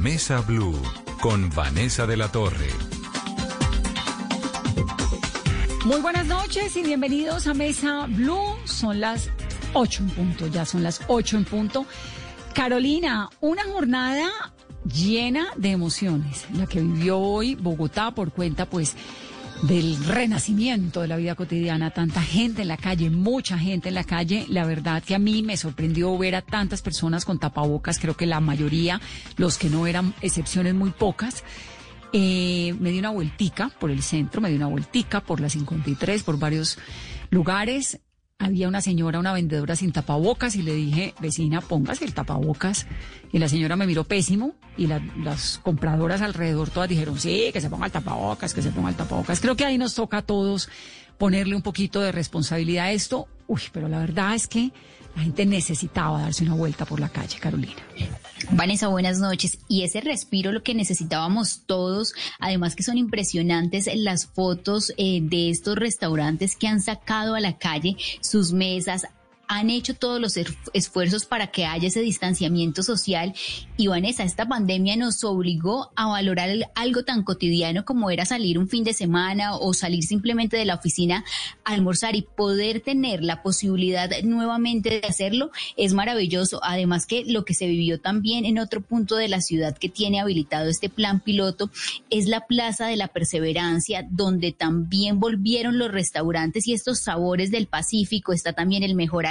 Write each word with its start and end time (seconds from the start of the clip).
Mesa 0.00 0.40
Blue 0.40 0.72
con 1.20 1.50
Vanessa 1.50 2.06
de 2.06 2.16
la 2.16 2.32
Torre. 2.32 2.70
Muy 5.84 6.00
buenas 6.00 6.24
noches 6.24 6.74
y 6.74 6.82
bienvenidos 6.82 7.46
a 7.46 7.52
Mesa 7.52 8.06
Blue. 8.06 8.56
Son 8.64 8.98
las 8.98 9.28
8 9.74 10.04
en 10.04 10.08
punto, 10.08 10.46
ya 10.46 10.64
son 10.64 10.82
las 10.82 11.02
8 11.06 11.36
en 11.36 11.44
punto. 11.44 11.86
Carolina, 12.54 13.28
una 13.42 13.64
jornada 13.64 14.30
llena 14.86 15.48
de 15.56 15.72
emociones, 15.72 16.46
la 16.54 16.66
que 16.66 16.80
vivió 16.80 17.18
hoy 17.18 17.54
Bogotá 17.54 18.12
por 18.12 18.32
cuenta 18.32 18.64
pues 18.64 18.96
del 19.62 20.04
renacimiento 20.04 21.00
de 21.00 21.08
la 21.08 21.16
vida 21.16 21.34
cotidiana, 21.34 21.90
tanta 21.90 22.20
gente 22.20 22.62
en 22.62 22.68
la 22.68 22.76
calle, 22.76 23.10
mucha 23.10 23.58
gente 23.58 23.88
en 23.88 23.94
la 23.94 24.04
calle. 24.04 24.44
La 24.48 24.64
verdad 24.66 25.02
que 25.02 25.14
a 25.14 25.18
mí 25.18 25.42
me 25.42 25.56
sorprendió 25.56 26.16
ver 26.18 26.34
a 26.34 26.42
tantas 26.42 26.82
personas 26.82 27.24
con 27.24 27.38
tapabocas, 27.38 27.98
creo 27.98 28.16
que 28.16 28.26
la 28.26 28.40
mayoría, 28.40 29.00
los 29.36 29.58
que 29.58 29.70
no 29.70 29.86
eran 29.86 30.14
excepciones 30.20 30.74
muy 30.74 30.90
pocas. 30.90 31.44
Eh, 32.12 32.74
me 32.78 32.90
di 32.90 32.98
una 32.98 33.10
vueltica 33.10 33.70
por 33.80 33.90
el 33.90 34.02
centro, 34.02 34.40
me 34.40 34.50
di 34.50 34.56
una 34.56 34.66
vueltica 34.66 35.22
por 35.22 35.40
la 35.40 35.48
53, 35.48 36.22
por 36.24 36.38
varios 36.38 36.78
lugares 37.30 38.00
había 38.42 38.68
una 38.68 38.80
señora, 38.80 39.18
una 39.18 39.32
vendedora 39.32 39.76
sin 39.76 39.92
tapabocas 39.92 40.56
y 40.56 40.62
le 40.62 40.74
dije, 40.74 41.14
vecina, 41.20 41.60
póngase 41.60 42.04
el 42.04 42.12
tapabocas. 42.12 42.86
Y 43.32 43.38
la 43.38 43.48
señora 43.48 43.76
me 43.76 43.86
miró 43.86 44.04
pésimo 44.04 44.54
y 44.76 44.88
las 44.88 45.58
compradoras 45.62 46.22
alrededor 46.22 46.70
todas 46.70 46.88
dijeron, 46.88 47.18
sí, 47.18 47.50
que 47.52 47.60
se 47.60 47.70
ponga 47.70 47.86
el 47.86 47.92
tapabocas, 47.92 48.52
que 48.52 48.62
se 48.62 48.70
ponga 48.70 48.90
el 48.90 48.96
tapabocas. 48.96 49.40
Creo 49.40 49.56
que 49.56 49.64
ahí 49.64 49.78
nos 49.78 49.94
toca 49.94 50.18
a 50.18 50.22
todos 50.22 50.68
ponerle 51.18 51.54
un 51.54 51.62
poquito 51.62 52.00
de 52.00 52.10
responsabilidad 52.10 52.86
a 52.86 52.92
esto. 52.92 53.28
Uy, 53.46 53.62
pero 53.72 53.88
la 53.88 54.00
verdad 54.00 54.34
es 54.34 54.48
que 54.48 54.72
la 55.14 55.22
gente 55.22 55.46
necesitaba 55.46 56.22
darse 56.22 56.44
una 56.44 56.54
vuelta 56.54 56.84
por 56.84 57.00
la 57.00 57.08
calle, 57.08 57.38
Carolina. 57.38 57.82
Vanessa, 58.50 58.88
buenas 58.88 59.18
noches. 59.18 59.58
Y 59.68 59.82
ese 59.82 60.00
respiro 60.00 60.52
lo 60.52 60.62
que 60.62 60.74
necesitábamos 60.74 61.62
todos, 61.66 62.14
además 62.38 62.74
que 62.74 62.82
son 62.82 62.98
impresionantes 62.98 63.88
las 63.94 64.26
fotos 64.26 64.92
eh, 64.96 65.20
de 65.22 65.50
estos 65.50 65.76
restaurantes 65.76 66.56
que 66.56 66.68
han 66.68 66.80
sacado 66.80 67.34
a 67.34 67.40
la 67.40 67.58
calle 67.58 67.96
sus 68.20 68.52
mesas, 68.52 69.06
han 69.48 69.70
hecho 69.70 69.94
todos 69.94 70.20
los 70.20 70.36
esfuerzos 70.72 71.26
para 71.26 71.48
que 71.48 71.66
haya 71.66 71.88
ese 71.88 72.00
distanciamiento 72.00 72.82
social. 72.82 73.34
Y 73.76 73.86
Vanessa, 73.86 74.24
esta 74.24 74.48
pandemia 74.48 74.96
nos 74.96 75.22
obligó 75.24 75.90
a 75.94 76.06
valorar 76.06 76.70
algo 76.74 77.04
tan 77.04 77.22
cotidiano 77.22 77.84
como 77.84 78.10
era 78.10 78.24
salir 78.24 78.58
un 78.58 78.68
fin 78.68 78.84
de 78.84 78.94
semana 78.94 79.56
o 79.56 79.74
salir 79.74 80.04
simplemente 80.04 80.56
de 80.56 80.64
la 80.64 80.76
oficina 80.76 81.24
a 81.64 81.72
almorzar 81.72 82.16
y 82.16 82.22
poder 82.22 82.80
tener 82.80 83.22
la 83.22 83.42
posibilidad 83.42 84.10
nuevamente 84.22 85.00
de 85.00 85.06
hacerlo 85.06 85.50
es 85.76 85.92
maravilloso. 85.92 86.60
Además 86.62 87.06
que 87.06 87.24
lo 87.26 87.44
que 87.44 87.54
se 87.54 87.66
vivió 87.66 88.00
también 88.00 88.44
en 88.44 88.58
otro 88.58 88.80
punto 88.80 89.16
de 89.16 89.28
la 89.28 89.40
ciudad 89.40 89.76
que 89.76 89.88
tiene 89.88 90.20
habilitado 90.20 90.68
este 90.68 90.88
plan 90.88 91.20
piloto 91.20 91.70
es 92.10 92.26
la 92.26 92.46
Plaza 92.46 92.86
de 92.86 92.96
la 92.96 93.08
Perseverancia, 93.08 94.06
donde 94.10 94.52
también 94.52 95.20
volvieron 95.20 95.78
los 95.78 95.90
restaurantes 95.90 96.66
y 96.66 96.72
estos 96.72 97.00
sabores 97.00 97.50
del 97.50 97.66
Pacífico. 97.66 98.32
Está 98.32 98.52
también 98.52 98.82
el 98.82 98.94
mejor 98.94 99.26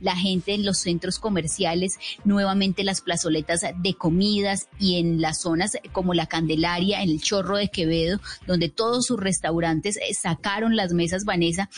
la 0.00 0.16
gente 0.16 0.54
en 0.54 0.64
los 0.64 0.78
centros 0.78 1.18
comerciales, 1.18 1.98
nuevamente 2.24 2.84
las 2.84 3.00
plazoletas 3.00 3.62
de 3.76 3.94
comidas 3.94 4.68
y 4.78 4.98
en 4.98 5.20
las 5.20 5.40
zonas 5.40 5.78
como 5.92 6.14
la 6.14 6.26
Candelaria, 6.26 7.02
en 7.02 7.10
el 7.10 7.20
Chorro 7.20 7.56
de 7.56 7.68
Quevedo, 7.68 8.20
donde 8.46 8.68
todos 8.68 9.06
sus 9.06 9.18
restaurantes 9.18 9.96
eh, 9.96 10.14
sacaron 10.14 10.76
las 10.76 10.92
mesas, 10.92 11.24
Vanessa, 11.24 11.68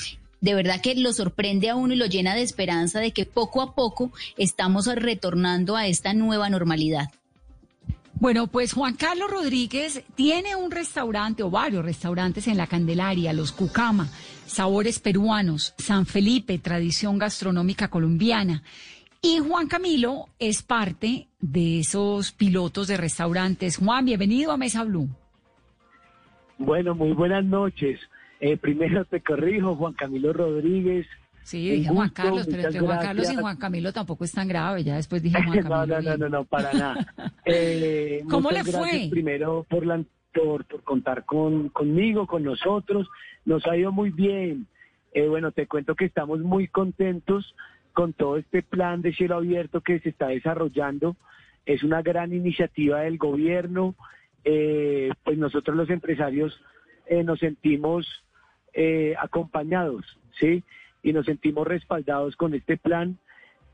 de 0.40 0.54
verdad 0.54 0.80
que 0.80 0.94
lo 0.94 1.12
sorprende 1.12 1.68
a 1.68 1.76
uno 1.76 1.94
y 1.94 1.96
lo 1.96 2.06
llena 2.06 2.34
de 2.34 2.42
esperanza 2.42 3.00
de 3.00 3.12
que 3.12 3.26
poco 3.26 3.60
a 3.60 3.74
poco 3.74 4.12
estamos 4.36 4.86
retornando 4.86 5.76
a 5.76 5.86
esta 5.86 6.14
nueva 6.14 6.48
normalidad. 6.48 7.10
Bueno, 8.20 8.48
pues 8.48 8.72
Juan 8.72 8.96
Carlos 8.96 9.30
Rodríguez 9.30 10.04
tiene 10.16 10.56
un 10.56 10.72
restaurante 10.72 11.44
o 11.44 11.50
varios 11.50 11.84
restaurantes 11.84 12.48
en 12.48 12.56
la 12.56 12.66
Candelaria, 12.66 13.32
los 13.32 13.52
Cucama, 13.52 14.08
sabores 14.44 14.98
peruanos, 14.98 15.72
San 15.78 16.04
Felipe, 16.04 16.58
tradición 16.58 17.16
gastronómica 17.16 17.88
colombiana. 17.88 18.64
Y 19.22 19.38
Juan 19.38 19.68
Camilo 19.68 20.26
es 20.40 20.64
parte 20.64 21.28
de 21.40 21.78
esos 21.78 22.32
pilotos 22.32 22.88
de 22.88 22.96
restaurantes. 22.96 23.76
Juan, 23.76 24.04
bienvenido 24.04 24.50
a 24.50 24.56
Mesa 24.56 24.82
Blue. 24.82 25.08
Bueno, 26.58 26.96
muy 26.96 27.12
buenas 27.12 27.44
noches. 27.44 28.00
Eh, 28.40 28.56
primero 28.56 29.04
te 29.04 29.20
corrijo, 29.20 29.76
Juan 29.76 29.92
Camilo 29.92 30.32
Rodríguez, 30.32 31.06
Sí, 31.48 31.70
dije 31.70 31.88
Juan 31.88 32.10
Carlos, 32.10 32.46
pero 32.46 32.64
entre 32.64 32.80
Juan 32.80 32.98
Carlos 33.00 33.32
y 33.32 33.36
Juan 33.36 33.56
Camilo 33.56 33.90
tampoco 33.90 34.24
es 34.24 34.32
tan 34.32 34.46
grave. 34.46 34.84
Ya 34.84 34.96
después 34.96 35.22
dije 35.22 35.42
Juan 35.46 35.62
Camilo. 35.62 35.86
no, 35.86 36.02
no, 36.02 36.16
no, 36.18 36.28
no, 36.28 36.44
para 36.44 36.72
nada. 36.74 37.06
Eh, 37.50 38.22
¿Cómo 38.28 38.50
le 38.50 38.62
fue? 38.62 39.08
Primero 39.10 39.64
por, 39.70 39.86
la, 39.86 40.04
por, 40.34 40.66
contar 40.84 41.24
con, 41.24 41.70
conmigo, 41.70 42.26
con 42.26 42.42
nosotros. 42.42 43.08
Nos 43.46 43.66
ha 43.66 43.74
ido 43.74 43.90
muy 43.90 44.10
bien. 44.10 44.66
Eh, 45.14 45.26
bueno, 45.26 45.50
te 45.50 45.66
cuento 45.66 45.94
que 45.94 46.04
estamos 46.04 46.40
muy 46.40 46.68
contentos 46.68 47.54
con 47.94 48.12
todo 48.12 48.36
este 48.36 48.62
plan 48.62 49.00
de 49.00 49.14
cielo 49.14 49.36
abierto 49.36 49.80
que 49.80 50.00
se 50.00 50.10
está 50.10 50.28
desarrollando. 50.28 51.16
Es 51.64 51.82
una 51.82 52.02
gran 52.02 52.34
iniciativa 52.34 53.00
del 53.00 53.16
gobierno. 53.16 53.94
Eh, 54.44 55.10
pues 55.24 55.38
nosotros 55.38 55.74
los 55.74 55.88
empresarios 55.88 56.60
nos 57.24 57.38
sentimos 57.38 58.06
acompañados, 59.18 60.04
¿sí? 60.38 60.62
Y 61.02 61.12
nos 61.12 61.26
sentimos 61.26 61.66
respaldados 61.66 62.36
con 62.36 62.54
este 62.54 62.76
plan, 62.76 63.18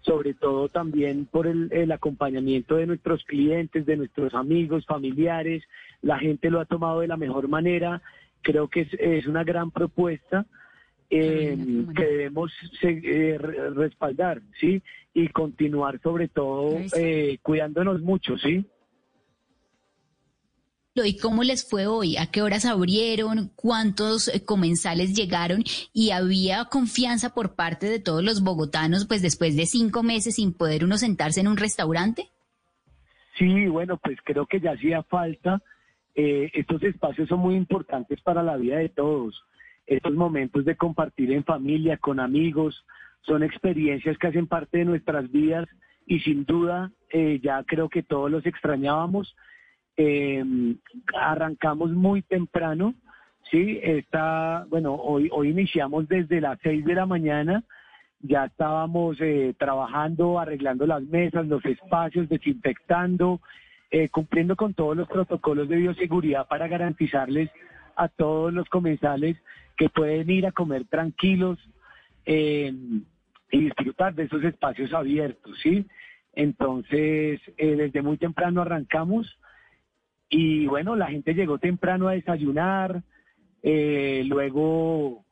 sobre 0.01 0.35
todo 0.35 0.69
también 0.69 1.27
por 1.27 1.47
el, 1.47 1.91
acompañamiento 1.91 2.77
de 2.77 2.87
nuestros 2.87 3.25
clientes, 3.25 3.87
de 3.87 3.97
nuestros 3.97 4.35
amigos, 4.35 4.85
familiares. 4.85 5.63
La 6.03 6.19
gente 6.19 6.51
lo 6.51 6.61
ha 6.61 6.67
tomado 6.67 7.01
de 7.01 7.09
la 7.09 7.17
mejor 7.17 7.49
manera. 7.49 8.03
Creo 8.43 8.69
que 8.69 8.87
es, 8.99 9.27
una 9.27 9.45
gran 9.45 9.71
propuesta. 9.71 10.47
Eh, 11.11 11.57
que 11.95 12.05
debemos 12.05 12.51
eh, 12.83 13.39
respaldar, 13.39 14.41
¿sí? 14.59 14.83
Y 15.13 15.29
continuar 15.29 16.01
sobre 16.01 16.29
todo 16.29 16.77
eh, 16.97 17.39
cuidándonos 17.43 18.01
mucho, 18.01 18.37
¿sí? 18.39 18.67
¿Y 20.97 21.19
cómo 21.19 21.43
les 21.43 21.69
fue 21.69 21.89
hoy? 21.89 22.17
¿A 22.17 22.31
qué 22.31 22.41
horas 22.41 22.65
abrieron? 22.65 23.51
¿Cuántos 23.57 24.29
eh, 24.29 24.45
comensales 24.45 25.13
llegaron? 25.13 25.65
¿Y 25.93 26.13
había 26.13 26.67
confianza 26.67 27.35
por 27.35 27.57
parte 27.57 27.87
de 27.87 27.99
todos 27.99 28.23
los 28.23 28.45
bogotanos, 28.45 29.05
pues 29.05 29.21
después 29.21 29.57
de 29.57 29.67
cinco 29.67 30.05
meses 30.05 30.37
sin 30.37 30.53
poder 30.53 30.85
uno 30.85 30.97
sentarse 30.97 31.41
en 31.41 31.49
un 31.49 31.57
restaurante? 31.57 32.29
Sí, 33.37 33.67
bueno, 33.67 33.97
pues 33.97 34.19
creo 34.23 34.47
que 34.47 34.61
ya 34.61 34.71
hacía 34.71 35.03
falta. 35.03 35.61
Eh, 36.15 36.53
estos 36.55 36.81
espacios 36.85 37.29
son 37.29 37.41
muy 37.41 37.57
importantes 37.57 38.21
para 38.21 38.45
la 38.45 38.57
vida 38.57 38.77
de 38.77 38.89
todos. 38.89 39.43
Estos 39.89 40.15
momentos 40.15 40.65
de 40.65 40.77
compartir 40.77 41.33
en 41.33 41.43
familia, 41.43 41.97
con 41.97 42.21
amigos, 42.21 42.85
son 43.23 43.43
experiencias 43.43 44.17
que 44.17 44.29
hacen 44.29 44.47
parte 44.47 44.79
de 44.79 44.85
nuestras 44.85 45.29
vidas 45.33 45.67
y 46.07 46.21
sin 46.21 46.45
duda 46.45 46.93
eh, 47.11 47.41
ya 47.43 47.65
creo 47.65 47.89
que 47.89 48.05
todos 48.05 48.31
los 48.31 48.47
extrañábamos 48.47 49.35
eh, 49.97 50.45
arrancamos 51.15 51.91
muy 51.91 52.23
temprano, 52.23 52.95
sí, 53.51 53.79
está, 53.83 54.67
bueno, 54.69 54.95
hoy, 54.95 55.29
hoy 55.33 55.51
iniciamos 55.51 56.09
desde 56.09 56.41
las 56.41 56.59
6 56.63 56.85
de 56.85 56.95
la 56.95 57.07
mañana, 57.07 57.65
ya 58.27 58.47
estábamos 58.47 59.19
eh, 59.21 59.55
trabajando, 59.59 60.39
arreglando 60.39 60.87
las 60.87 61.03
mesas, 61.03 61.47
los 61.47 61.65
espacios, 61.67 62.29
desinfectando, 62.29 63.41
eh, 63.91 64.09
cumpliendo 64.09 64.57
con 64.57 64.73
todos 64.73 64.97
los 64.97 65.07
protocolos 65.09 65.69
de 65.69 65.77
bioseguridad 65.77 66.49
para 66.49 66.67
garantizarles 66.67 67.51
a 67.97 68.09
todos 68.09 68.53
los 68.53 68.67
comensales 68.71 69.37
que 69.77 69.91
pueden 69.91 70.31
ir 70.31 70.47
a 70.47 70.53
comer 70.53 70.87
tranquilos 70.87 71.59
eh, 72.25 72.73
y 73.51 73.61
disfrutar 73.61 74.15
de 74.15 74.25
esos 74.25 74.43
espacios 74.43 74.93
abiertos, 74.95 75.59
¿sí? 75.63 75.87
Entonces, 76.33 77.41
desde 77.57 78.03
muy 78.03 78.17
temprano 78.17 78.63
arrancamos, 78.63 79.39
y 80.29 80.67
bueno, 80.67 80.97
la 80.97 81.07
gente 81.07 81.35
llegó 81.35 81.59
temprano 81.59 82.09
a 82.09 82.13
desayunar, 82.13 83.03
eh, 83.63 84.23
luego 84.27 85.25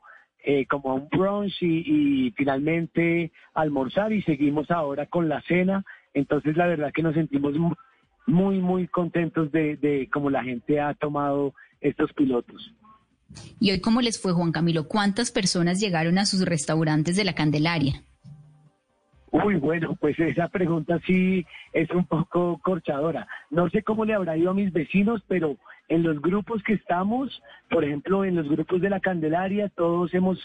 eh, 0.44 0.66
como 0.66 0.90
a 0.90 0.94
un 0.94 1.08
brunch 1.08 1.62
y, 1.62 2.32
finalmente 2.36 3.32
almorzar 3.54 4.12
y 4.12 4.22
seguimos 4.22 4.70
ahora 4.70 5.06
con 5.06 5.28
la 5.28 5.40
cena. 5.42 5.84
Entonces 6.14 6.56
la 6.56 6.66
verdad 6.66 6.92
que 6.92 7.02
nos 7.02 7.14
sentimos 7.14 7.54
muy, 8.26 8.58
muy 8.58 8.88
contentos 8.88 9.50
de, 9.52 9.76
de 9.76 10.08
cómo 10.12 10.30
la 10.30 10.42
gente 10.42 10.80
ha 10.80 10.94
tomado 10.94 11.54
estos 11.80 12.12
pilotos. 12.12 12.74
¿Y 13.60 13.70
hoy 13.70 13.80
cómo 13.80 14.00
les 14.00 14.20
fue, 14.20 14.32
Juan 14.32 14.52
Camilo? 14.52 14.88
¿Cuántas 14.88 15.30
personas 15.30 15.80
llegaron 15.80 16.18
a 16.18 16.26
sus 16.26 16.44
restaurantes 16.44 17.16
de 17.16 17.24
la 17.24 17.34
Candelaria? 17.34 18.02
Uy, 19.32 19.56
bueno, 19.56 19.96
pues 19.98 20.18
esa 20.18 20.48
pregunta 20.48 21.00
sí 21.06 21.44
es 21.72 21.90
un 21.90 22.04
poco 22.06 22.60
corchadora. 22.62 23.26
No 23.50 23.68
sé 23.70 23.82
cómo 23.82 24.04
le 24.04 24.12
habrá 24.12 24.36
ido 24.36 24.50
a 24.50 24.54
mis 24.54 24.72
vecinos, 24.72 25.22
pero 25.26 25.56
en 25.88 26.02
los 26.02 26.20
grupos 26.20 26.62
que 26.62 26.74
estamos, 26.74 27.42
por 27.70 27.82
ejemplo, 27.82 28.24
en 28.26 28.36
los 28.36 28.46
grupos 28.48 28.82
de 28.82 28.90
la 28.90 29.00
Candelaria, 29.00 29.70
todos 29.70 30.12
hemos 30.12 30.38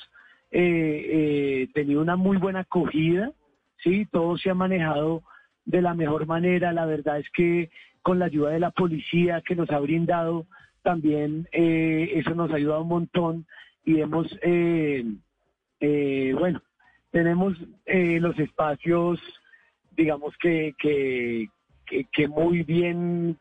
eh, 0.52 1.06
eh, 1.10 1.68
tenido 1.74 2.02
una 2.02 2.16
muy 2.16 2.38
buena 2.38 2.62
acogida, 2.62 3.34
¿sí? 3.84 4.08
Todo 4.10 4.38
se 4.38 4.50
ha 4.50 4.54
manejado 4.54 5.22
de 5.66 5.82
la 5.82 5.94
mejor 5.94 6.26
manera. 6.26 6.72
La 6.72 6.86
verdad 6.86 7.20
es 7.20 7.30
que 7.32 7.70
con 8.02 8.20
la 8.20 8.26
ayuda 8.26 8.52
de 8.52 8.60
la 8.60 8.72
policía 8.72 9.42
que 9.42 9.56
nos 9.56 9.70
ha 9.70 9.80
brindado, 9.80 10.46
también 10.82 11.50
eh, 11.52 12.14
eso 12.16 12.34
nos 12.34 12.50
ha 12.52 12.56
ayudado 12.56 12.84
un 12.84 12.88
montón 12.88 13.46
y 13.84 14.00
hemos, 14.00 14.28
eh, 14.42 15.04
eh, 15.82 16.34
bueno, 16.40 16.62
tenemos 17.12 17.54
los 17.86 18.38
espacios, 18.40 19.20
digamos 19.96 20.36
que, 20.38 20.76
que, 20.78 21.48
que, 22.12 22.28
muy 22.28 22.64
bien 22.64 23.38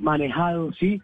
manejados, 0.00 0.76
¿sí? 0.78 1.00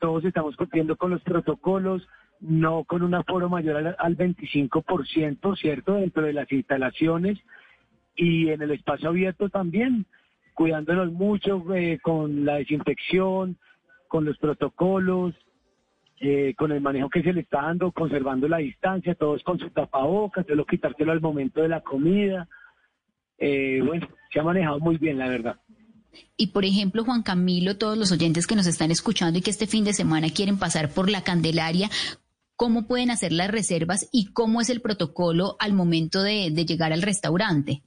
todos 0.00 0.24
estamos 0.24 0.56
cumpliendo 0.56 0.96
con 0.96 1.10
los 1.10 1.22
protocolos, 1.22 2.06
no 2.40 2.84
con 2.84 3.02
un 3.02 3.14
aforo 3.14 3.48
mayor 3.48 3.76
al, 3.76 3.96
al 3.98 4.16
25%, 4.16 5.56
¿cierto? 5.58 5.94
Dentro 5.94 6.24
de 6.24 6.32
las 6.32 6.50
instalaciones 6.52 7.38
y 8.16 8.48
en 8.48 8.62
el 8.62 8.70
espacio 8.72 9.10
abierto 9.10 9.48
también, 9.48 10.06
cuidándonos 10.54 11.12
mucho 11.12 11.62
eh, 11.74 11.98
con 12.02 12.44
la 12.44 12.56
desinfección, 12.56 13.58
con 14.08 14.24
los 14.24 14.38
protocolos, 14.38 15.34
eh, 16.20 16.54
con 16.56 16.72
el 16.72 16.80
manejo 16.80 17.10
que 17.10 17.22
se 17.22 17.32
le 17.32 17.42
está 17.42 17.62
dando, 17.62 17.92
conservando 17.92 18.48
la 18.48 18.58
distancia, 18.58 19.14
todos 19.14 19.42
con 19.42 19.58
su 19.58 19.70
tapabocas, 19.70 20.46
solo 20.46 20.64
quitárselo 20.64 21.12
al 21.12 21.20
momento 21.20 21.62
de 21.62 21.68
la 21.68 21.80
comida. 21.80 22.48
Eh, 23.38 23.80
bueno, 23.84 24.08
se 24.32 24.40
ha 24.40 24.42
manejado 24.42 24.80
muy 24.80 24.96
bien, 24.98 25.18
la 25.18 25.28
verdad. 25.28 25.56
Y 26.36 26.48
por 26.48 26.64
ejemplo, 26.64 27.04
Juan 27.04 27.22
Camilo, 27.22 27.76
todos 27.76 27.98
los 27.98 28.12
oyentes 28.12 28.46
que 28.46 28.56
nos 28.56 28.66
están 28.66 28.90
escuchando 28.90 29.38
y 29.38 29.42
que 29.42 29.50
este 29.50 29.66
fin 29.66 29.84
de 29.84 29.92
semana 29.92 30.28
quieren 30.34 30.58
pasar 30.58 30.88
por 30.90 31.10
la 31.10 31.22
Candelaria, 31.22 31.90
¿cómo 32.56 32.86
pueden 32.86 33.10
hacer 33.10 33.32
las 33.32 33.50
reservas 33.50 34.08
y 34.12 34.32
cómo 34.32 34.60
es 34.60 34.70
el 34.70 34.80
protocolo 34.80 35.56
al 35.58 35.74
momento 35.74 36.22
de 36.22 36.50
llegar 36.50 36.92
al 36.92 37.02
restaurante? 37.02 37.82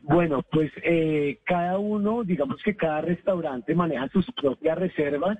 Bueno, 0.00 0.42
pues 0.50 0.72
eh, 0.82 1.40
cada 1.44 1.78
uno, 1.78 2.24
digamos 2.24 2.60
que 2.64 2.74
cada 2.74 3.02
restaurante 3.02 3.74
maneja 3.74 4.08
sus 4.08 4.26
propias 4.32 4.78
reservas. 4.78 5.38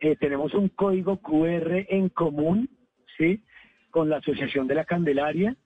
Eh, 0.00 0.16
tenemos 0.16 0.54
un 0.54 0.68
código 0.68 1.18
QR 1.18 1.86
en 1.88 2.08
común, 2.10 2.68
¿sí? 3.16 3.42
Con 3.90 4.08
la 4.08 4.18
Asociación 4.18 4.66
de 4.66 4.74
la 4.74 4.84
Candelaria. 4.84 5.56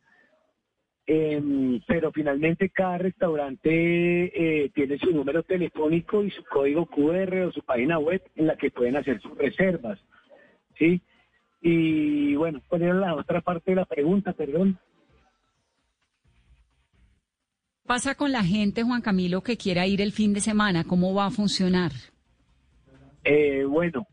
Em, 1.06 1.80
pero 1.88 2.12
finalmente 2.12 2.68
cada 2.68 2.98
restaurante 2.98 3.64
eh, 3.64 4.70
tiene 4.72 4.96
su 4.98 5.10
número 5.10 5.42
telefónico 5.42 6.22
y 6.22 6.30
su 6.30 6.44
código 6.44 6.86
QR 6.86 7.46
o 7.46 7.52
su 7.52 7.62
página 7.62 7.98
web 7.98 8.22
en 8.36 8.46
la 8.46 8.56
que 8.56 8.70
pueden 8.70 8.96
hacer 8.96 9.20
sus 9.20 9.36
reservas, 9.36 9.98
¿sí? 10.78 11.00
Y 11.62 12.36
bueno, 12.36 12.60
poner 12.68 12.94
la 12.94 13.16
otra 13.16 13.40
parte 13.40 13.72
de 13.72 13.76
la 13.76 13.86
pregunta, 13.86 14.32
perdón. 14.32 14.78
pasa 17.90 18.14
con 18.14 18.30
la 18.30 18.44
gente, 18.44 18.84
Juan 18.84 19.02
Camilo, 19.02 19.42
que 19.42 19.56
quiera 19.56 19.84
ir 19.84 20.00
el 20.00 20.12
fin 20.12 20.32
de 20.32 20.40
semana? 20.40 20.84
¿Cómo 20.84 21.12
va 21.12 21.26
a 21.26 21.30
funcionar? 21.32 21.90
Eh, 23.24 23.64
bueno, 23.64 24.06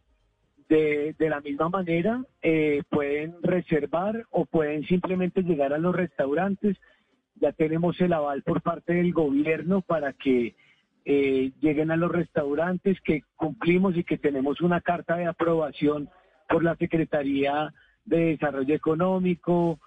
de, 0.69 1.15
la 1.19 1.39
misma 1.41 1.69
manera, 1.69 2.23
eh, 2.41 2.83
pueden 2.89 3.35
reservar 3.41 4.25
o 4.31 4.45
pueden 4.45 4.83
simplemente 4.85 5.41
llegar 5.43 5.73
a 5.73 5.77
los 5.77 5.95
restaurantes. 5.95 6.77
Ya 7.35 7.51
tenemos 7.51 7.99
el 8.01 8.13
aval 8.13 8.43
por 8.43 8.61
parte 8.61 8.93
del 8.93 9.13
gobierno 9.13 9.81
para 9.81 10.13
que 10.13 10.55
eh, 11.05 11.51
lleguen 11.61 11.91
a 11.91 11.95
los 11.95 12.11
restaurantes, 12.11 12.99
que 13.01 13.23
cumplimos 13.35 13.95
y 13.95 14.03
que 14.03 14.17
tenemos 14.17 14.61
una 14.61 14.81
carta 14.81 15.15
de 15.15 15.25
aprobación 15.25 16.09
por 16.49 16.63
la 16.63 16.75
Secretaría 16.75 17.73
de 18.05 18.37
Desarrollo 18.37 18.75
Económico, 18.75 19.79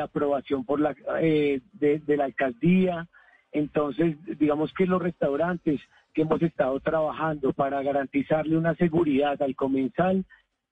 aprobación 0.00 0.64
por 0.64 0.78
la 0.78 0.94
de, 0.94 1.60
de 1.72 2.16
la 2.16 2.24
alcaldía, 2.24 3.08
entonces, 3.56 4.16
digamos 4.38 4.70
que 4.74 4.84
los 4.84 5.00
restaurantes 5.00 5.80
que 6.16 6.22
hemos 6.22 6.40
estado 6.40 6.80
trabajando 6.80 7.52
para 7.52 7.82
garantizarle 7.82 8.56
una 8.56 8.74
seguridad 8.74 9.40
al 9.42 9.54
comensal, 9.54 10.24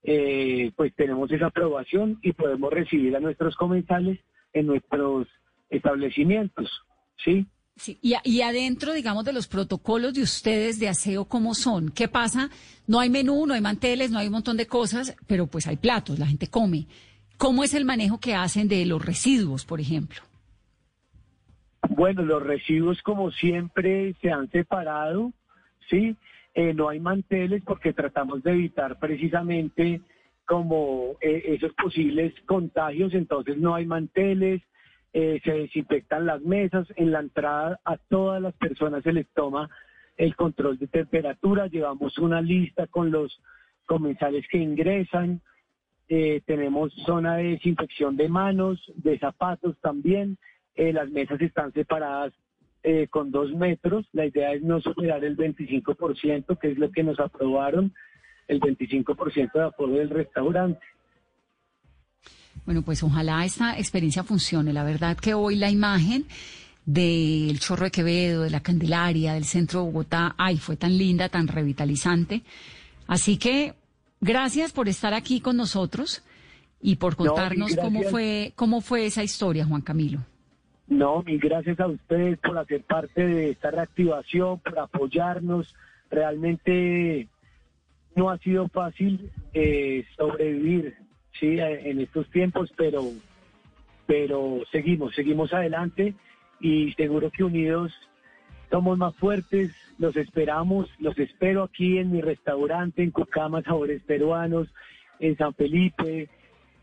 eh, 0.03 0.73
pues 0.75 0.95
tenemos 0.95 1.31
esa 1.31 1.47
aprobación 1.49 2.19
y 2.23 2.33
podemos 2.33 2.73
recibir 2.73 3.15
a 3.15 3.21
nuestros 3.21 3.55
comensales 3.55 4.19
en 4.55 4.67
nuestros 4.67 5.29
establecimientos, 5.69 6.71
¿sí? 7.23 7.47
Sí, 7.77 7.99
y, 8.01 8.15
y, 8.25 8.41
adentro, 8.41 8.95
digamos, 8.95 9.25
de 9.27 9.35
los 9.35 9.47
protocolos 9.47 10.15
de 10.15 10.23
ustedes 10.23 10.79
de 10.79 10.89
aseo, 10.89 11.27
¿cómo 11.27 11.55
son? 11.55 11.91
¿Qué 11.91 12.09
pasa? 12.09 12.49
No 12.87 13.01
hay 13.01 13.11
menú, 13.11 13.47
no 13.47 13.53
hay 13.53 13.61
manteles, 13.61 14.11
no 14.11 14.21
hay 14.21 14.29
un 14.29 14.35
montón 14.35 14.57
de 14.57 14.67
cosas, 14.67 15.15
pero 15.27 15.47
pues 15.47 15.67
hay 15.67 15.77
platos, 15.77 16.19
la 16.19 16.27
gente 16.27 16.47
come. 16.47 16.87
¿Cómo 17.37 17.65
es 17.65 17.75
el 17.75 17.85
manejo 17.85 18.19
que 18.19 18.35
hacen 18.35 18.67
de 18.69 18.87
los 18.87 19.05
residuos, 19.05 19.67
por 19.67 19.81
ejemplo? 19.81 20.23
Bueno, 21.97 22.23
los 22.23 22.43
residuos 22.43 23.01
como 23.03 23.31
siempre 23.31 24.15
se 24.21 24.29
han 24.29 24.51
separado, 24.51 25.33
¿sí? 25.89 26.17
Eh, 26.53 26.75
no 26.75 26.89
hay 26.89 26.99
manteles 26.99 27.63
porque 27.65 27.93
tratamos 27.93 28.43
de 28.43 28.51
evitar 28.51 28.99
precisamente 28.99 30.01
como 30.45 31.15
eh, 31.21 31.43
esos 31.47 31.73
posibles 31.75 32.35
contagios, 32.47 33.15
entonces 33.15 33.59
no 33.59 33.77
hay 33.77 33.87
manteles, 33.87 34.61
eh, 35.13 35.41
se 35.45 35.53
desinfectan 35.53 36.27
las 36.27 36.43
mesas, 36.43 36.89
en 36.97 37.13
la 37.13 37.21
entrada 37.21 37.79
a 37.85 37.97
todas 37.97 38.43
las 38.43 38.55
personas 38.55 39.05
se 39.05 39.13
les 39.13 39.29
toma 39.29 39.71
el 40.17 40.35
control 40.35 40.79
de 40.79 40.89
temperatura, 40.89 41.69
llevamos 41.69 42.19
una 42.19 42.41
lista 42.41 42.89
con 42.89 43.13
los 43.13 43.41
comensales 43.87 44.45
que 44.49 44.59
ingresan, 44.59 45.41
tenemos 46.09 46.93
zona 47.07 47.37
de 47.37 47.51
desinfección 47.51 48.17
de 48.17 48.29
manos, 48.29 48.81
de 48.97 49.19
zapatos 49.19 49.77
también, 49.81 50.39
eh, 50.75 50.93
las 50.93 51.11
mesas 51.11 51.41
están 51.41 51.73
separadas 51.73 52.33
eh, 52.83 53.09
con 53.09 53.31
dos 53.31 53.51
metros. 53.53 54.07
La 54.13 54.27
idea 54.27 54.53
es 54.53 54.63
no 54.63 54.81
superar 54.81 55.25
el 55.25 55.37
25%, 55.37 56.59
que 56.59 56.73
es 56.73 56.79
lo 56.79 56.91
que 56.91 57.03
nos 57.03 57.19
aprobaron, 57.19 57.95
el 58.49 58.61
25% 58.61 59.53
de 59.53 59.65
acuerdo 59.65 59.95
del 59.95 60.11
restaurante. 60.11 60.81
Bueno, 62.65 62.83
pues 62.83 63.03
ojalá 63.03 63.45
esta 63.45 63.79
experiencia 63.79 64.23
funcione. 64.23 64.73
La 64.73 64.85
verdad 64.85 65.17
que 65.17 65.35
hoy 65.35 65.57
la 65.57 65.71
imagen 65.71 66.27
del 66.87 67.59
Chorro 67.59 67.85
de 67.85 67.91
Quevedo, 67.91 68.43
de 68.43 68.51
la 68.51 68.61
Candelaria, 68.61 69.35
del 69.35 69.45
centro 69.45 69.81
de 69.81 69.87
Bogotá, 69.87 70.35
ay, 70.37 70.59
fue 70.59 70.77
tan 70.77 70.97
linda, 70.97 71.29
tan 71.29 71.49
revitalizante. 71.49 72.43
Así 73.07 73.37
que 73.37 73.75
gracias 74.21 74.73
por 74.73 74.89
estar 74.89 75.15
aquí 75.15 75.41
con 75.41 75.57
nosotros 75.57 76.23
y 76.81 76.97
por 76.97 77.17
contarnos 77.17 77.77
cómo 77.77 78.03
fue 78.03 78.53
cómo 78.57 78.81
fue 78.81 79.07
esa 79.07 79.23
historia, 79.23 79.65
Juan 79.65 79.81
Camilo. 79.81 80.21
No, 80.95 81.25
mil 81.25 81.41
gracias 81.41 81.81
a 81.81 81.89
ustedes 81.89 82.39
por 82.39 82.57
hacer 82.57 82.85
parte 82.85 83.27
de 83.27 83.51
esta 83.51 83.73
reactivación, 83.73 84.61
por 84.61 84.79
apoyarnos. 84.79 85.75
Realmente 86.09 87.27
no 88.15 88.31
ha 88.31 88.39
sido 88.39 88.69
fácil 88.69 89.33
eh, 89.55 90.05
sobrevivir 90.17 90.95
sí 91.33 91.59
en 91.59 92.01
estos 92.01 92.31
tiempos, 92.31 92.73
pero 92.77 93.11
pero 94.07 94.61
seguimos, 94.71 95.13
seguimos 95.17 95.53
adelante 95.53 96.15
y 96.61 96.93
seguro 96.93 97.33
que 97.33 97.43
unidos 97.43 97.93
somos 98.71 98.97
más 98.97 99.17
fuertes. 99.17 99.75
Los 99.99 100.15
esperamos, 100.15 100.89
los 101.01 101.19
espero 101.19 101.65
aquí 101.65 101.99
en 101.99 102.13
mi 102.13 102.21
restaurante 102.21 103.03
en 103.03 103.11
Cucama 103.11 103.63
Sabores 103.63 104.01
Peruanos, 104.03 104.69
en 105.19 105.37
San 105.37 105.55
Felipe, 105.55 106.29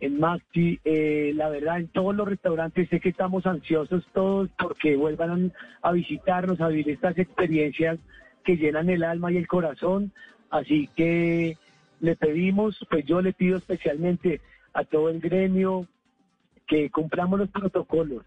en 0.02 0.20
Maxi, 0.20 0.80
eh, 0.84 1.32
la 1.36 1.48
verdad, 1.50 1.80
en 1.80 1.88
todos 1.88 2.16
los 2.16 2.28
restaurantes 2.28 2.90
sé 2.90 3.00
que 3.00 3.10
estamos 3.10 3.46
ansiosos 3.46 4.04
todos 4.14 4.50
porque 4.58 4.96
vuelvan 4.96 5.54
a 5.84 5.92
visitarnos, 5.92 6.60
a 6.60 6.68
vivir 6.68 6.90
estas 6.90 7.18
experiencias 7.20 8.00
que 8.44 8.58
llenan 8.58 8.90
el 8.90 9.04
alma 9.04 9.32
y 9.32 9.38
el 9.38 9.48
corazón. 9.48 10.12
Así 10.50 10.90
que 10.96 11.56
le 12.00 12.16
pedimos, 12.16 12.84
pues 12.90 13.06
yo 13.06 13.22
le 13.22 13.32
pido 13.32 13.58
especialmente 13.58 14.42
a 14.74 14.84
todo 14.84 15.10
el 15.10 15.20
gremio 15.20 15.86
que 16.68 16.90
cumplamos 16.90 17.40
los 17.40 17.50
protocolos, 17.50 18.24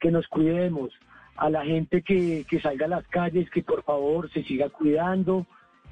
que 0.00 0.10
nos 0.10 0.26
cuidemos, 0.28 0.90
a 1.36 1.50
la 1.50 1.64
gente 1.64 2.02
que, 2.02 2.46
que 2.48 2.60
salga 2.60 2.86
a 2.86 2.88
las 2.88 3.06
calles, 3.06 3.50
que 3.50 3.62
por 3.62 3.82
favor 3.84 4.30
se 4.30 4.42
siga 4.44 4.70
cuidando, 4.70 5.46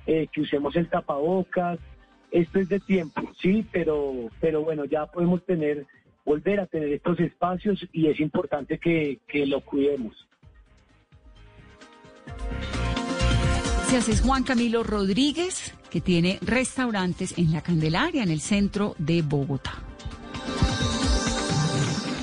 eh, 0.06 0.28
que 0.32 0.40
usemos 0.40 0.74
el 0.76 0.88
tapabocas, 0.88 1.78
esto 2.30 2.58
es 2.58 2.68
de 2.68 2.80
tiempo, 2.80 3.22
sí, 3.40 3.66
pero, 3.72 4.30
pero 4.40 4.62
bueno, 4.62 4.84
ya 4.84 5.06
podemos 5.06 5.44
tener, 5.44 5.86
volver 6.24 6.60
a 6.60 6.66
tener 6.66 6.92
estos 6.92 7.18
espacios 7.20 7.86
y 7.92 8.06
es 8.06 8.20
importante 8.20 8.78
que, 8.78 9.20
que 9.26 9.46
lo 9.46 9.60
cuidemos. 9.60 10.26
Gracias, 13.88 14.08
es 14.08 14.20
Juan 14.20 14.42
Camilo 14.42 14.82
Rodríguez, 14.82 15.72
que 15.90 16.00
tiene 16.00 16.40
restaurantes 16.42 17.38
en 17.38 17.52
la 17.52 17.62
Candelaria, 17.62 18.24
en 18.24 18.30
el 18.30 18.40
centro 18.40 18.96
de 18.98 19.22
Bogotá. 19.22 19.74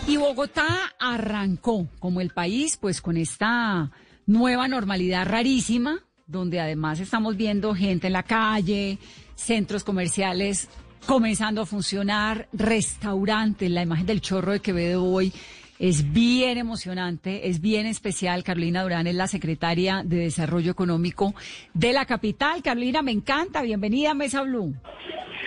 Y 0.06 0.18
Bogotá 0.18 0.68
arrancó 1.00 1.88
como 2.00 2.20
el 2.20 2.32
país, 2.32 2.76
pues 2.76 3.02
con 3.02 3.16
esta 3.16 3.92
nueva 4.26 4.68
normalidad 4.68 5.26
rarísima, 5.26 6.04
donde 6.34 6.60
además 6.60 7.00
estamos 7.00 7.38
viendo 7.38 7.74
gente 7.74 8.08
en 8.08 8.14
la 8.14 8.24
calle, 8.24 8.98
centros 9.36 9.86
comerciales 9.86 10.68
comenzando 11.06 11.62
a 11.62 11.66
funcionar, 11.66 12.48
restaurantes, 12.54 13.70
la 13.70 13.84
imagen 13.84 14.06
del 14.06 14.22
chorro 14.22 14.52
de 14.52 14.62
Quevedo 14.62 15.04
hoy 15.04 15.34
Es 15.80 16.14
bien 16.14 16.58
emocionante, 16.58 17.48
es 17.50 17.60
bien 17.60 17.86
especial. 17.86 18.44
Carolina 18.44 18.84
Durán 18.84 19.08
es 19.08 19.16
la 19.16 19.28
secretaria 19.28 20.02
de 20.06 20.18
Desarrollo 20.18 20.72
Económico 20.72 21.34
de 21.74 21.94
la 21.94 22.06
capital. 22.06 22.62
Carolina, 22.62 23.02
me 23.02 23.12
encanta. 23.12 23.62
Bienvenida 23.62 24.12
a 24.12 24.14
Mesa 24.14 24.44
Blue. 24.44 24.74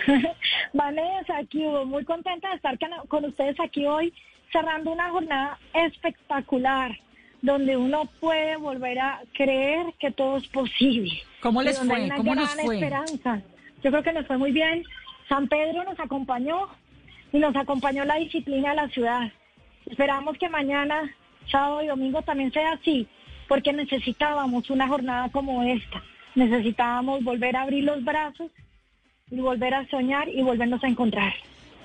Vanessa, 0.73 1.37
aquí 1.37 1.63
muy 1.85 2.05
contenta 2.05 2.49
de 2.49 2.55
estar 2.55 2.77
con 3.07 3.25
ustedes 3.25 3.59
aquí 3.59 3.85
hoy, 3.85 4.13
cerrando 4.51 4.91
una 4.91 5.09
jornada 5.09 5.59
espectacular 5.73 6.97
donde 7.41 7.77
uno 7.77 8.05
puede 8.19 8.57
volver 8.57 8.99
a 8.99 9.21
creer 9.33 9.85
que 9.99 10.11
todo 10.11 10.37
es 10.37 10.47
posible. 10.47 11.11
¿Cómo 11.41 11.61
les 11.61 11.79
fue? 11.79 11.95
Hay 11.95 12.05
una 12.05 12.15
¿Cómo 12.15 12.31
gran 12.33 12.45
nos 12.45 12.53
fue? 12.55 12.75
esperanza. 12.75 13.41
Yo 13.83 13.91
creo 13.91 14.03
que 14.03 14.13
nos 14.13 14.25
fue 14.27 14.37
muy 14.37 14.51
bien. 14.51 14.83
San 15.29 15.47
Pedro 15.47 15.83
nos 15.83 15.99
acompañó 15.99 16.67
y 17.31 17.39
nos 17.39 17.55
acompañó 17.55 18.05
la 18.05 18.15
disciplina 18.15 18.69
de 18.69 18.75
la 18.75 18.89
ciudad. 18.89 19.31
Esperamos 19.85 20.37
que 20.37 20.49
mañana, 20.49 21.13
sábado 21.49 21.81
y 21.83 21.87
domingo 21.87 22.21
también 22.21 22.51
sea 22.51 22.73
así, 22.73 23.07
porque 23.47 23.71
necesitábamos 23.71 24.69
una 24.69 24.87
jornada 24.87 25.29
como 25.29 25.63
esta. 25.63 26.03
Necesitábamos 26.35 27.23
volver 27.23 27.55
a 27.55 27.61
abrir 27.63 27.83
los 27.83 28.03
brazos 28.03 28.51
y 29.29 29.39
volver 29.39 29.73
a 29.73 29.87
soñar 29.89 30.29
y 30.29 30.41
volvernos 30.41 30.83
a 30.83 30.87
encontrar. 30.87 31.33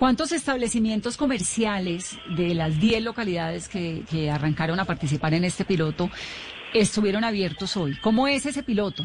¿Cuántos 0.02 0.32
establecimientos 0.32 1.16
comerciales 1.16 2.18
de 2.37 2.56
las 2.56 2.80
10 2.80 3.04
localidades 3.04 3.68
que, 3.68 4.02
que, 4.11 4.32
arrancaron 4.32 4.80
a 4.80 4.85
participar 4.85 5.32
en 5.32 5.44
este 5.44 5.64
piloto 5.64 6.11
estuvieron 6.75 7.23
abiertos 7.23 7.76
hoy? 7.76 7.97
¿Cómo 8.00 8.26
es 8.26 8.44
ese 8.44 8.64
piloto? 8.64 9.04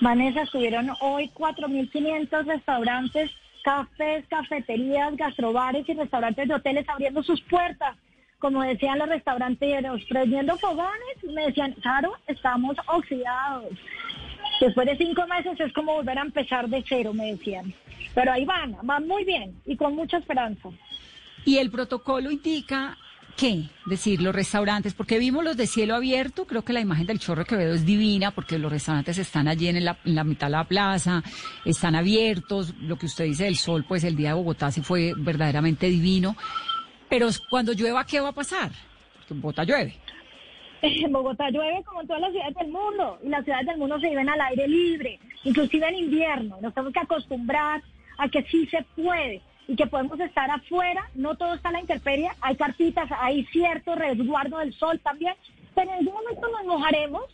Vanessa, 0.00 0.42
estuvieron 0.42 0.92
hoy 1.00 1.28
4.500 1.34 2.46
restaurantes, 2.46 3.32
cafés, 3.64 4.24
cafeterías, 4.28 5.16
gastrobares 5.16 5.88
y 5.88 5.94
restaurantes 5.94 6.46
de 6.46 6.54
hoteles 6.54 6.88
abriendo 6.88 7.24
sus 7.24 7.40
puertas. 7.42 7.96
Como 8.38 8.62
decían 8.62 9.00
los 9.00 9.08
restauranteros, 9.08 10.02
prendiendo 10.08 10.56
fogones, 10.56 11.24
me 11.34 11.46
decían, 11.46 11.72
claro, 11.82 12.12
estamos 12.28 12.76
oxidados. 12.86 13.72
Después 14.60 14.86
de 14.86 14.96
cinco 14.96 15.26
meses 15.26 15.58
es 15.58 15.72
como 15.72 15.94
volver 15.94 16.18
a 16.18 16.22
empezar 16.22 16.68
de 16.68 16.84
cero, 16.86 17.12
me 17.12 17.32
decían. 17.32 17.72
Pero 18.14 18.32
ahí 18.32 18.44
van, 18.44 18.76
van 18.82 19.06
muy 19.06 19.24
bien 19.24 19.60
y 19.66 19.76
con 19.76 19.94
mucha 19.94 20.18
esperanza. 20.18 20.68
Y 21.44 21.58
el 21.58 21.70
protocolo 21.70 22.30
indica 22.30 22.96
qué, 23.36 23.64
decir, 23.86 24.22
los 24.22 24.34
restaurantes, 24.34 24.94
porque 24.94 25.18
vimos 25.18 25.44
los 25.44 25.56
de 25.56 25.66
cielo 25.66 25.94
abierto, 25.94 26.46
creo 26.46 26.62
que 26.62 26.72
la 26.72 26.80
imagen 26.80 27.06
del 27.06 27.18
Chorro 27.18 27.44
Quevedo 27.44 27.74
es 27.74 27.84
divina, 27.84 28.30
porque 28.30 28.58
los 28.58 28.70
restaurantes 28.70 29.18
están 29.18 29.48
allí 29.48 29.68
en 29.68 29.84
la, 29.84 29.98
en 30.04 30.14
la, 30.14 30.24
mitad 30.24 30.46
de 30.46 30.52
la 30.52 30.64
plaza, 30.64 31.22
están 31.64 31.96
abiertos, 31.96 32.74
lo 32.80 32.96
que 32.96 33.06
usted 33.06 33.24
dice 33.24 33.44
del 33.44 33.56
sol, 33.56 33.84
pues 33.86 34.04
el 34.04 34.16
día 34.16 34.28
de 34.28 34.34
Bogotá 34.34 34.70
sí 34.70 34.82
fue 34.82 35.12
verdaderamente 35.16 35.88
divino, 35.88 36.36
pero 37.08 37.28
cuando 37.50 37.72
llueva, 37.72 38.06
¿qué 38.06 38.20
va 38.20 38.28
a 38.28 38.32
pasar? 38.32 38.70
Porque 39.16 39.34
en 39.34 39.40
Bogotá 39.40 39.64
llueve. 39.64 39.96
En 40.84 41.12
Bogotá 41.12 41.50
llueve 41.50 41.82
como 41.84 42.02
en 42.02 42.06
todas 42.06 42.20
las 42.20 42.32
ciudades 42.32 42.54
del 42.56 42.68
mundo, 42.68 43.18
y 43.22 43.28
las 43.28 43.44
ciudades 43.44 43.66
del 43.66 43.78
mundo 43.78 43.98
se 44.00 44.10
viven 44.10 44.28
al 44.28 44.40
aire 44.40 44.68
libre, 44.68 45.18
inclusive 45.42 45.88
en 45.88 45.94
invierno, 45.96 46.58
nos 46.60 46.74
tenemos 46.74 46.92
que 46.92 47.00
acostumbrar 47.00 47.82
a 48.18 48.28
que 48.28 48.42
sí 48.42 48.66
se 48.66 48.84
puede 48.94 49.40
y 49.66 49.76
que 49.76 49.86
podemos 49.86 50.20
estar 50.20 50.50
afuera, 50.50 51.08
no 51.14 51.36
todo 51.36 51.54
está 51.54 51.70
a 51.70 51.72
la 51.72 51.80
intemperie, 51.80 52.30
hay 52.42 52.56
cartitas, 52.56 53.10
hay 53.18 53.46
cierto 53.46 53.94
resguardo 53.94 54.58
del 54.58 54.74
sol 54.74 55.00
también, 55.02 55.34
pero 55.74 55.90
en 55.90 55.98
algún 55.98 56.14
momento 56.14 56.48
nos 56.48 56.66
mojaremos 56.66 57.24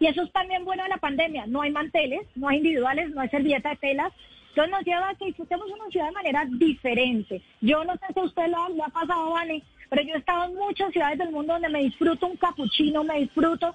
y 0.00 0.06
eso 0.06 0.22
es 0.22 0.32
también 0.32 0.64
bueno 0.64 0.82
de 0.82 0.88
la 0.88 0.96
pandemia, 0.96 1.46
no 1.46 1.62
hay 1.62 1.70
manteles, 1.70 2.26
no 2.34 2.48
hay 2.48 2.56
individuales, 2.56 3.10
no 3.10 3.20
hay 3.20 3.28
servilleta 3.28 3.70
de 3.70 3.76
telas, 3.76 4.12
entonces 4.48 4.72
nos 4.72 4.84
lleva 4.84 5.10
a 5.10 5.14
que 5.14 5.26
disfrutemos 5.26 5.70
una 5.70 5.88
ciudad 5.90 6.06
de 6.06 6.12
manera 6.12 6.44
diferente. 6.44 7.40
Yo 7.60 7.84
no 7.84 7.92
sé 7.92 8.06
si 8.12 8.20
usted 8.20 8.48
lo, 8.48 8.68
lo 8.70 8.84
ha 8.84 8.88
pasado, 8.88 9.30
Vane, 9.30 9.62
pero 9.88 10.02
yo 10.02 10.14
he 10.14 10.18
estado 10.18 10.44
en 10.44 10.54
muchas 10.54 10.92
ciudades 10.92 11.18
del 11.18 11.30
mundo 11.30 11.54
donde 11.54 11.68
me 11.68 11.82
disfruto 11.82 12.26
un 12.26 12.36
capuchino, 12.36 13.04
me 13.04 13.20
disfruto 13.20 13.74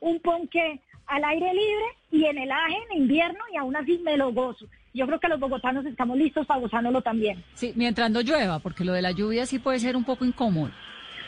un 0.00 0.20
ponque 0.20 0.80
al 1.06 1.24
aire 1.24 1.52
libre 1.52 1.84
y 2.10 2.24
en 2.24 2.38
el 2.38 2.50
aje 2.50 2.78
en 2.90 3.02
invierno 3.02 3.40
y 3.52 3.56
aún 3.56 3.76
así 3.76 3.98
me 4.04 4.16
lo 4.16 4.32
gozo 4.32 4.66
yo 4.94 5.06
creo 5.06 5.20
que 5.20 5.28
los 5.28 5.40
bogotanos 5.40 5.86
estamos 5.86 6.16
listos 6.18 6.46
para 6.46 6.60
gozándolo 6.60 7.00
también. 7.00 7.42
Sí, 7.54 7.72
mientras 7.76 8.10
no 8.10 8.20
llueva, 8.20 8.58
porque 8.58 8.84
lo 8.84 8.92
de 8.92 9.02
la 9.02 9.12
lluvia 9.12 9.46
sí 9.46 9.58
puede 9.58 9.78
ser 9.78 9.96
un 9.96 10.04
poco 10.04 10.24
incómodo. 10.24 10.70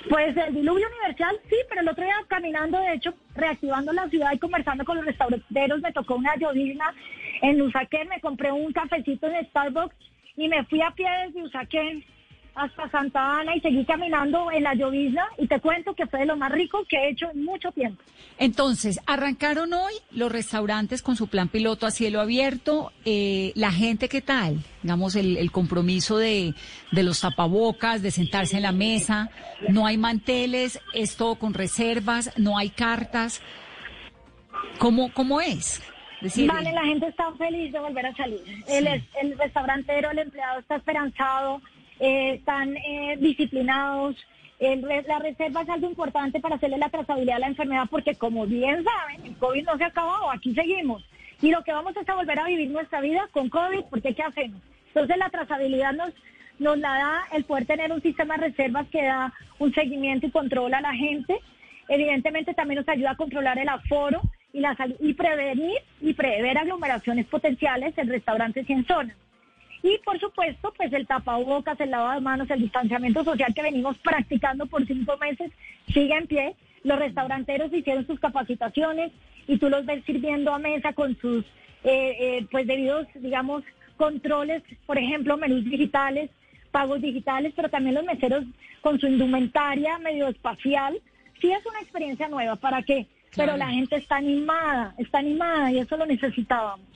Pues 0.09 0.37
el 0.37 0.55
diluvio 0.55 0.87
universal 0.87 1.41
sí, 1.49 1.57
pero 1.69 1.81
el 1.81 1.89
otro 1.89 2.05
día 2.05 2.15
caminando, 2.29 2.79
de 2.79 2.93
hecho, 2.93 3.15
reactivando 3.35 3.91
la 3.93 4.09
ciudad 4.11 4.33
y 4.35 4.39
conversando 4.39 4.85
con 4.85 4.97
los 4.97 5.07
restauranteros, 5.07 5.81
me 5.81 5.93
tocó 5.93 6.17
una 6.17 6.37
llovizna 6.37 6.93
en 7.41 7.63
Usaquén, 7.63 8.09
me 8.09 8.21
compré 8.21 8.53
un 8.53 8.71
cafecito 8.73 9.27
en 9.29 9.47
Starbucks 9.47 9.97
y 10.37 10.49
me 10.49 10.65
fui 10.65 10.83
a 10.83 10.91
pie 10.91 11.09
desde 11.27 11.43
Usaquén 11.43 12.05
hasta 12.55 12.89
Santa 12.91 13.41
Ana 13.41 13.57
y 13.57 13.61
seguí 13.61 13.85
caminando 13.85 14.51
en 14.53 14.63
la 14.63 14.75
llovizna 14.75 15.27
y 15.39 15.47
te 15.47 15.61
cuento 15.61 15.95
que 15.95 16.07
fue 16.07 16.21
de 16.21 16.27
lo 16.27 16.37
más 16.37 16.53
rico 16.53 16.85
que 16.89 16.97
he 16.97 17.11
hecho 17.11 17.31
en 17.31 17.45
mucho 17.45 17.73
tiempo. 17.73 18.03
Entonces, 18.39 19.01
arrancaron 19.07 19.73
hoy 19.73 19.93
los 20.11 20.31
restaurantes 20.31 21.03
con 21.03 21.17
su 21.17 21.29
plan 21.29 21.49
piloto 21.49 21.87
a 21.87 21.91
cielo 21.91 22.21
abierto. 22.21 22.93
Eh, 23.05 23.53
la 23.57 23.73
gente, 23.73 24.09
¿qué 24.09 24.21
tal? 24.21 24.59
Digamos, 24.83 25.17
el, 25.17 25.37
el 25.37 25.51
compromiso 25.51 26.19
de, 26.19 26.55
de, 26.93 27.03
los 27.03 27.21
tapabocas, 27.21 28.03
de 28.03 28.11
sentarse 28.11 28.57
en 28.57 28.63
la 28.63 28.73
mesa. 28.73 29.31
No 29.69 29.87
hay 29.87 29.99
manteles, 29.99 30.81
es 30.93 31.17
todo 31.17 31.37
con 31.37 31.55
reservas, 31.55 32.33
no 32.37 32.57
hay 32.57 32.71
cartas. 32.71 33.43
¿Cómo, 34.79 35.13
cómo 35.13 35.41
es? 35.41 35.83
Decir, 36.21 36.49
vale, 36.49 36.73
la 36.73 36.85
gente 36.85 37.07
está 37.07 37.31
feliz 37.33 37.73
de 37.73 37.79
volver 37.81 38.07
a 38.07 38.15
salir. 38.15 38.41
Sí. 38.45 38.63
El, 38.69 38.87
el 38.87 39.39
restaurantero, 39.39 40.11
el 40.11 40.19
empleado 40.21 40.61
está 40.61 40.77
esperanzado 40.77 41.61
eh, 42.01 42.35
están 42.35 42.77
eh, 42.77 43.17
disciplinados. 43.19 44.17
El, 44.59 44.83
la 44.83 45.19
reserva 45.19 45.63
es 45.63 45.69
algo 45.69 45.89
importante 45.89 46.41
para 46.41 46.57
hacerle 46.57 46.79
la 46.79 46.89
trazabilidad 46.89 47.37
a 47.37 47.41
la 47.41 47.49
enfermedad 47.49 47.87
porque 47.91 48.15
como 48.15 48.47
bien 48.47 48.85
saben, 48.85 49.27
el 49.27 49.37
COVID 49.37 49.65
no 49.65 49.77
se 49.77 49.85
ha 49.85 49.89
acabado, 49.89 50.31
aquí 50.31 50.55
seguimos. 50.55 51.05
Y 51.43 51.51
lo 51.51 51.63
que 51.65 51.73
vamos 51.73 51.97
es 51.97 52.09
a 52.09 52.15
volver 52.15 52.39
a 52.39 52.47
vivir 52.47 52.71
nuestra 52.71 53.01
vida 53.01 53.29
con 53.33 53.49
COVID 53.49 53.85
porque 53.91 54.15
¿qué 54.15 54.23
hacemos? 54.23 54.61
Entonces 54.89 55.17
la 55.17 55.29
trazabilidad 55.29 55.93
nos, 55.93 56.13
nos 56.59 56.79
la 56.79 56.91
da 56.91 57.23
el 57.33 57.45
poder 57.45 57.67
tener 57.67 57.93
un 57.93 58.01
sistema 58.01 58.37
de 58.37 58.49
reservas 58.49 58.87
que 58.89 59.03
da 59.03 59.33
un 59.59 59.75
seguimiento 59.75 60.27
y 60.27 60.31
control 60.31 60.73
a 60.75 60.81
la 60.81 60.95
gente. 60.95 61.39
Evidentemente 61.89 62.55
también 62.55 62.79
nos 62.79 62.89
ayuda 62.89 63.11
a 63.11 63.17
controlar 63.17 63.59
el 63.59 63.69
aforo 63.69 64.23
y, 64.53 64.61
la, 64.61 64.77
y 65.01 65.15
prevenir 65.15 65.79
y 66.01 66.15
prever 66.15 66.57
aglomeraciones 66.57 67.27
potenciales 67.27 67.99
en 67.99 68.09
restaurantes 68.09 68.71
y 68.71 68.73
en 68.73 68.87
zonas. 68.87 69.17
Y 69.85 69.99
por 69.99 70.19
supuesto, 70.19 70.73
pues 70.79 70.91
el 70.95 71.07
tapabocas, 71.07 71.79
el 71.79 71.91
lavado 71.91 72.15
de 72.15 72.23
manos, 72.23 72.51
el 72.51 72.63
distanciamiento 72.63 73.23
social 73.23 73.53
que 73.53 73.61
venimos 73.61 73.99
practicando 73.99 74.65
por 74.65 74.87
cinco 74.87 75.19
meses 75.19 75.53
sigue 75.93 76.17
en 76.17 76.27
pie. 76.27 76.57
Los 76.85 76.99
restauranteros 76.99 77.71
hicieron 77.71 78.07
sus 78.07 78.19
capacitaciones 78.19 79.13
y 79.47 79.59
tú 79.59 79.69
los 79.69 79.85
ves 79.85 80.03
sirviendo 80.07 80.55
a 80.55 80.59
mesa 80.59 80.95
con 80.95 81.15
sus, 81.19 81.45
eh, 81.85 82.17
eh, 82.19 82.47
pues 82.51 82.67
debidos, 82.67 83.07
digamos, 83.15 83.63
controles, 83.99 84.63
por 84.87 84.97
ejemplo, 84.97 85.37
menús 85.37 85.67
digitales, 85.67 86.31
pagos 86.71 87.03
digitales, 87.03 87.53
pero 87.55 87.69
también 87.69 87.97
los 87.97 88.05
meseros 88.05 88.43
con 88.81 88.99
su 88.99 89.07
indumentaria 89.07 89.99
medio 89.99 90.29
espacial. 90.29 90.99
Sí 91.43 91.53
es 91.53 91.67
una 91.67 91.81
experiencia 91.81 92.27
nueva, 92.29 92.57
¿para 92.57 92.83
qué? 92.83 93.07
Pero 93.37 93.59
la 93.59 93.69
gente 93.69 93.97
está 93.97 94.17
animada, 94.17 94.95
está 94.97 95.19
animada 95.19 95.71
y 95.71 95.81
eso 95.81 95.95
lo 95.99 96.07
necesitábamos. 96.07 96.87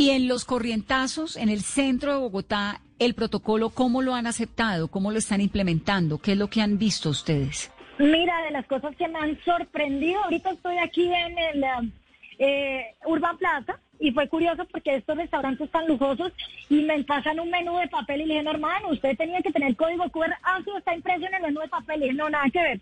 Y 0.00 0.12
en 0.12 0.28
los 0.28 0.46
corrientazos, 0.46 1.36
en 1.36 1.50
el 1.50 1.60
centro 1.60 2.12
de 2.12 2.18
Bogotá, 2.20 2.80
el 2.98 3.12
protocolo, 3.12 3.68
¿cómo 3.68 4.00
lo 4.00 4.14
han 4.14 4.26
aceptado? 4.26 4.88
¿Cómo 4.88 5.12
lo 5.12 5.18
están 5.18 5.42
implementando? 5.42 6.16
¿Qué 6.16 6.32
es 6.32 6.38
lo 6.38 6.48
que 6.48 6.62
han 6.62 6.78
visto 6.78 7.10
ustedes? 7.10 7.70
Mira, 7.98 8.42
de 8.44 8.50
las 8.50 8.66
cosas 8.66 8.96
que 8.96 9.06
me 9.08 9.18
han 9.18 9.38
sorprendido, 9.44 10.24
ahorita 10.24 10.52
estoy 10.52 10.78
aquí 10.78 11.04
en 11.12 11.38
el 11.38 11.92
eh, 12.38 12.94
Urban 13.04 13.36
Plaza 13.36 13.78
y 13.98 14.10
fue 14.12 14.26
curioso 14.26 14.64
porque 14.72 14.96
estos 14.96 15.18
restaurantes 15.18 15.70
tan 15.70 15.86
lujosos 15.86 16.32
y 16.70 16.80
me 16.80 17.04
pasan 17.04 17.38
un 17.38 17.50
menú 17.50 17.76
de 17.76 17.88
papel 17.88 18.22
y 18.22 18.24
le 18.24 18.34
dije, 18.36 18.44
no, 18.44 18.52
hermano, 18.52 18.88
usted 18.92 19.14
tenía 19.18 19.42
que 19.42 19.52
tener 19.52 19.76
código 19.76 20.08
QR, 20.08 20.32
ah, 20.42 20.60
sí, 20.64 20.70
está 20.78 20.94
impreso 20.94 21.26
en 21.26 21.34
el 21.34 21.42
menú 21.42 21.60
de 21.60 21.68
papel, 21.68 21.98
y 21.98 22.04
dije, 22.04 22.14
no, 22.14 22.30
nada 22.30 22.48
que 22.50 22.62
ver. 22.62 22.80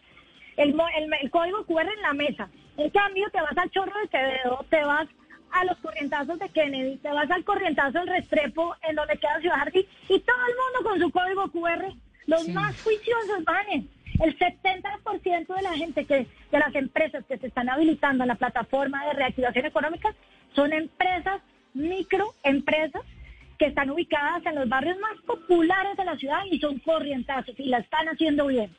El, 0.56 0.68
el, 0.70 1.10
el 1.20 1.30
código 1.32 1.66
QR 1.66 1.88
en 1.96 2.02
la 2.02 2.12
mesa. 2.12 2.48
En 2.76 2.90
cambio, 2.90 3.28
te 3.32 3.40
vas 3.40 3.58
al 3.58 3.70
chorro 3.72 3.92
de 4.02 4.08
Quevedo, 4.08 4.64
te 4.70 4.84
vas 4.84 5.08
a 5.52 5.64
los 5.64 5.76
corrientazos 5.78 6.38
de 6.38 6.48
Kennedy, 6.48 6.96
te 6.96 7.10
vas 7.10 7.30
al 7.30 7.44
corrientazo 7.44 7.98
del 7.98 8.08
Restrepo, 8.08 8.74
en 8.88 8.96
donde 8.96 9.18
queda 9.18 9.40
Ciudad 9.40 9.56
Jardín, 9.58 9.86
y 10.08 10.20
todo 10.20 10.36
el 10.36 10.54
mundo 10.54 10.90
con 10.90 11.00
su 11.00 11.10
código 11.10 11.50
QR, 11.50 11.92
los 12.26 12.42
sí. 12.42 12.52
más 12.52 12.80
juiciosos 12.82 13.44
van. 13.44 13.88
El 14.20 14.36
70% 14.36 15.54
de 15.54 15.62
la 15.62 15.74
gente 15.74 16.04
que, 16.04 16.26
de 16.50 16.58
las 16.58 16.74
empresas 16.74 17.24
que 17.26 17.38
se 17.38 17.46
están 17.46 17.68
habilitando 17.68 18.24
en 18.24 18.28
la 18.28 18.34
plataforma 18.34 19.06
de 19.06 19.12
reactivación 19.12 19.66
económica 19.66 20.12
son 20.56 20.72
empresas, 20.72 21.40
microempresas, 21.74 23.02
que 23.58 23.66
están 23.66 23.90
ubicadas 23.90 24.44
en 24.46 24.54
los 24.54 24.68
barrios 24.68 24.98
más 24.98 25.20
populares 25.26 25.96
de 25.96 26.04
la 26.04 26.16
ciudad 26.16 26.40
y 26.50 26.58
son 26.58 26.78
corrientazos 26.78 27.54
y 27.58 27.68
la 27.68 27.78
están 27.78 28.08
haciendo 28.08 28.46
bien. 28.46 28.74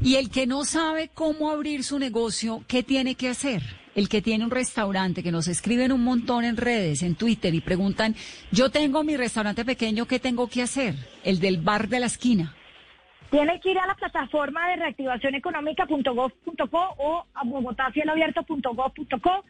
Y 0.00 0.16
el 0.16 0.30
que 0.30 0.46
no 0.46 0.64
sabe 0.64 1.10
cómo 1.12 1.50
abrir 1.50 1.82
su 1.82 1.98
negocio, 1.98 2.62
¿qué 2.68 2.82
tiene 2.82 3.14
que 3.14 3.28
hacer? 3.28 3.62
El 3.98 4.08
que 4.08 4.22
tiene 4.22 4.44
un 4.44 4.52
restaurante, 4.52 5.24
que 5.24 5.32
nos 5.32 5.48
escriben 5.48 5.90
un 5.90 6.04
montón 6.04 6.44
en 6.44 6.56
redes, 6.56 7.02
en 7.02 7.16
Twitter, 7.16 7.52
y 7.52 7.60
preguntan, 7.60 8.14
yo 8.52 8.70
tengo 8.70 9.02
mi 9.02 9.16
restaurante 9.16 9.64
pequeño, 9.64 10.06
¿qué 10.06 10.20
tengo 10.20 10.46
que 10.46 10.62
hacer? 10.62 10.94
El 11.24 11.40
del 11.40 11.58
bar 11.58 11.88
de 11.88 11.98
la 11.98 12.06
esquina. 12.06 12.54
Tiene 13.28 13.58
que 13.58 13.72
ir 13.72 13.78
a 13.80 13.88
la 13.88 13.96
plataforma 13.96 14.68
de 14.68 14.76
reactivación 14.76 15.34
económica.gov.co 15.34 16.94
o 16.96 17.24
a 17.34 17.42
bogotacieloabierto.gov.co 17.42 19.44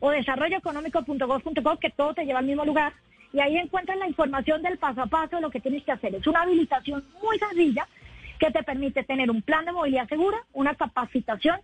o 0.00 0.10
desarrolloeconómico.gov.co, 0.10 1.78
que 1.78 1.90
todo 1.90 2.12
te 2.12 2.24
lleva 2.24 2.40
al 2.40 2.46
mismo 2.46 2.64
lugar. 2.64 2.94
Y 3.32 3.38
ahí 3.38 3.56
encuentran 3.56 4.00
la 4.00 4.08
información 4.08 4.62
del 4.62 4.78
paso 4.78 5.02
a 5.02 5.06
paso 5.06 5.36
de 5.36 5.42
lo 5.42 5.50
que 5.52 5.60
tienes 5.60 5.84
que 5.84 5.92
hacer. 5.92 6.16
Es 6.16 6.26
una 6.26 6.42
habilitación 6.42 7.04
muy 7.22 7.38
sencilla 7.38 7.86
que 8.40 8.50
te 8.50 8.64
permite 8.64 9.04
tener 9.04 9.30
un 9.30 9.42
plan 9.42 9.64
de 9.64 9.70
movilidad 9.70 10.08
segura, 10.08 10.38
una 10.54 10.74
capacitación 10.74 11.60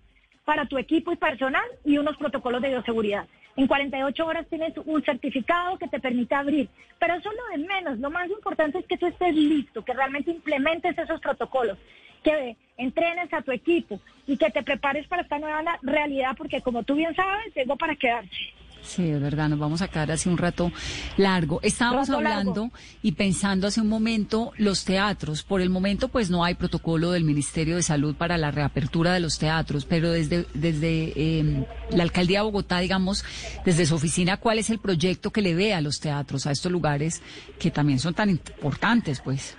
para 0.48 0.64
tu 0.64 0.78
equipo 0.78 1.12
y 1.12 1.16
personal 1.16 1.66
y 1.84 1.98
unos 1.98 2.16
protocolos 2.16 2.62
de 2.62 2.70
bioseguridad. 2.70 3.26
En 3.54 3.66
48 3.66 4.24
horas 4.24 4.46
tienes 4.48 4.72
un 4.86 5.04
certificado 5.04 5.76
que 5.76 5.88
te 5.88 6.00
permite 6.00 6.34
abrir, 6.34 6.70
pero 6.98 7.16
eso 7.16 7.30
es 7.30 7.36
lo 7.36 7.58
de 7.58 7.68
menos. 7.68 7.98
Lo 7.98 8.08
más 8.08 8.30
importante 8.30 8.78
es 8.78 8.86
que 8.86 8.96
tú 8.96 9.04
estés 9.04 9.34
listo, 9.34 9.84
que 9.84 9.92
realmente 9.92 10.30
implementes 10.30 10.96
esos 10.96 11.20
protocolos, 11.20 11.76
que 12.24 12.56
entrenes 12.78 13.30
a 13.34 13.42
tu 13.42 13.52
equipo 13.52 14.00
y 14.26 14.38
que 14.38 14.48
te 14.48 14.62
prepares 14.62 15.06
para 15.06 15.20
esta 15.20 15.38
nueva 15.38 15.78
realidad, 15.82 16.34
porque 16.34 16.62
como 16.62 16.82
tú 16.82 16.94
bien 16.94 17.14
sabes, 17.14 17.54
llegó 17.54 17.76
para 17.76 17.94
quedarse. 17.94 18.54
Sí, 18.82 19.10
es 19.10 19.20
verdad, 19.20 19.48
nos 19.48 19.58
vamos 19.58 19.82
a 19.82 19.88
quedar 19.88 20.10
así 20.10 20.28
un 20.28 20.38
rato 20.38 20.72
largo. 21.16 21.60
Estábamos 21.62 22.08
hablando 22.10 22.70
y 23.02 23.12
pensando 23.12 23.66
hace 23.66 23.80
un 23.80 23.88
momento 23.88 24.52
los 24.56 24.84
teatros. 24.84 25.42
Por 25.42 25.60
el 25.60 25.68
momento, 25.68 26.08
pues 26.08 26.30
no 26.30 26.44
hay 26.44 26.54
protocolo 26.54 27.10
del 27.10 27.24
Ministerio 27.24 27.76
de 27.76 27.82
Salud 27.82 28.14
para 28.14 28.38
la 28.38 28.50
reapertura 28.50 29.12
de 29.12 29.20
los 29.20 29.38
teatros, 29.38 29.84
pero 29.84 30.10
desde, 30.10 30.46
desde 30.54 31.12
eh, 31.16 31.66
la 31.90 32.02
alcaldía 32.02 32.38
de 32.38 32.44
Bogotá, 32.44 32.78
digamos, 32.78 33.24
desde 33.64 33.84
su 33.84 33.94
oficina, 33.96 34.38
¿cuál 34.38 34.58
es 34.58 34.70
el 34.70 34.78
proyecto 34.78 35.30
que 35.30 35.42
le 35.42 35.54
ve 35.54 35.74
a 35.74 35.80
los 35.80 36.00
teatros, 36.00 36.46
a 36.46 36.52
estos 36.52 36.72
lugares 36.72 37.22
que 37.58 37.70
también 37.70 37.98
son 37.98 38.14
tan 38.14 38.30
importantes, 38.30 39.20
pues? 39.20 39.56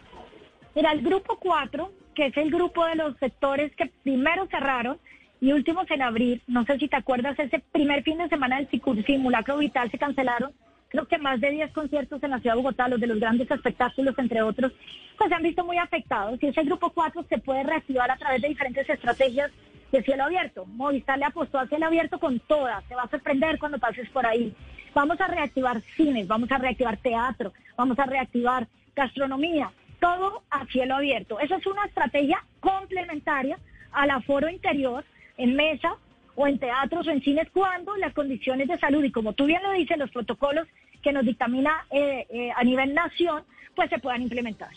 Mira, 0.75 0.91
el 0.91 1.01
grupo 1.01 1.37
4, 1.39 1.91
que 2.15 2.27
es 2.27 2.37
el 2.37 2.49
grupo 2.49 2.85
de 2.85 2.95
los 2.95 3.17
sectores 3.17 3.75
que 3.75 3.91
primero 4.03 4.47
cerraron, 4.47 4.97
y 5.41 5.53
últimos 5.53 5.89
en 5.91 6.01
abril, 6.01 6.41
no 6.47 6.65
sé 6.65 6.77
si 6.77 6.87
te 6.87 6.97
acuerdas, 6.97 7.39
ese 7.39 7.59
primer 7.71 8.03
fin 8.03 8.17
de 8.17 8.27
semana 8.27 8.57
del 8.57 9.05
simulacro 9.05 9.57
vital 9.57 9.89
se 9.89 9.97
cancelaron, 9.97 10.51
creo 10.89 11.07
que 11.07 11.17
más 11.17 11.39
de 11.39 11.51
10 11.51 11.71
conciertos 11.71 12.21
en 12.23 12.31
la 12.31 12.39
ciudad 12.39 12.55
de 12.55 12.61
Bogotá, 12.61 12.87
los 12.87 12.99
de 12.99 13.07
los 13.07 13.19
grandes 13.19 13.49
espectáculos, 13.49 14.17
entre 14.17 14.41
otros, 14.41 14.73
pues 15.17 15.29
se 15.29 15.35
han 15.35 15.43
visto 15.43 15.63
muy 15.63 15.77
afectados. 15.77 16.41
Y 16.41 16.47
ese 16.47 16.63
grupo 16.63 16.89
4 16.89 17.23
se 17.29 17.37
puede 17.37 17.63
reactivar 17.63 18.09
a 18.11 18.17
través 18.17 18.41
de 18.41 18.49
diferentes 18.49 18.89
estrategias 18.89 19.51
de 19.91 20.03
cielo 20.03 20.25
abierto. 20.25 20.65
Movistar 20.65 21.17
le 21.17 21.25
apostó 21.25 21.59
a 21.59 21.67
cielo 21.67 21.85
abierto 21.85 22.19
con 22.19 22.39
todas, 22.39 22.83
te 22.85 22.95
va 22.95 23.03
a 23.03 23.09
sorprender 23.09 23.59
cuando 23.59 23.79
pases 23.79 24.09
por 24.09 24.25
ahí. 24.25 24.53
Vamos 24.93 25.21
a 25.21 25.27
reactivar 25.27 25.81
cines, 25.95 26.27
vamos 26.27 26.51
a 26.51 26.57
reactivar 26.57 26.97
teatro, 26.97 27.53
vamos 27.77 27.97
a 27.99 28.05
reactivar 28.05 28.67
gastronomía, 28.95 29.71
todo 29.99 30.43
a 30.49 30.65
cielo 30.65 30.95
abierto. 30.95 31.39
Esa 31.39 31.57
es 31.57 31.65
una 31.65 31.85
estrategia 31.85 32.43
complementaria 32.59 33.57
al 33.91 34.09
aforo 34.11 34.49
interior 34.49 35.05
en 35.39 35.55
mesa 35.55 35.95
o 36.35 36.47
en 36.47 36.59
teatros 36.59 37.07
o 37.07 37.11
en 37.11 37.21
cines 37.21 37.47
cuando 37.51 37.95
las 37.97 38.13
condiciones 38.13 38.67
de 38.67 38.77
salud 38.77 39.03
y 39.03 39.11
como 39.11 39.33
tú 39.33 39.45
bien 39.45 39.63
lo 39.63 39.71
dices, 39.71 39.97
los 39.97 40.11
protocolos 40.11 40.67
que 41.01 41.11
nos 41.11 41.25
dictamina 41.25 41.85
eh, 41.89 42.27
eh, 42.29 42.51
a 42.55 42.63
nivel 42.63 42.93
nación, 42.93 43.43
pues 43.75 43.89
se 43.89 43.99
puedan 43.99 44.21
implementar. 44.21 44.69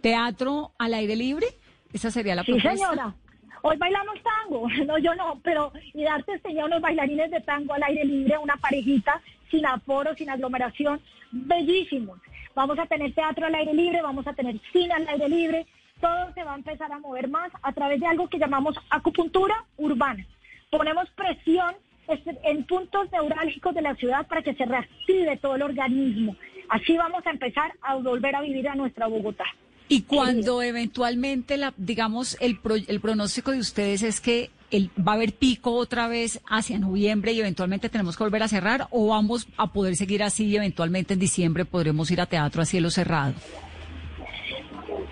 ¿Teatro 0.00 0.72
al 0.78 0.94
aire 0.94 1.16
libre? 1.16 1.46
Esa 1.92 2.10
sería 2.10 2.34
la 2.34 2.44
propuesta. 2.44 2.70
Sí, 2.72 2.78
señora. 2.78 3.14
Hoy 3.62 3.76
bailamos 3.76 4.16
tango, 4.22 4.68
no, 4.86 4.98
yo 4.98 5.14
no, 5.14 5.40
pero 5.42 5.72
y 5.94 6.02
darte 6.02 6.38
tenía 6.40 6.64
unos 6.64 6.80
bailarines 6.80 7.30
de 7.30 7.40
tango 7.40 7.74
al 7.74 7.82
aire 7.84 8.04
libre, 8.04 8.36
una 8.38 8.56
parejita, 8.56 9.20
sin 9.50 9.64
aforo, 9.66 10.14
sin 10.14 10.30
aglomeración, 10.30 11.00
bellísimos. 11.30 12.18
Vamos 12.54 12.78
a 12.78 12.86
tener 12.86 13.14
teatro 13.14 13.46
al 13.46 13.54
aire 13.54 13.72
libre, 13.72 14.02
vamos 14.02 14.26
a 14.26 14.34
tener 14.34 14.58
cine 14.72 14.92
al 14.92 15.08
aire 15.08 15.28
libre, 15.28 15.66
todo 16.02 16.34
se 16.34 16.42
va 16.42 16.52
a 16.52 16.56
empezar 16.56 16.90
a 16.92 16.98
mover 16.98 17.28
más 17.28 17.50
a 17.62 17.72
través 17.72 18.00
de 18.00 18.06
algo 18.06 18.28
que 18.28 18.38
llamamos 18.38 18.74
acupuntura 18.90 19.64
urbana. 19.78 20.26
Ponemos 20.68 21.08
presión 21.10 21.74
este, 22.08 22.36
en 22.42 22.64
puntos 22.64 23.10
neurálgicos 23.12 23.74
de 23.74 23.82
la 23.82 23.94
ciudad 23.94 24.26
para 24.26 24.42
que 24.42 24.54
se 24.54 24.66
reactive 24.66 25.36
todo 25.36 25.54
el 25.54 25.62
organismo. 25.62 26.36
Así 26.68 26.96
vamos 26.96 27.24
a 27.24 27.30
empezar 27.30 27.72
a 27.82 27.94
volver 27.94 28.34
a 28.34 28.42
vivir 28.42 28.68
a 28.68 28.74
nuestra 28.74 29.06
Bogotá. 29.06 29.44
Y 29.88 30.02
cuando 30.02 30.62
eventualmente, 30.62 31.56
la, 31.56 31.72
digamos, 31.76 32.36
el, 32.40 32.58
el 32.88 33.00
pronóstico 33.00 33.52
de 33.52 33.58
ustedes 33.58 34.02
es 34.02 34.20
que 34.20 34.50
el, 34.70 34.90
va 34.98 35.12
a 35.12 35.14
haber 35.16 35.34
pico 35.34 35.72
otra 35.74 36.08
vez 36.08 36.40
hacia 36.48 36.78
noviembre 36.78 37.32
y 37.32 37.40
eventualmente 37.40 37.90
tenemos 37.90 38.16
que 38.16 38.24
volver 38.24 38.42
a 38.42 38.48
cerrar 38.48 38.88
o 38.90 39.08
vamos 39.08 39.46
a 39.56 39.72
poder 39.72 39.94
seguir 39.96 40.22
así 40.22 40.46
y 40.46 40.56
eventualmente 40.56 41.14
en 41.14 41.20
diciembre 41.20 41.64
podremos 41.64 42.10
ir 42.10 42.20
a 42.20 42.26
teatro 42.26 42.62
a 42.62 42.64
cielo 42.64 42.90
cerrado. 42.90 43.34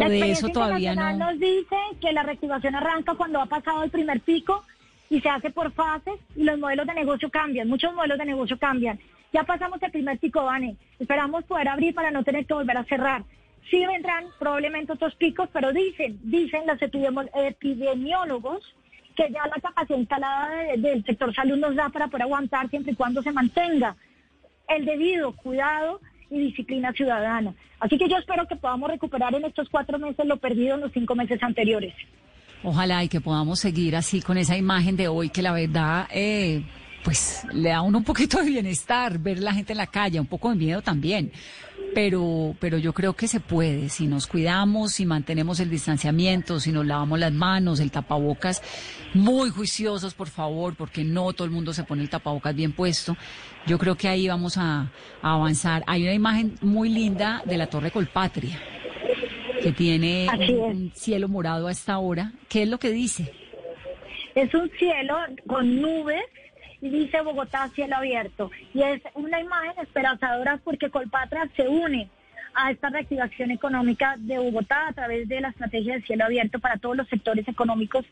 La 0.01 0.09
de 0.09 0.31
eso 0.31 0.49
todavía 0.49 0.95
no. 0.95 1.13
nos 1.17 1.39
dice 1.39 1.77
que 2.01 2.13
la 2.13 2.23
reactivación 2.23 2.75
arranca 2.75 3.15
cuando 3.15 3.41
ha 3.41 3.47
pasado 3.47 3.83
el 3.83 3.91
primer 3.91 4.21
pico 4.21 4.65
y 5.11 5.21
se 5.21 5.29
hace 5.29 5.51
por 5.51 5.73
fases 5.73 6.15
y 6.37 6.45
los 6.45 6.59
modelos 6.59 6.87
de 6.87 6.95
negocio 6.95 7.31
cambian, 7.31 7.69
muchos 7.69 7.93
modelos 7.95 8.19
de 8.19 8.25
negocio 8.25 8.59
cambian. 8.59 8.99
Ya 9.33 9.45
pasamos 9.45 9.83
el 9.83 9.91
primer 9.91 10.19
pico, 10.19 10.45
Vane. 10.45 10.77
Esperamos 10.99 11.45
poder 11.45 11.69
abrir 11.69 11.95
para 11.95 12.11
no 12.11 12.25
tener 12.25 12.47
que 12.47 12.55
volver 12.55 12.77
a 12.77 12.85
cerrar. 12.85 13.23
Sí 13.71 13.85
vendrán 13.87 14.25
probablemente 14.39 14.93
otros 14.93 15.15
picos, 15.17 15.49
pero 15.53 15.73
dicen, 15.73 16.19
dicen 16.25 16.63
los 16.67 16.79
epidemiólogos 16.81 18.75
que 19.15 19.31
ya 19.31 19.47
la 19.47 19.61
capacidad 19.61 19.99
instalada 19.99 20.77
del 20.77 21.05
sector 21.05 21.35
salud 21.35 21.59
nos 21.59 21.77
da 21.77 21.91
para 21.91 22.09
poder 22.09 22.23
aguantar 22.23 22.71
siempre 22.71 22.93
y 22.93 22.97
cuando 22.97 23.23
se 23.23 23.33
mantenga 23.33 23.97
el 24.69 24.85
debido 24.85 25.33
cuidado 25.33 26.01
y 26.31 26.39
disciplina 26.39 26.93
ciudadana. 26.93 27.55
Así 27.81 27.99
que 27.99 28.09
yo 28.09 28.17
espero 28.17 28.47
que 28.47 28.57
podamos 28.57 28.91
recuperar 28.91 29.35
en 29.35 29.45
estos 29.45 29.69
cuatro 29.69 29.99
meses 29.99 30.25
lo 30.27 30.37
perdido 30.37 30.77
en 30.77 30.83
los 30.83 30.93
cinco 30.93 31.15
meses 31.15 31.43
anteriores. 31.43 31.95
Ojalá 32.63 33.03
y 33.03 33.09
que 33.09 33.21
podamos 33.21 33.59
seguir 33.59 33.97
así 33.97 34.21
con 34.21 34.37
esa 34.37 34.57
imagen 34.57 34.97
de 34.97 35.09
hoy 35.09 35.31
que 35.31 35.43
la 35.43 35.53
verdad, 35.53 36.07
eh, 36.13 36.63
pues 37.05 37.43
le 37.53 37.71
da 37.71 37.79
a 37.79 37.83
uno 37.83 37.99
un 37.99 38.05
poquito 38.05 38.39
de 38.39 38.45
bienestar 38.45 39.19
ver 39.19 39.39
la 39.39 39.55
gente 39.55 39.73
en 39.73 39.79
la 39.79 39.87
calle, 39.87 40.21
un 40.21 40.27
poco 40.27 40.51
de 40.51 40.57
miedo 40.57 40.83
también 40.83 41.33
pero, 41.95 42.55
pero 42.61 42.79
yo 42.79 42.93
creo 42.93 43.15
que 43.15 43.29
se 43.29 43.41
puede, 43.41 43.89
si 43.89 44.07
nos 44.07 44.27
cuidamos, 44.27 44.93
si 44.93 45.07
mantenemos 45.07 45.61
el 45.61 45.71
distanciamiento, 45.71 46.61
si 46.61 46.73
nos 46.73 46.87
lavamos 46.87 47.19
las 47.19 47.33
manos, 47.33 47.81
el 47.81 47.91
tapabocas, 47.91 48.63
muy 49.15 49.51
juiciosos, 49.51 50.15
por 50.15 50.29
favor, 50.29 50.77
porque 50.77 51.05
no 51.05 51.33
todo 51.33 51.45
el 51.45 51.51
mundo 51.51 51.73
se 51.73 51.85
pone 51.85 52.03
el 52.03 52.11
tapabocas 52.11 52.55
bien 52.55 52.73
puesto. 52.73 53.17
Yo 53.67 53.79
creo 53.79 53.97
que 53.97 54.09
ahí 54.09 54.29
vamos 54.29 54.57
a, 54.57 54.91
avanzar. 55.23 55.83
Hay 55.87 56.03
una 56.03 56.15
imagen 56.15 56.55
muy 56.63 56.89
linda 56.89 57.43
de 57.45 57.59
la 57.59 57.67
Torre 57.67 57.91
Colpatria, 57.91 58.59
que 59.63 59.73
tiene 59.73 60.29
un 60.59 60.93
cielo 60.95 61.29
morado 61.29 61.67
a 61.67 61.73
esta 61.73 61.99
hora. 61.99 62.33
¿Qué 62.49 62.63
es 62.63 62.69
lo 62.69 62.79
que 62.79 62.91
dice? 62.91 63.33
Es 64.35 64.55
un 64.55 64.71
cielo 64.79 65.17
con 65.47 65.81
nubes 65.81 66.23
dice 66.89 67.21
Bogotá 67.21 67.69
cielo 67.75 67.97
abierto. 67.97 68.51
Y 68.73 68.83
es 68.83 69.03
una 69.15 69.41
imagen 69.41 69.73
esperanzadora 69.83 70.59
porque 70.65 70.91
Colpatra 70.91 71.49
se 71.57 71.69
une 71.69 72.09
a 72.55 72.71
esta 72.71 72.89
reactivación 72.89 73.51
económica 73.51 74.15
de 74.19 74.39
Bogotá 74.39 74.89
a 74.89 74.93
través 74.93 75.29
de 75.29 75.41
la 75.41 75.49
estrategia 75.49 75.95
de 75.95 76.03
cielo 76.03 76.25
abierto 76.25 76.59
para 76.59 76.79
todos 76.79 76.97
los 76.97 77.09
sectores 77.09 77.47
económicos 77.47 78.05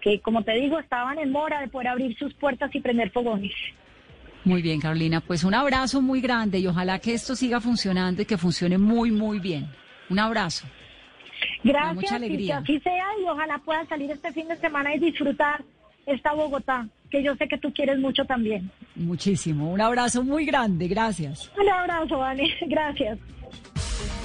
que, 0.00 0.20
como 0.20 0.42
te 0.42 0.52
digo, 0.52 0.78
estaban 0.78 1.18
en 1.18 1.30
mora 1.30 1.60
de 1.60 1.68
poder 1.68 1.88
abrir 1.88 2.16
sus 2.16 2.32
puertas 2.34 2.74
y 2.74 2.80
prender 2.80 3.10
fogones. 3.10 3.52
Muy 4.44 4.62
bien, 4.62 4.80
Carolina. 4.80 5.20
Pues 5.20 5.42
un 5.42 5.54
abrazo 5.54 6.00
muy 6.00 6.20
grande 6.20 6.58
y 6.58 6.66
ojalá 6.66 7.00
que 7.00 7.14
esto 7.14 7.34
siga 7.34 7.60
funcionando 7.60 8.22
y 8.22 8.24
que 8.24 8.38
funcione 8.38 8.78
muy, 8.78 9.10
muy 9.10 9.40
bien. 9.40 9.68
Un 10.08 10.20
abrazo. 10.20 10.66
Gracias, 11.64 11.94
mucha 11.94 12.16
alegría. 12.16 12.62
que 12.64 12.74
así 12.74 12.80
sea 12.80 13.06
y 13.20 13.24
ojalá 13.24 13.58
pueda 13.58 13.84
salir 13.86 14.10
este 14.10 14.32
fin 14.32 14.46
de 14.48 14.56
semana 14.56 14.94
y 14.94 15.00
disfrutar 15.00 15.64
esta 16.06 16.32
Bogotá 16.32 16.86
que 17.10 17.22
yo 17.22 17.34
sé 17.36 17.48
que 17.48 17.58
tú 17.58 17.72
quieres 17.72 17.98
mucho 17.98 18.24
también. 18.24 18.70
Muchísimo. 18.94 19.72
Un 19.72 19.80
abrazo 19.80 20.22
muy 20.24 20.44
grande. 20.44 20.88
Gracias. 20.88 21.50
Un 21.58 21.68
abrazo, 21.68 22.18
Vane. 22.18 22.50
Gracias. 22.66 23.18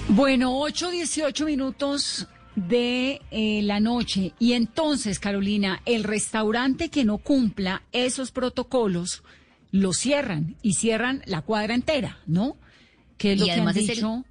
Bueno, 0.10 0.60
8, 0.60 0.92
18 0.92 1.46
minutos 1.46 2.28
de 2.56 3.22
eh, 3.32 3.62
la 3.64 3.80
noche. 3.80 4.34
Y 4.40 4.54
entonces, 4.54 5.20
Carolina, 5.20 5.82
el 5.86 6.04
restaurante 6.04 6.90
que 6.90 7.06
no 7.06 7.18
cumpla 7.18 7.84
esos 7.92 8.32
protocolos 8.32 9.24
lo 9.72 9.94
cierran 9.94 10.56
y 10.62 10.74
cierran 10.74 11.22
la 11.26 11.42
cuadra 11.42 11.76
entera, 11.76 12.18
¿no? 12.26 12.58
Que 13.18 13.34
es 13.34 13.40
lo 13.40 13.46
que 13.46 13.52
han 13.52 13.74
dicho. 13.74 14.26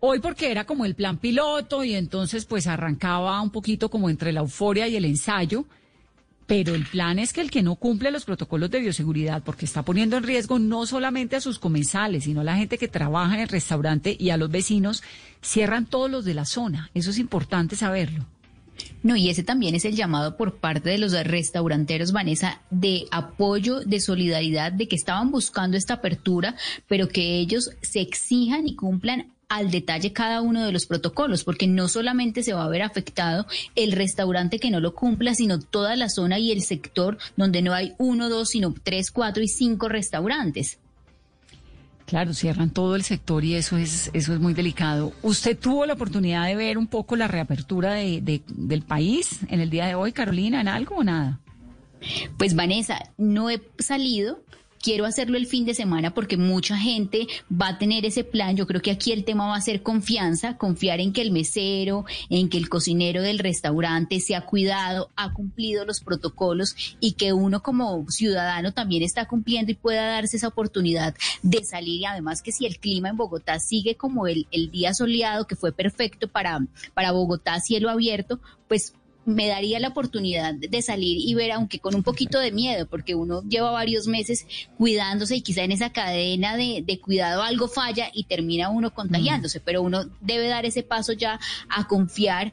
Hoy 0.00 0.18
porque 0.18 0.50
era 0.50 0.64
como 0.64 0.84
el 0.84 0.96
plan 0.96 1.18
piloto 1.18 1.84
y 1.84 1.94
entonces 1.94 2.44
pues 2.44 2.66
arrancaba 2.66 3.40
un 3.40 3.50
poquito 3.50 3.88
como 3.88 4.10
entre 4.10 4.32
la 4.32 4.40
euforia 4.40 4.88
y 4.88 4.96
el 4.96 5.04
ensayo 5.04 5.66
pero 6.52 6.74
el 6.74 6.84
plan 6.84 7.18
es 7.18 7.32
que 7.32 7.40
el 7.40 7.50
que 7.50 7.62
no 7.62 7.76
cumple 7.76 8.10
los 8.10 8.26
protocolos 8.26 8.70
de 8.70 8.80
bioseguridad, 8.80 9.42
porque 9.42 9.64
está 9.64 9.86
poniendo 9.86 10.18
en 10.18 10.22
riesgo 10.22 10.58
no 10.58 10.84
solamente 10.84 11.34
a 11.34 11.40
sus 11.40 11.58
comensales, 11.58 12.24
sino 12.24 12.42
a 12.42 12.44
la 12.44 12.56
gente 12.56 12.76
que 12.76 12.88
trabaja 12.88 13.36
en 13.36 13.40
el 13.40 13.48
restaurante 13.48 14.14
y 14.20 14.28
a 14.28 14.36
los 14.36 14.50
vecinos, 14.50 15.02
cierran 15.40 15.86
todos 15.86 16.10
los 16.10 16.26
de 16.26 16.34
la 16.34 16.44
zona. 16.44 16.90
Eso 16.92 17.08
es 17.08 17.16
importante 17.16 17.74
saberlo. 17.74 18.26
No, 19.02 19.16
y 19.16 19.30
ese 19.30 19.42
también 19.42 19.74
es 19.74 19.86
el 19.86 19.96
llamado 19.96 20.36
por 20.36 20.56
parte 20.56 20.90
de 20.90 20.98
los 20.98 21.12
restauranteros, 21.24 22.12
Vanessa, 22.12 22.60
de 22.70 23.06
apoyo, 23.12 23.80
de 23.80 24.00
solidaridad, 24.00 24.72
de 24.72 24.88
que 24.88 24.96
estaban 24.96 25.30
buscando 25.30 25.78
esta 25.78 25.94
apertura, 25.94 26.54
pero 26.86 27.08
que 27.08 27.38
ellos 27.38 27.70
se 27.80 28.02
exijan 28.02 28.68
y 28.68 28.76
cumplan 28.76 29.32
al 29.52 29.70
detalle 29.70 30.12
cada 30.12 30.40
uno 30.40 30.64
de 30.64 30.72
los 30.72 30.86
protocolos, 30.86 31.44
porque 31.44 31.66
no 31.66 31.86
solamente 31.88 32.42
se 32.42 32.54
va 32.54 32.64
a 32.64 32.68
ver 32.68 32.82
afectado 32.82 33.46
el 33.74 33.92
restaurante 33.92 34.58
que 34.58 34.70
no 34.70 34.80
lo 34.80 34.94
cumpla, 34.94 35.34
sino 35.34 35.60
toda 35.60 35.94
la 35.94 36.08
zona 36.08 36.38
y 36.38 36.52
el 36.52 36.62
sector 36.62 37.18
donde 37.36 37.60
no 37.60 37.74
hay 37.74 37.92
uno, 37.98 38.30
dos, 38.30 38.48
sino 38.50 38.74
tres, 38.82 39.10
cuatro 39.10 39.42
y 39.42 39.48
cinco 39.48 39.90
restaurantes. 39.90 40.78
Claro, 42.06 42.32
cierran 42.32 42.70
todo 42.70 42.96
el 42.96 43.04
sector 43.04 43.44
y 43.44 43.54
eso 43.54 43.76
es, 43.76 44.10
eso 44.12 44.32
es 44.32 44.40
muy 44.40 44.54
delicado. 44.54 45.12
¿Usted 45.22 45.58
tuvo 45.58 45.86
la 45.86 45.94
oportunidad 45.94 46.46
de 46.46 46.56
ver 46.56 46.78
un 46.78 46.86
poco 46.86 47.16
la 47.16 47.28
reapertura 47.28 47.92
de, 47.94 48.42
del 48.46 48.82
país 48.82 49.40
en 49.48 49.60
el 49.60 49.70
día 49.70 49.86
de 49.86 49.94
hoy, 49.94 50.12
Carolina, 50.12 50.60
en 50.60 50.68
algo 50.68 50.96
o 50.96 51.04
nada? 51.04 51.40
Pues 52.38 52.54
Vanessa, 52.54 52.98
no 53.18 53.50
he 53.50 53.62
salido, 53.78 54.42
quiero 54.82 55.06
hacerlo 55.06 55.38
el 55.38 55.46
fin 55.46 55.64
de 55.64 55.74
semana 55.74 56.12
porque 56.12 56.36
mucha 56.36 56.76
gente 56.76 57.26
va 57.50 57.68
a 57.68 57.78
tener 57.78 58.04
ese 58.04 58.24
plan. 58.24 58.56
Yo 58.56 58.66
creo 58.66 58.82
que 58.82 58.90
aquí 58.90 59.12
el 59.12 59.24
tema 59.24 59.46
va 59.46 59.56
a 59.56 59.60
ser 59.60 59.82
confianza, 59.82 60.56
confiar 60.58 61.00
en 61.00 61.12
que 61.12 61.22
el 61.22 61.30
mesero, 61.30 62.04
en 62.28 62.48
que 62.48 62.58
el 62.58 62.68
cocinero 62.68 63.22
del 63.22 63.38
restaurante 63.38 64.20
se 64.20 64.34
ha 64.34 64.44
cuidado, 64.44 65.10
ha 65.16 65.32
cumplido 65.32 65.84
los 65.84 66.00
protocolos 66.00 66.74
y 67.00 67.12
que 67.12 67.32
uno 67.32 67.62
como 67.62 68.04
ciudadano 68.10 68.72
también 68.72 69.02
está 69.02 69.26
cumpliendo 69.26 69.70
y 69.70 69.76
pueda 69.76 70.06
darse 70.06 70.36
esa 70.36 70.48
oportunidad 70.48 71.14
de 71.42 71.64
salir. 71.64 72.00
Y 72.00 72.04
además 72.04 72.42
que 72.42 72.52
si 72.52 72.66
el 72.66 72.78
clima 72.78 73.08
en 73.08 73.16
Bogotá 73.16 73.60
sigue 73.60 73.96
como 73.96 74.26
el, 74.26 74.46
el 74.50 74.70
día 74.70 74.94
soleado, 74.94 75.46
que 75.46 75.56
fue 75.56 75.72
perfecto 75.72 76.28
para, 76.28 76.58
para 76.94 77.12
Bogotá, 77.12 77.60
cielo 77.60 77.88
abierto, 77.88 78.40
pues 78.68 78.94
me 79.24 79.46
daría 79.46 79.78
la 79.78 79.88
oportunidad 79.88 80.54
de 80.54 80.82
salir 80.82 81.18
y 81.18 81.34
ver, 81.34 81.52
aunque 81.52 81.78
con 81.78 81.94
un 81.94 82.02
poquito 82.02 82.38
de 82.38 82.52
miedo, 82.52 82.86
porque 82.86 83.14
uno 83.14 83.42
lleva 83.42 83.70
varios 83.70 84.06
meses 84.06 84.46
cuidándose 84.76 85.36
y 85.36 85.42
quizá 85.42 85.62
en 85.62 85.72
esa 85.72 85.90
cadena 85.92 86.56
de, 86.56 87.00
cuidado 87.00 87.42
algo 87.42 87.68
falla 87.68 88.10
y 88.12 88.24
termina 88.24 88.68
uno 88.68 88.92
contagiándose, 88.92 89.60
mm. 89.60 89.62
pero 89.64 89.82
uno 89.82 90.04
debe 90.20 90.48
dar 90.48 90.66
ese 90.66 90.82
paso 90.82 91.12
ya 91.12 91.40
a 91.68 91.86
confiar 91.86 92.52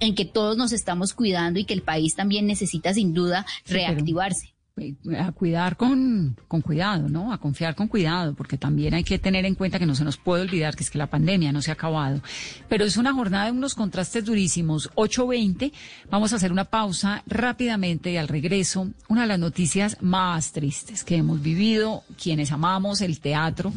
en 0.00 0.14
que 0.14 0.24
todos 0.24 0.56
nos 0.56 0.72
estamos 0.72 1.12
cuidando 1.12 1.58
y 1.58 1.64
que 1.64 1.74
el 1.74 1.82
país 1.82 2.14
también 2.14 2.46
necesita 2.46 2.94
sin 2.94 3.14
duda 3.14 3.46
reactivarse. 3.66 4.54
Eh, 4.80 4.94
a 5.18 5.32
cuidar 5.32 5.76
con, 5.76 6.36
con 6.46 6.60
cuidado, 6.60 7.08
¿no? 7.08 7.32
A 7.32 7.38
confiar 7.38 7.74
con 7.74 7.88
cuidado, 7.88 8.34
porque 8.34 8.58
también 8.58 8.94
hay 8.94 9.04
que 9.04 9.18
tener 9.18 9.44
en 9.44 9.54
cuenta 9.54 9.78
que 9.78 9.86
no 9.86 9.94
se 9.94 10.04
nos 10.04 10.16
puede 10.16 10.42
olvidar 10.42 10.76
que 10.76 10.84
es 10.84 10.90
que 10.90 10.98
la 10.98 11.08
pandemia 11.08 11.52
no 11.52 11.62
se 11.62 11.70
ha 11.70 11.74
acabado. 11.74 12.20
Pero 12.68 12.84
es 12.84 12.96
una 12.96 13.12
jornada 13.12 13.46
de 13.46 13.52
unos 13.52 13.74
contrastes 13.74 14.24
durísimos. 14.24 14.90
8.20, 14.94 15.72
vamos 16.10 16.32
a 16.32 16.36
hacer 16.36 16.52
una 16.52 16.64
pausa 16.64 17.22
rápidamente 17.26 18.10
y 18.10 18.16
al 18.16 18.28
regreso, 18.28 18.90
una 19.08 19.22
de 19.22 19.28
las 19.28 19.38
noticias 19.38 19.96
más 20.00 20.52
tristes 20.52 21.04
que 21.04 21.16
hemos 21.16 21.42
vivido 21.42 22.04
quienes 22.22 22.52
amamos 22.52 23.00
el 23.00 23.20
teatro, 23.20 23.72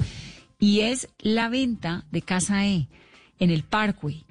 y 0.59 0.81
es 0.81 1.07
la 1.19 1.49
venta 1.49 2.05
de 2.11 2.21
Casa 2.21 2.65
E 2.67 2.87
en 3.39 3.49
el 3.49 3.63
Parkway. 3.63 4.23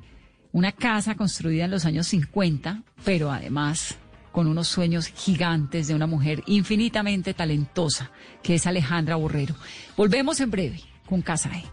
Una 0.52 0.72
casa 0.72 1.14
construida 1.14 1.66
en 1.66 1.70
los 1.70 1.84
años 1.84 2.08
50, 2.08 2.82
pero 3.04 3.30
además 3.30 3.96
con 4.32 4.46
unos 4.46 4.68
sueños 4.68 5.08
gigantes 5.08 5.88
de 5.88 5.94
una 5.94 6.06
mujer 6.06 6.42
infinitamente 6.46 7.34
talentosa, 7.34 8.10
que 8.42 8.54
es 8.54 8.66
Alejandra 8.66 9.16
Borrero. 9.16 9.54
Volvemos 9.96 10.40
en 10.40 10.50
breve 10.50 10.80
con 11.06 11.22
Casa 11.22 11.50
E. 11.54 11.64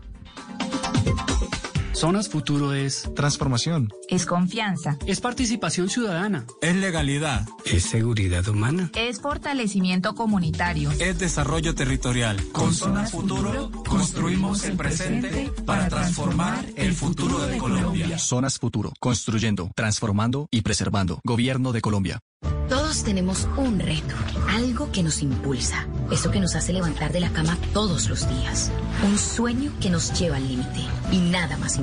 Zonas 1.97 2.29
Futuro 2.29 2.75
es 2.75 3.09
transformación. 3.15 3.89
Es 4.07 4.27
confianza. 4.27 4.99
Es 5.07 5.19
participación 5.19 5.89
ciudadana. 5.89 6.45
Es 6.61 6.75
legalidad. 6.75 7.47
Es 7.65 7.85
seguridad 7.85 8.47
humana. 8.47 8.91
Es 8.93 9.19
fortalecimiento 9.19 10.13
comunitario. 10.13 10.91
Es 10.99 11.17
desarrollo 11.17 11.73
territorial. 11.73 12.37
Con 12.51 12.75
Zonas 12.75 13.09
Futuro 13.09 13.71
construimos 13.89 14.63
el 14.65 14.77
presente 14.77 15.51
para 15.65 15.87
transformar 15.87 16.63
el 16.75 16.93
futuro 16.93 17.39
de 17.39 17.57
Colombia. 17.57 18.19
Zonas 18.19 18.59
Futuro, 18.59 18.93
construyendo, 18.99 19.71
transformando 19.73 20.47
y 20.51 20.61
preservando. 20.61 21.19
Gobierno 21.23 21.71
de 21.71 21.81
Colombia. 21.81 22.19
Todos 22.69 23.03
tenemos 23.03 23.47
un 23.55 23.79
reto, 23.79 24.13
algo 24.49 24.91
que 24.91 25.01
nos 25.01 25.21
impulsa, 25.21 25.87
eso 26.11 26.31
que 26.31 26.41
nos 26.41 26.53
hace 26.55 26.73
levantar 26.73 27.13
de 27.13 27.21
la 27.21 27.29
cama 27.29 27.57
todos 27.73 28.09
los 28.09 28.27
días, 28.27 28.71
un 29.05 29.17
sueño 29.17 29.71
que 29.79 29.89
nos 29.89 30.17
lleva 30.19 30.35
al 30.35 30.47
límite 30.47 30.81
y 31.11 31.19
nada 31.19 31.55
más 31.57 31.77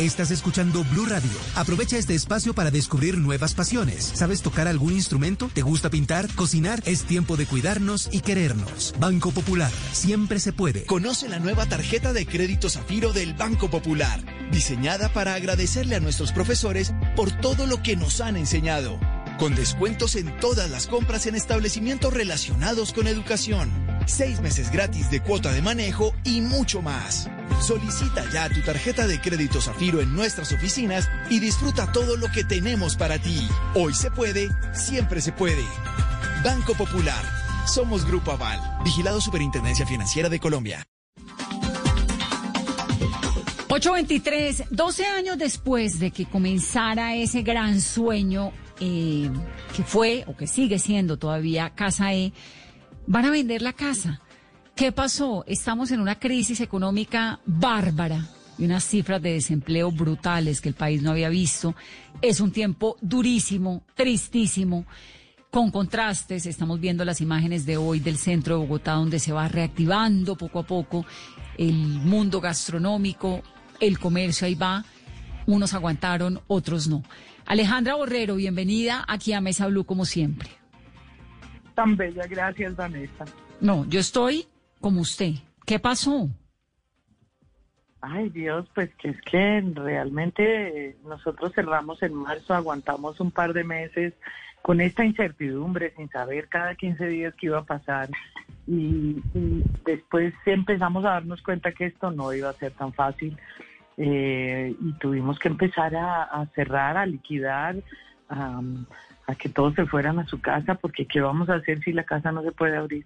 Estás 0.00 0.30
escuchando 0.30 0.82
Blue 0.84 1.04
Radio. 1.04 1.30
Aprovecha 1.56 1.98
este 1.98 2.14
espacio 2.14 2.54
para 2.54 2.70
descubrir 2.70 3.18
nuevas 3.18 3.52
pasiones. 3.52 4.02
¿Sabes 4.14 4.40
tocar 4.40 4.66
algún 4.66 4.94
instrumento? 4.94 5.50
¿Te 5.52 5.60
gusta 5.60 5.90
pintar? 5.90 6.26
¿Cocinar? 6.36 6.82
Es 6.86 7.04
tiempo 7.04 7.36
de 7.36 7.44
cuidarnos 7.44 8.08
y 8.10 8.20
querernos. 8.20 8.94
Banco 8.98 9.30
Popular. 9.30 9.70
Siempre 9.92 10.40
se 10.40 10.54
puede. 10.54 10.86
Conoce 10.86 11.28
la 11.28 11.38
nueva 11.38 11.66
tarjeta 11.66 12.14
de 12.14 12.24
crédito 12.24 12.70
Zafiro 12.70 13.12
del 13.12 13.34
Banco 13.34 13.68
Popular. 13.68 14.24
Diseñada 14.50 15.12
para 15.12 15.34
agradecerle 15.34 15.96
a 15.96 16.00
nuestros 16.00 16.32
profesores 16.32 16.94
por 17.14 17.30
todo 17.30 17.66
lo 17.66 17.82
que 17.82 17.94
nos 17.94 18.22
han 18.22 18.38
enseñado. 18.38 18.98
Con 19.38 19.54
descuentos 19.54 20.16
en 20.16 20.34
todas 20.40 20.70
las 20.70 20.86
compras 20.86 21.26
en 21.26 21.34
establecimientos 21.34 22.14
relacionados 22.14 22.94
con 22.94 23.06
educación 23.06 23.89
seis 24.10 24.40
meses 24.40 24.70
gratis 24.70 25.10
de 25.10 25.20
cuota 25.20 25.52
de 25.52 25.62
manejo 25.62 26.12
y 26.24 26.40
mucho 26.40 26.82
más. 26.82 27.28
Solicita 27.60 28.24
ya 28.32 28.48
tu 28.48 28.60
tarjeta 28.62 29.06
de 29.06 29.20
crédito 29.20 29.60
Zafiro 29.60 30.00
en 30.00 30.14
nuestras 30.14 30.52
oficinas 30.52 31.08
y 31.30 31.40
disfruta 31.40 31.92
todo 31.92 32.16
lo 32.16 32.28
que 32.28 32.44
tenemos 32.44 32.96
para 32.96 33.18
ti. 33.18 33.48
Hoy 33.74 33.94
se 33.94 34.10
puede, 34.10 34.48
siempre 34.72 35.20
se 35.20 35.32
puede. 35.32 35.64
Banco 36.44 36.74
Popular. 36.74 37.24
Somos 37.66 38.04
Grupo 38.04 38.32
Aval, 38.32 38.60
vigilado 38.84 39.20
Superintendencia 39.20 39.86
Financiera 39.86 40.28
de 40.28 40.40
Colombia. 40.40 40.84
823, 43.68 44.64
12 44.70 45.06
años 45.06 45.38
después 45.38 46.00
de 46.00 46.10
que 46.10 46.26
comenzara 46.26 47.14
ese 47.14 47.42
gran 47.42 47.80
sueño 47.80 48.52
eh, 48.80 49.30
que 49.76 49.84
fue 49.84 50.24
o 50.26 50.36
que 50.36 50.48
sigue 50.48 50.80
siendo 50.80 51.18
todavía 51.18 51.70
Casa 51.70 52.12
E, 52.12 52.32
van 53.06 53.24
a 53.24 53.30
vender 53.30 53.62
la 53.62 53.72
casa. 53.72 54.20
¿Qué 54.74 54.92
pasó? 54.92 55.44
Estamos 55.46 55.90
en 55.90 56.00
una 56.00 56.18
crisis 56.18 56.60
económica 56.60 57.40
bárbara 57.44 58.26
y 58.58 58.64
unas 58.64 58.84
cifras 58.84 59.20
de 59.20 59.32
desempleo 59.32 59.90
brutales 59.90 60.60
que 60.60 60.68
el 60.68 60.74
país 60.74 61.02
no 61.02 61.10
había 61.10 61.28
visto. 61.28 61.74
Es 62.22 62.40
un 62.40 62.52
tiempo 62.52 62.96
durísimo, 63.00 63.82
tristísimo, 63.94 64.86
con 65.50 65.70
contrastes. 65.70 66.46
Estamos 66.46 66.80
viendo 66.80 67.04
las 67.04 67.20
imágenes 67.20 67.66
de 67.66 67.76
hoy 67.76 68.00
del 68.00 68.16
centro 68.16 68.54
de 68.54 68.60
Bogotá 68.60 68.92
donde 68.92 69.18
se 69.18 69.32
va 69.32 69.48
reactivando 69.48 70.36
poco 70.36 70.60
a 70.60 70.66
poco 70.66 71.04
el 71.58 71.74
mundo 71.74 72.40
gastronómico, 72.40 73.42
el 73.80 73.98
comercio 73.98 74.46
ahí 74.46 74.54
va. 74.54 74.84
Unos 75.46 75.74
aguantaron, 75.74 76.40
otros 76.46 76.88
no. 76.88 77.02
Alejandra 77.44 77.96
Borrero, 77.96 78.36
bienvenida 78.36 79.04
aquí 79.08 79.32
a 79.32 79.40
Mesa 79.40 79.66
Blue 79.66 79.84
como 79.84 80.04
siempre 80.04 80.59
tan 81.80 81.96
bella. 81.96 82.26
Gracias, 82.26 82.76
Vanessa. 82.76 83.24
No, 83.58 83.86
yo 83.86 84.00
estoy 84.00 84.44
como 84.82 85.00
usted. 85.00 85.32
¿Qué 85.64 85.78
pasó? 85.78 86.28
Ay, 88.02 88.28
Dios, 88.28 88.66
pues 88.74 88.90
que 88.96 89.08
es 89.10 89.20
que 89.22 89.62
realmente 89.74 90.96
nosotros 91.04 91.52
cerramos 91.54 92.02
en 92.02 92.14
marzo, 92.14 92.52
aguantamos 92.52 93.18
un 93.20 93.30
par 93.30 93.54
de 93.54 93.64
meses 93.64 94.12
con 94.60 94.82
esta 94.82 95.06
incertidumbre, 95.06 95.94
sin 95.96 96.10
saber 96.10 96.48
cada 96.48 96.74
15 96.74 97.06
días 97.06 97.34
qué 97.38 97.46
iba 97.46 97.58
a 97.58 97.64
pasar. 97.64 98.10
Y, 98.66 99.22
después 99.86 100.34
empezamos 100.44 101.04
a 101.06 101.12
darnos 101.12 101.40
cuenta 101.40 101.72
que 101.72 101.86
esto 101.86 102.10
no 102.10 102.32
iba 102.34 102.50
a 102.50 102.54
ser 102.54 102.72
tan 102.72 102.92
fácil. 102.92 103.38
Eh, 103.96 104.74
y 104.78 104.92
tuvimos 104.98 105.38
que 105.38 105.48
empezar 105.48 105.96
a, 105.96 106.46
cerrar, 106.54 106.98
a 106.98 107.06
liquidar, 107.06 107.76
que 109.34 109.48
todos 109.48 109.74
se 109.74 109.86
fueran 109.86 110.18
a 110.18 110.26
su 110.26 110.40
casa, 110.40 110.74
porque 110.74 111.06
¿qué 111.06 111.20
vamos 111.20 111.48
a 111.48 111.54
hacer 111.54 111.80
si 111.80 111.92
la 111.92 112.04
casa 112.04 112.32
no 112.32 112.42
se 112.42 112.52
puede 112.52 112.76
abrir? 112.76 113.04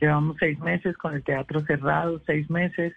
Llevamos 0.00 0.36
seis 0.38 0.58
meses 0.60 0.96
con 0.96 1.14
el 1.14 1.22
teatro 1.22 1.60
cerrado, 1.62 2.20
seis 2.26 2.50
meses, 2.50 2.94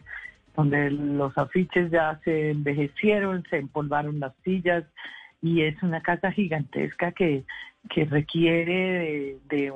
donde 0.56 0.92
los 0.92 1.38
afiches 1.38 1.92
ya 1.92 2.20
se 2.24 2.52
envejecieron, 2.52 3.44
se 3.50 3.58
empolvaron 3.58 4.20
las 4.20 4.34
sillas, 4.44 4.84
y 5.42 5.62
es 5.62 5.82
una 5.82 6.02
casa 6.02 6.32
gigantesca 6.32 7.12
que, 7.12 7.46
que 7.90 8.06
requiere 8.06 9.40
de, 9.50 9.72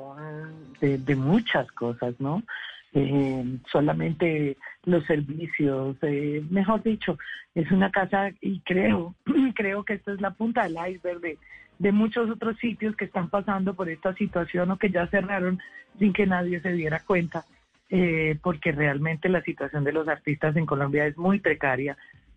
de, 0.80 0.98
de, 0.98 1.16
muchas 1.16 1.70
cosas, 1.72 2.14
¿no? 2.18 2.42
Eh, 2.92 3.58
solamente 3.72 4.56
los 4.84 5.04
servicios, 5.04 5.96
eh, 6.02 6.44
mejor 6.50 6.82
dicho, 6.82 7.18
es 7.54 7.70
una 7.70 7.90
casa 7.90 8.30
y 8.40 8.60
creo, 8.60 9.14
creo 9.54 9.84
que 9.84 9.94
esta 9.94 10.12
es 10.12 10.20
la 10.20 10.30
punta 10.32 10.64
del 10.64 10.76
iceberg 10.90 11.38
de 11.78 11.92
muchos 11.92 12.30
otros 12.30 12.56
sitios 12.58 12.96
que 12.96 13.06
están 13.06 13.28
pasando 13.30 13.74
por 13.74 13.88
esta 13.88 14.14
situación 14.14 14.70
o 14.70 14.78
que 14.78 14.90
ya 14.90 15.06
cerraron 15.08 15.58
sin 15.98 16.12
que 16.12 16.26
nadie 16.26 16.60
se 16.60 16.72
diera 16.72 17.00
cuenta, 17.04 17.44
eh, 17.90 18.38
porque 18.42 18.72
realmente 18.72 19.28
la 19.28 19.42
situación 19.42 19.84
de 19.84 19.92
los 19.92 20.08
artistas 20.08 20.56
en 20.56 20.66
Colombia 20.66 21.06
es 21.06 21.16
muy 21.16 21.40
precaria. 21.40 21.96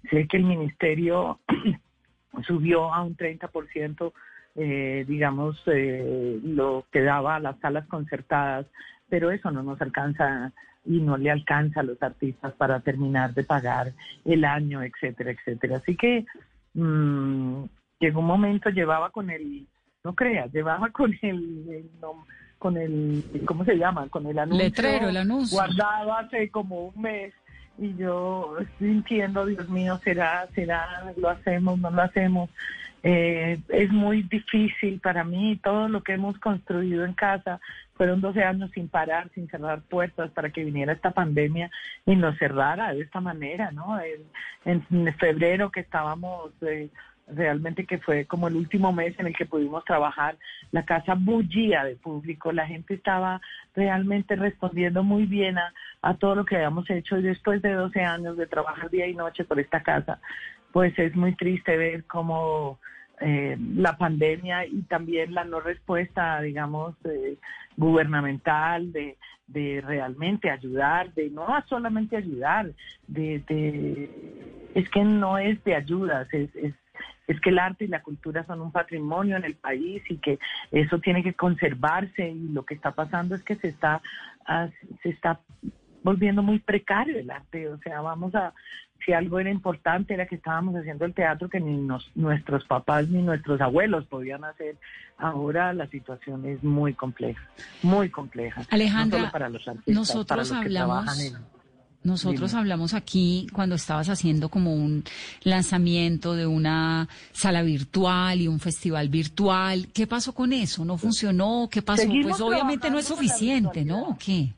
Sé 0.10 0.28
que 0.28 0.38
el 0.38 0.44
ministerio 0.44 1.40
subió 2.48 2.94
a 2.94 3.04
un 3.04 3.16
30%, 3.16 4.14
eh, 4.56 5.06
digamos, 5.08 5.62
eh, 5.68 6.40
lo 6.44 6.86
que 6.92 7.02
daba 7.02 7.36
a 7.36 7.40
las 7.40 7.60
salas 7.60 7.88
concertadas, 7.88 8.66
pero 9.10 9.32
eso 9.32 9.52
no 9.52 9.64
nos 9.64 9.82
alcanza 9.82 10.52
y 10.86 11.02
no 11.02 11.18
le 11.18 11.30
alcanza 11.30 11.82
a 11.82 11.84
los 11.84 12.02
artistas 12.02 12.54
para 12.54 12.80
terminar 12.80 13.34
de 13.34 13.44
pagar 13.44 13.92
el 14.26 14.46
año, 14.46 14.82
etcétera, 14.84 15.32
etcétera. 15.32 15.78
Así 15.78 15.96
que 15.96 16.26
mmm, 16.74 17.64
llegó 18.00 18.20
un 18.20 18.28
momento, 18.28 18.70
llevaba 18.70 19.10
con 19.10 19.30
el, 19.30 19.68
no 20.04 20.14
creas, 20.16 20.52
llevaba 20.52 20.90
con 20.90 21.14
el, 21.22 21.90
con 22.60 22.78
el, 22.78 23.24
¿cómo 23.46 23.66
se 23.66 23.76
llama? 23.76 24.08
Con 24.10 24.26
el 24.28 24.40
anuncio. 24.40 24.66
Letrero, 24.66 25.10
el 25.10 25.18
anuncio. 25.18 25.58
Guardado 25.58 26.14
hace 26.14 26.50
como 26.50 26.88
un 26.88 27.02
mes 27.02 27.34
y 27.78 27.96
yo 27.96 28.58
sintiendo, 28.80 29.46
Dios 29.46 29.70
mío, 29.70 30.00
será, 30.04 30.48
será, 30.56 31.14
lo 31.18 31.30
hacemos, 31.30 31.80
no 31.80 31.92
lo 31.92 32.02
hacemos. 32.02 32.50
Eh, 33.04 33.60
es 33.70 33.92
muy 33.92 34.24
difícil 34.24 35.00
para 35.00 35.24
mí 35.24 35.60
todo 35.64 35.88
lo 35.88 36.02
que 36.02 36.14
hemos 36.14 36.38
construido 36.40 37.06
en 37.06 37.14
casa. 37.14 37.60
Fueron 37.94 38.22
12 38.22 38.44
años 38.44 38.72
sin 38.74 38.90
parar, 38.90 39.30
sin 39.34 39.48
cerrar 39.48 39.82
puertas 39.82 40.32
para 40.32 40.50
que 40.50 40.64
viniera 40.64 40.94
esta 40.94 41.12
pandemia 41.12 41.70
y 42.06 42.16
nos 42.16 42.38
cerrara 42.38 42.94
de 42.94 43.02
esta 43.02 43.22
manera, 43.22 43.72
¿no? 43.72 44.00
En, 44.66 44.84
en 44.92 45.14
febrero 45.16 45.72
que 45.72 45.82
estábamos 45.82 46.52
eh, 46.62 46.90
realmente 47.28 47.86
que 47.86 47.98
fue 47.98 48.26
como 48.26 48.48
el 48.48 48.56
último 48.56 48.94
mes 48.94 49.18
en 49.20 49.28
el 49.28 49.36
que 49.36 49.46
pudimos 49.46 49.84
trabajar, 49.86 50.38
la 50.72 50.86
casa 50.86 51.16
bullía 51.16 51.84
de 51.84 51.96
público, 51.96 52.52
la 52.52 52.66
gente 52.66 52.94
estaba 52.94 53.42
realmente 53.76 54.36
respondiendo 54.36 55.04
muy 55.04 55.26
bien 55.26 55.58
a, 55.58 55.74
todo 56.16 56.36
lo 56.36 56.46
que 56.46 56.56
habíamos 56.56 56.90
hecho. 56.90 57.18
Y 57.18 57.24
después 57.24 57.62
de 57.62 57.74
12 57.74 58.02
años 58.02 58.38
de 58.38 58.48
trabajar 58.48 58.90
día 58.90 59.08
y 59.08 59.14
noche 59.14 59.44
por 59.44 59.60
esta 59.60 59.84
casa, 59.84 60.20
pues 60.72 60.98
es 60.98 61.16
muy 61.16 61.36
triste 61.36 61.76
ver 61.76 62.06
cómo 62.06 62.80
eh, 63.20 63.58
la 63.76 63.98
pandemia 63.98 64.66
y 64.66 64.84
también 64.84 65.34
la 65.34 65.44
no 65.44 65.60
respuesta, 65.60 66.40
digamos, 66.42 66.96
gubernamental 67.76 68.92
de, 68.94 69.18
de 69.48 69.82
realmente 69.86 70.50
ayudar, 70.50 71.14
de 71.14 71.30
no 71.30 71.48
solamente 71.68 72.18
ayudar, 72.18 72.72
de, 73.08 73.40
de 73.48 74.72
es 74.76 74.90
que 74.90 75.04
no 75.04 75.38
es 75.38 75.64
de 75.64 75.76
ayudas, 75.76 76.32
es, 76.34 76.56
es 76.56 76.74
es 77.28 77.40
que 77.42 77.50
el 77.50 77.60
arte 77.60 77.86
y 77.86 77.90
la 77.90 78.02
cultura 78.02 78.46
son 78.46 78.62
un 78.62 78.72
patrimonio 78.72 79.38
en 79.38 79.44
el 79.44 79.56
país 79.56 80.02
y 80.10 80.18
que 80.18 80.40
eso 80.72 81.00
tiene 81.00 81.24
que 81.24 81.34
conservarse 81.34 82.30
y 82.30 82.50
lo 82.50 82.66
que 82.66 82.74
está 82.74 82.92
pasando 82.92 83.36
es 83.36 83.44
que 83.44 83.56
se 83.56 83.68
está 83.68 84.02
ah, 84.46 84.70
se 85.04 85.10
está 85.10 85.40
volviendo 86.04 86.42
muy 86.42 86.60
precario 86.60 87.20
el 87.20 87.30
arte, 87.30 87.68
o 87.68 87.78
sea, 87.80 88.02
vamos 88.02 88.34
a 88.34 88.54
si 89.06 89.14
algo 89.14 89.40
era 89.40 89.50
importante 89.50 90.14
era 90.14 90.26
que 90.26 90.36
estábamos 90.36 90.76
haciendo 90.76 91.06
el 91.06 91.14
teatro 91.14 91.50
que 91.50 91.60
ni 91.60 91.88
nuestros 92.16 92.66
papás 92.66 93.08
ni 93.08 93.22
nuestros 93.22 93.62
abuelos 93.62 94.06
podían 94.06 94.44
hacer. 94.44 94.76
Ahora 95.18 95.72
la 95.74 95.88
situación 95.88 96.46
es 96.46 96.64
muy 96.64 96.94
compleja, 96.94 97.42
muy 97.84 98.10
compleja. 98.10 98.64
Alejandra, 98.70 99.32
para 99.32 99.50
los 99.50 99.68
artistas, 99.68 99.96
nosotros 99.96 100.28
para 100.28 100.42
los 100.42 100.52
hablamos... 100.52 101.18
Que 101.18 101.28
en, 101.28 101.57
nosotros 102.04 102.54
hablamos 102.54 102.94
aquí 102.94 103.48
cuando 103.52 103.76
estabas 103.76 104.10
haciendo 104.10 104.50
como 104.50 104.74
un 104.74 105.04
lanzamiento 105.44 106.36
de 106.36 106.48
una 106.48 107.08
sala 107.32 107.64
virtual 107.64 108.40
y 108.40 108.48
un 108.48 108.60
festival 108.60 109.10
virtual. 109.10 109.88
¿Qué 109.94 110.08
pasó 110.08 110.34
con 110.34 110.54
eso? 110.54 110.86
¿No 110.86 110.98
funcionó? 110.98 111.68
¿Qué 111.72 111.82
pasó? 111.82 112.04
Seguimos 112.04 112.38
Pues 112.38 112.42
obviamente 112.42 112.90
no 112.90 113.00
es 113.00 113.06
suficiente, 113.06 113.84
¿no? 113.84 114.10
¿O 114.10 114.18
¿Qué? 114.18 114.54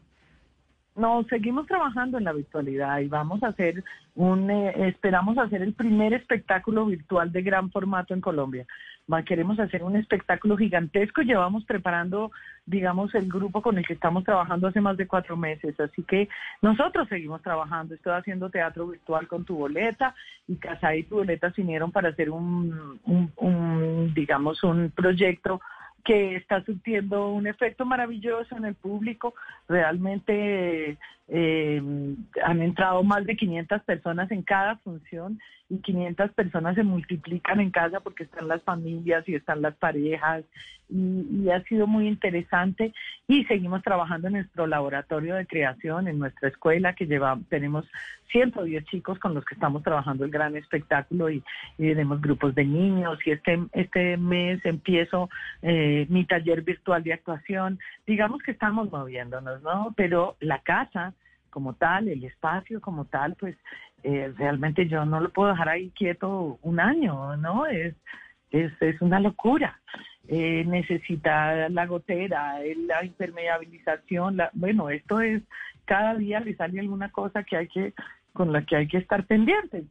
No, 0.95 1.23
seguimos 1.29 1.65
trabajando 1.65 2.17
en 2.17 2.25
la 2.25 2.33
virtualidad 2.33 2.99
y 2.99 3.07
vamos 3.07 3.41
a 3.41 3.47
hacer 3.47 3.83
un, 4.15 4.51
eh, 4.51 4.89
esperamos 4.89 5.37
hacer 5.37 5.61
el 5.61 5.73
primer 5.73 6.13
espectáculo 6.13 6.85
virtual 6.85 7.31
de 7.31 7.41
gran 7.41 7.71
formato 7.71 8.13
en 8.13 8.19
Colombia. 8.19 8.67
Queremos 9.25 9.59
hacer 9.59 9.83
un 9.83 9.95
espectáculo 9.95 10.55
gigantesco. 10.55 11.21
Llevamos 11.21 11.65
preparando, 11.65 12.31
digamos, 12.65 13.13
el 13.15 13.27
grupo 13.27 13.61
con 13.61 13.77
el 13.77 13.85
que 13.85 13.93
estamos 13.93 14.23
trabajando 14.23 14.67
hace 14.67 14.81
más 14.81 14.97
de 14.97 15.07
cuatro 15.07 15.35
meses. 15.35 15.79
Así 15.79 16.03
que 16.03 16.29
nosotros 16.61 17.07
seguimos 17.09 17.41
trabajando. 17.41 17.95
Estoy 17.95 18.13
haciendo 18.13 18.49
teatro 18.49 18.87
virtual 18.87 19.27
con 19.27 19.45
tu 19.45 19.55
boleta 19.57 20.13
y 20.47 20.57
Casa 20.57 20.95
y 20.95 21.03
tu 21.03 21.15
boleta 21.15 21.51
se 21.51 21.61
unieron 21.61 21.91
para 21.91 22.09
hacer 22.09 22.29
un 22.29 22.89
digamos, 24.13 24.63
un 24.63 24.91
proyecto 24.91 25.59
que 26.03 26.35
está 26.35 26.63
surtiendo 26.63 27.29
un 27.29 27.47
efecto 27.47 27.85
maravilloso 27.85 28.55
en 28.55 28.65
el 28.65 28.75
público. 28.75 29.33
Realmente 29.67 30.97
eh, 31.31 31.81
han 32.43 32.61
entrado 32.61 33.03
más 33.03 33.25
de 33.25 33.35
500 33.35 33.83
personas 33.83 34.31
en 34.31 34.41
cada 34.41 34.77
función 34.77 35.39
y 35.69 35.77
500 35.77 36.31
personas 36.31 36.75
se 36.75 36.83
multiplican 36.83 37.59
en 37.59 37.69
casa 37.69 37.99
porque 37.99 38.23
están 38.23 38.47
las 38.47 38.63
familias 38.63 39.27
y 39.29 39.35
están 39.35 39.61
las 39.61 39.75
parejas 39.75 40.43
y, 40.89 41.49
ha 41.49 41.61
sido 41.63 41.85
muy 41.87 42.07
interesante 42.07 42.93
y 43.27 43.43
seguimos 43.45 43.83
trabajando 43.83 44.27
en 44.27 44.33
nuestro 44.33 44.65
laboratorio 44.65 45.35
de 45.35 45.45
creación, 45.45 46.07
en 46.07 46.17
nuestra 46.17 46.49
escuela 46.49 46.93
que 46.93 47.05
lleva, 47.05 47.37
tenemos 47.49 47.85
110 48.31 48.85
chicos 48.85 49.19
con 49.19 49.33
los 49.33 49.45
que 49.45 49.53
estamos 49.53 49.83
trabajando 49.83 50.25
el 50.25 50.31
gran 50.31 50.55
espectáculo 50.55 51.29
y, 51.29 51.43
tenemos 51.77 52.21
grupos 52.21 52.55
de 52.55 52.65
niños 52.65 53.19
y 53.25 53.31
este, 53.31 53.59
este 53.73 54.17
mes 54.17 54.63
empiezo 54.65 55.29
eh, 55.61 56.05
mi 56.09 56.25
taller 56.25 56.61
virtual 56.61 57.03
de 57.03 57.13
actuación. 57.13 57.79
Digamos 58.05 58.41
que 58.41 58.51
estamos 58.51 58.91
moviéndonos, 58.91 59.61
¿no? 59.61 59.93
Pero 59.95 60.35
la 60.39 60.59
casa 60.59 61.13
como 61.49 61.73
tal, 61.73 62.07
el 62.07 62.23
espacio 62.23 62.81
como 62.81 63.05
tal, 63.05 63.35
pues 63.35 63.55
eh, 64.03 64.33
realmente 64.37 64.87
yo 64.87 65.05
no 65.05 65.19
lo 65.19 65.29
puedo 65.29 65.49
dejar 65.49 65.69
ahí 65.69 65.91
quieto 65.91 66.59
un 66.61 66.79
año, 66.79 67.35
¿no? 67.37 67.65
Es, 67.65 67.95
es, 68.51 68.71
es 68.81 69.01
una 69.01 69.19
locura. 69.19 69.79
Eh, 70.27 70.63
necesita 70.65 71.69
la 71.69 71.85
gotera, 71.87 72.59
la 72.87 73.03
impermeabilización, 73.03 74.37
la, 74.37 74.51
bueno, 74.53 74.89
esto 74.89 75.21
es, 75.21 75.41
cada 75.85 76.13
día 76.15 76.39
le 76.39 76.55
sale 76.55 76.79
alguna 76.79 77.09
cosa 77.11 77.43
que 77.43 77.57
hay 77.57 77.67
que, 77.67 77.93
con 78.31 78.53
la 78.53 78.63
que 78.63 78.75
hay 78.75 78.87
que 78.87 78.97
estar 78.97 79.25
pendientes. 79.25 79.85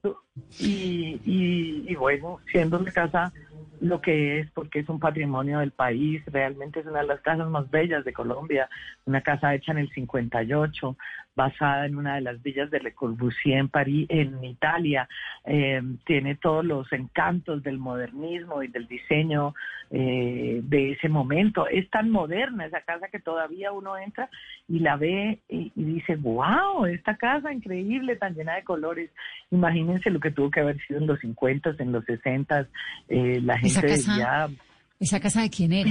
Y, 0.61 1.21
y, 1.25 1.85
y 1.89 1.95
bueno, 1.97 2.39
siendo 2.53 2.79
la 2.79 2.93
casa 2.93 3.33
lo 3.81 4.01
que 4.01 4.41
es, 4.41 4.51
porque 4.53 4.81
es 4.81 4.89
un 4.89 4.99
patrimonio 4.99 5.61
del 5.61 5.71
país, 5.71 6.23
realmente 6.27 6.81
es 6.81 6.87
una 6.87 7.01
de 7.01 7.07
las 7.07 7.21
casas 7.21 7.49
más 7.49 7.71
bellas 7.71 8.05
de 8.05 8.13
Colombia, 8.13 8.69
una 9.05 9.21
casa 9.21 9.55
hecha 9.55 9.73
en 9.73 9.79
el 9.79 9.91
58, 9.91 10.97
basada 11.39 11.87
en 11.87 11.97
una 11.97 12.17
de 12.17 12.21
las 12.21 12.43
villas 12.43 12.69
de 12.69 12.81
Le 12.81 12.93
Corbusier 12.93 13.59
en 13.59 13.69
París, 13.69 14.07
en 14.11 14.45
Italia. 14.45 15.09
Eh, 15.45 15.81
tiene 16.05 16.35
todos 16.35 16.65
los 16.65 16.93
encantos 16.93 17.63
del 17.63 17.79
modernismo 17.79 18.65
y 18.65 18.67
del 18.67 18.89
diseño 18.89 19.55
eh, 19.93 20.61
de 20.65 20.93
ese 20.93 21.09
momento. 21.09 21.69
Es 21.69 21.89
tan 21.91 22.11
moderna 22.11 22.67
esa 22.67 22.81
casa 22.81 23.07
que 23.07 23.21
todavía 23.21 23.71
uno 23.71 23.97
entra 23.97 24.29
y 24.67 24.81
la 24.81 24.97
ve 24.97 25.39
y, 25.49 25.71
dice, 25.77 26.17
wow, 26.17 26.87
esta 26.87 27.17
casa 27.17 27.53
increíble, 27.53 28.17
tan 28.17 28.35
llena 28.35 28.57
de 28.57 28.65
colores. 28.65 29.09
Imagínense 29.53 30.11
lo 30.11 30.19
que 30.19 30.33
tuvo 30.33 30.51
que 30.51 30.61
haber 30.61 30.85
sido 30.89 30.99
en 30.99 31.07
los 31.07 31.21
50, 31.21 31.77
en 31.79 31.93
los 31.93 32.05
60, 32.05 32.67
eh, 33.09 33.41
la 33.41 33.59
gente 33.59 33.87
¿Esa 33.87 34.17
casa, 34.17 34.51
¿Esa 34.99 35.21
casa 35.21 35.43
de 35.43 35.51
quién 35.51 35.73
era? 35.73 35.89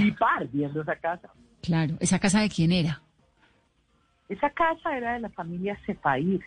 viendo 0.52 0.82
esa 0.82 0.96
casa. 0.96 1.30
Claro, 1.62 1.94
¿esa 2.00 2.18
casa 2.18 2.40
de 2.40 2.50
quién 2.50 2.70
era? 2.70 3.00
Esa 4.28 4.50
casa 4.50 4.96
era 4.96 5.14
de 5.14 5.20
la 5.20 5.30
familia 5.30 5.78
Cefair. 5.86 6.40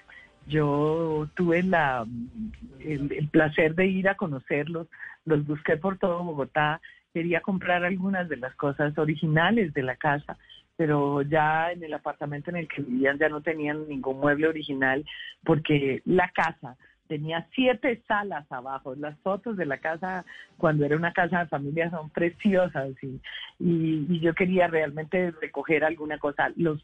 Yo 0.48 1.28
tuve 1.36 1.60
el, 1.60 3.30
placer 3.30 3.76
de 3.76 3.88
ir 3.88 4.10
a 4.10 4.15
conocerlos, 4.15 4.88
los 5.26 5.46
busqué 5.46 5.78
por 5.78 5.98
todo 5.98 6.24
Bogotá, 6.24 6.82
quería 7.13 7.41
comprar 7.41 7.84
algunas 7.84 8.28
de 8.28 8.38
las 8.38 8.56
cosas 8.56 8.98
originales 8.98 9.74
de 9.74 9.84
la 9.84 9.96
casa, 9.96 10.38
pero 10.78 11.22
ya 11.22 11.72
en 11.72 11.84
el 11.84 11.94
apartamento 11.94 12.50
en 12.50 12.56
el 12.56 12.67
que 12.67 12.82
vivían 12.82 13.20
ya 13.20 13.30
no 13.30 13.41
tenían 13.41 13.88
ningún 13.88 14.20
mueble 14.20 14.48
original 14.48 15.06
porque 15.44 16.02
la 16.06 16.30
casa 16.30 16.76
tenía 17.12 17.45
siete 17.54 18.02
salas 18.08 18.50
abajo. 18.50 18.95
Las 18.95 19.19
fotos 19.19 19.58
de 19.58 19.65
la 19.65 19.80
casa, 19.80 20.24
cuando 20.56 20.86
era 20.86 20.95
una 20.95 21.12
casa 21.12 21.39
de 21.39 21.47
familia, 21.47 21.89
son 21.89 22.10
preciosas 22.10 22.91
y, 23.04 23.19
y, 23.60 24.19
yo 24.21 24.34
quería 24.34 24.67
realmente 24.67 25.32
recoger 25.41 25.84
alguna 25.84 26.17
cosa. 26.19 26.54
Los, 26.56 26.82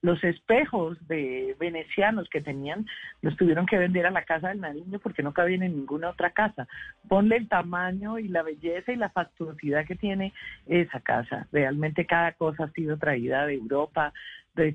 los 0.00 0.22
espejos 0.22 0.96
de 1.08 1.56
venecianos 1.58 2.28
que 2.28 2.40
tenían 2.40 2.86
los 3.20 3.36
tuvieron 3.36 3.66
que 3.66 3.76
vender 3.76 4.06
a 4.06 4.12
la 4.12 4.22
casa 4.22 4.50
del 4.50 4.60
Nariño 4.60 5.00
porque 5.00 5.24
no 5.24 5.32
cabían 5.32 5.64
en 5.64 5.74
ninguna 5.74 6.10
otra 6.10 6.30
casa. 6.30 6.68
Ponle 7.08 7.36
el 7.36 7.48
tamaño 7.48 8.20
y 8.20 8.28
la 8.28 8.44
belleza 8.44 8.92
y 8.92 8.96
la 8.96 9.10
fastuosidad 9.10 9.86
que 9.86 9.96
tiene 9.96 10.32
esa 10.68 11.00
casa. 11.00 11.48
Realmente 11.50 12.06
cada 12.06 12.30
cosa 12.34 12.64
ha 12.64 12.70
sido 12.70 12.96
traída 12.96 13.44
de 13.44 13.54
Europa, 13.54 14.12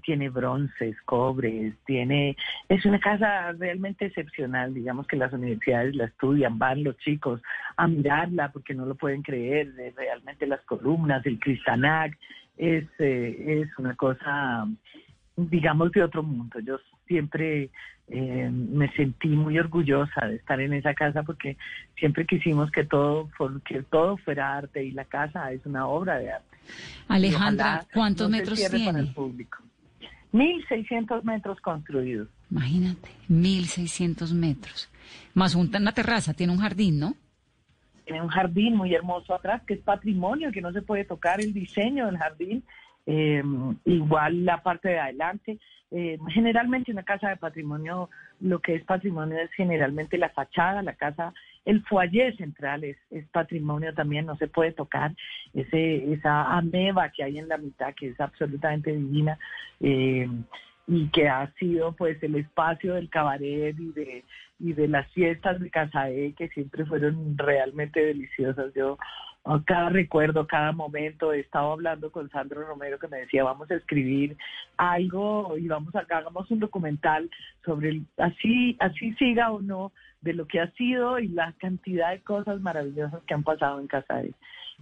tiene 0.04 0.30
bronces, 0.30 0.96
cobres, 1.06 1.74
tiene, 1.86 2.36
es 2.68 2.86
una 2.86 3.00
casa 3.00 3.52
realmente 3.54 4.06
excepcional, 4.06 4.74
digamos 4.74 5.08
que 5.08 5.18
las 5.18 5.32
universidades 5.34 5.96
la 5.96 6.06
estudian, 6.06 6.60
van 6.60 6.84
los 6.84 6.98
chicos 6.98 7.42
a 7.78 7.88
mirarla 7.88 8.52
porque 8.52 8.74
no 8.74 8.86
lo 8.86 8.96
pueden 8.96 9.22
creer, 9.22 9.74
realmente 9.96 10.48
las 10.48 10.62
columnas, 10.62 11.26
el 11.26 11.40
cristanac, 11.40 12.18
es, 12.58 12.86
eh, 13.00 13.62
es 13.64 13.70
una 13.78 13.96
cosa, 13.96 14.68
digamos, 15.38 15.92
de 15.92 16.04
otro 16.04 16.24
mundo. 16.24 16.60
Yo 16.60 16.78
siempre 17.10 17.72
eh, 18.08 18.50
me 18.50 18.90
sentí 18.94 19.28
muy 19.28 19.60
orgullosa 19.60 20.28
de 20.28 20.36
estar 20.36 20.62
en 20.62 20.74
esa 20.74 20.94
casa 20.94 21.24
porque 21.24 21.58
siempre 21.98 22.26
quisimos 22.26 22.72
que 22.72 22.86
todo, 22.86 23.30
que 23.66 23.84
todo 23.84 24.16
fuera 24.18 24.56
arte 24.56 24.86
y 24.86 24.92
la 24.92 25.04
casa 25.06 25.52
es 25.52 25.66
una 25.66 25.88
obra 25.88 26.18
de 26.20 26.32
arte. 26.32 26.58
Alejandra, 27.08 27.86
¿cuántos 27.94 28.30
metros 28.30 28.58
tiene? 28.72 29.00
el 29.00 29.14
público. 29.14 29.58
1.600 30.32 31.24
metros 31.24 31.60
construidos. 31.60 32.30
Imagínate, 32.52 33.10
1.600 33.30 34.32
metros. 34.34 34.90
Más 35.34 35.56
una 35.56 35.92
terraza, 35.92 36.34
tiene 36.34 36.54
un 36.54 36.60
jardín, 36.60 37.00
¿no? 37.00 37.16
Tiene 38.06 38.22
un 38.22 38.30
jardín 38.30 38.76
muy 38.76 38.94
hermoso 38.94 39.34
atrás, 39.34 39.64
que 39.68 39.76
es 39.76 39.82
patrimonio, 39.82 40.52
que 40.52 40.62
no 40.62 40.72
se 40.72 40.82
puede 40.82 41.06
tocar 41.06 41.42
el 41.42 41.54
diseño 41.54 42.06
del 42.06 42.18
jardín. 42.18 42.64
Eh, 43.06 43.44
igual 43.86 44.46
la 44.46 44.62
parte 44.62 44.90
de 44.90 45.00
adelante. 45.00 45.60
Eh, 45.92 46.20
generalmente 46.30 46.92
una 46.92 47.02
casa 47.04 47.30
de 47.30 47.38
patrimonio, 47.38 48.10
lo 48.40 48.60
que 48.60 48.76
es 48.76 48.84
patrimonio 48.84 49.40
es 49.40 49.52
generalmente 49.54 50.20
la 50.20 50.30
fachada, 50.30 50.84
la 50.84 50.94
casa, 50.94 51.34
el 51.66 51.84
foyer 51.86 52.38
central 52.38 52.84
es, 52.84 52.98
es 53.10 53.28
patrimonio 53.30 53.94
también, 53.96 54.28
no 54.28 54.38
se 54.38 54.48
puede 54.48 54.72
tocar 54.72 55.16
ese, 55.54 56.14
esa 56.14 56.56
ameba 56.56 57.10
que 57.10 57.24
hay 57.24 57.40
en 57.40 57.48
la 57.48 57.58
mitad, 57.58 57.96
que 57.96 58.10
es 58.10 58.20
absolutamente 58.20 58.92
divina. 58.92 59.40
Eh, 59.80 60.28
y 60.90 61.08
que 61.10 61.30
ha 61.30 61.52
sido 61.54 61.94
pues 61.94 62.22
el 62.24 62.36
espacio 62.36 62.96
del 62.96 63.10
cabaret 63.10 63.76
y 63.80 63.92
de 63.92 64.26
y 64.60 64.74
de 64.74 64.88
las 64.88 65.08
fiestas 65.14 65.60
de 65.60 65.70
Casaé 65.70 66.34
que 66.34 66.50
siempre 66.50 66.86
fueron 66.86 67.38
realmente 67.38 68.04
deliciosas. 68.04 68.74
Yo 68.74 68.98
cada 69.66 69.90
recuerdo, 69.90 70.46
cada 70.46 70.74
momento, 70.74 71.32
he 71.32 71.40
estado 71.40 71.72
hablando 71.72 72.12
con 72.12 72.30
Sandro 72.30 72.68
Romero 72.68 73.00
que 73.00 73.08
me 73.08 73.20
decía, 73.20 73.44
vamos 73.44 73.72
a 73.72 73.76
escribir 73.76 74.36
algo 74.78 75.58
y 75.58 75.68
vamos 75.68 75.96
a 75.96 76.00
hagamos 76.00 76.52
un 76.52 76.60
documental 76.60 77.30
sobre 77.64 77.90
el, 77.90 78.06
así, 78.18 78.76
así 78.80 79.14
siga 79.14 79.52
o 79.52 79.62
no, 79.62 79.94
de 80.22 80.34
lo 80.34 80.46
que 80.46 80.60
ha 80.60 80.70
sido 80.72 81.20
y 81.20 81.30
la 81.30 81.54
cantidad 81.54 82.12
de 82.12 82.22
cosas 82.22 82.60
maravillosas 82.60 83.24
que 83.24 83.34
han 83.34 83.44
pasado 83.44 83.80
en 83.80 83.88
Casares. 83.88 84.36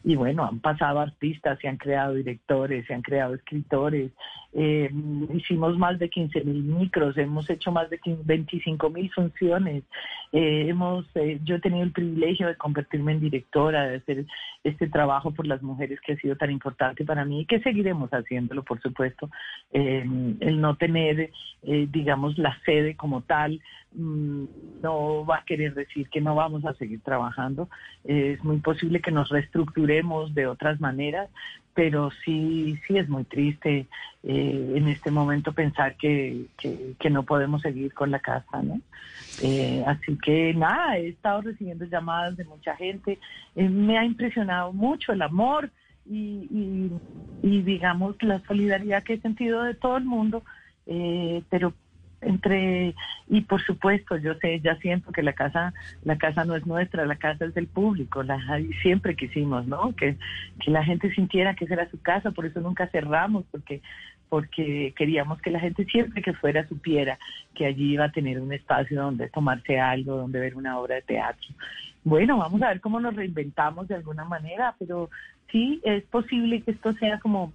Y 0.03 0.15
bueno, 0.15 0.45
han 0.45 0.59
pasado 0.59 0.99
artistas, 0.99 1.59
se 1.59 1.67
han 1.67 1.77
creado 1.77 2.13
directores, 2.13 2.85
se 2.85 2.93
han 2.93 3.01
creado 3.01 3.33
escritores, 3.33 4.11
eh, 4.53 4.89
hicimos 5.33 5.77
más 5.77 5.99
de 5.99 6.09
15 6.09 6.43
mil 6.43 6.63
micros, 6.63 7.17
hemos 7.17 7.49
hecho 7.49 7.71
más 7.71 7.89
de 7.89 7.99
25 8.05 8.89
mil 8.89 9.11
funciones, 9.11 9.83
eh, 10.31 10.65
hemos, 10.67 11.05
eh, 11.15 11.39
yo 11.43 11.55
he 11.55 11.59
tenido 11.59 11.83
el 11.83 11.91
privilegio 11.91 12.47
de 12.47 12.55
convertirme 12.55 13.11
en 13.11 13.19
directora, 13.19 13.87
de 13.87 13.97
hacer 13.97 14.25
este 14.63 14.87
trabajo 14.87 15.31
por 15.31 15.45
las 15.45 15.61
mujeres 15.61 15.99
que 16.01 16.13
ha 16.13 16.17
sido 16.17 16.35
tan 16.37 16.49
importante 16.49 17.05
para 17.05 17.25
mí 17.25 17.41
y 17.41 17.45
que 17.45 17.59
seguiremos 17.59 18.09
haciéndolo, 18.11 18.63
por 18.63 18.81
supuesto. 18.81 19.29
el 19.71 20.61
no 20.61 20.75
tener, 20.75 21.31
digamos, 21.61 22.37
la 22.37 22.57
sede 22.65 22.95
como 22.95 23.21
tal 23.21 23.61
mm, 23.93 24.45
no 24.81 25.25
va 25.25 25.37
a 25.37 25.45
querer 25.45 25.73
decir 25.73 26.09
que 26.09 26.21
no 26.21 26.35
vamos 26.35 26.65
a 26.65 26.73
seguir 26.75 27.01
trabajando. 27.01 27.69
es 28.05 28.43
muy 28.43 28.57
posible 28.57 29.01
que 29.01 29.11
nos 29.11 29.29
reestructuremos 29.29 29.86
de 29.87 30.47
otras 30.47 30.79
maneras, 30.79 31.29
pero 31.73 32.09
sí, 32.25 32.79
sí 32.87 32.97
es 32.97 33.07
muy 33.07 33.23
triste 33.23 33.85
eh, 34.23 34.73
en 34.75 34.87
este 34.87 35.11
momento 35.11 35.53
pensar 35.53 35.95
que, 35.95 36.45
que, 36.57 37.09
no 37.09 37.23
podemos 37.23 37.61
seguir 37.61 37.93
con 37.93 38.09
la 38.09 38.19
casa, 38.19 38.63
¿no? 38.63 38.81
Eh, 39.43 39.83
así 39.85 40.17
que 40.17 40.53
nada, 40.55 40.97
he 40.97 41.09
estado 41.09 41.41
recibiendo 41.41 41.85
llamadas 41.85 42.35
de 42.35 42.45
mucha 42.45 42.75
gente, 42.75 43.19
eh, 43.55 43.69
me 43.69 43.97
ha 43.97 44.03
impresionado 44.03 44.73
mucho 44.73 45.13
el 45.13 45.21
amor 45.21 45.69
y, 46.05 46.47
y, 46.51 46.91
y, 47.43 47.61
digamos 47.61 48.15
la 48.23 48.39
solidaridad 48.47 49.03
que 49.03 49.13
he 49.13 49.21
sentido 49.21 49.63
de 49.63 49.75
todo 49.75 49.97
el 49.97 50.05
mundo, 50.05 50.43
pero 51.49 51.73
entre 52.21 52.95
y 53.27 53.41
por 53.41 53.61
supuesto 53.63 54.17
yo 54.17 54.33
sé 54.35 54.59
ya 54.61 54.75
siento 54.77 55.11
que 55.11 55.21
la 55.21 55.33
casa 55.33 55.73
la 56.03 56.17
casa 56.17 56.45
no 56.45 56.55
es 56.55 56.65
nuestra 56.65 57.05
la 57.05 57.17
casa 57.17 57.45
es 57.45 57.53
del 57.53 57.67
público 57.67 58.23
la 58.23 58.39
siempre 58.81 59.15
quisimos 59.15 59.67
no 59.67 59.95
que, 59.95 60.17
que 60.59 60.71
la 60.71 60.83
gente 60.83 61.13
sintiera 61.13 61.55
que 61.55 61.65
esa 61.65 61.75
era 61.75 61.91
su 61.91 62.01
casa 62.01 62.31
por 62.31 62.45
eso 62.45 62.59
nunca 62.59 62.87
cerramos 62.87 63.45
porque 63.51 63.81
porque 64.29 64.93
queríamos 64.97 65.39
que 65.41 65.51
la 65.51 65.59
gente 65.59 65.85
siempre 65.85 66.21
que 66.21 66.33
fuera 66.33 66.67
supiera 66.67 67.19
que 67.53 67.65
allí 67.65 67.93
iba 67.93 68.05
a 68.05 68.11
tener 68.11 68.39
un 68.39 68.51
espacio 68.51 69.01
donde 69.01 69.29
tomarse 69.29 69.79
algo 69.79 70.17
donde 70.17 70.39
ver 70.39 70.55
una 70.55 70.79
obra 70.79 70.95
de 70.95 71.01
teatro. 71.03 71.47
Bueno 72.03 72.37
vamos 72.37 72.61
a 72.61 72.69
ver 72.69 72.81
cómo 72.81 72.99
nos 72.99 73.15
reinventamos 73.15 73.87
de 73.87 73.95
alguna 73.95 74.25
manera 74.25 74.75
pero 74.79 75.09
sí 75.51 75.79
es 75.83 76.03
posible 76.05 76.61
que 76.61 76.71
esto 76.71 76.93
sea 76.93 77.19
como 77.19 77.53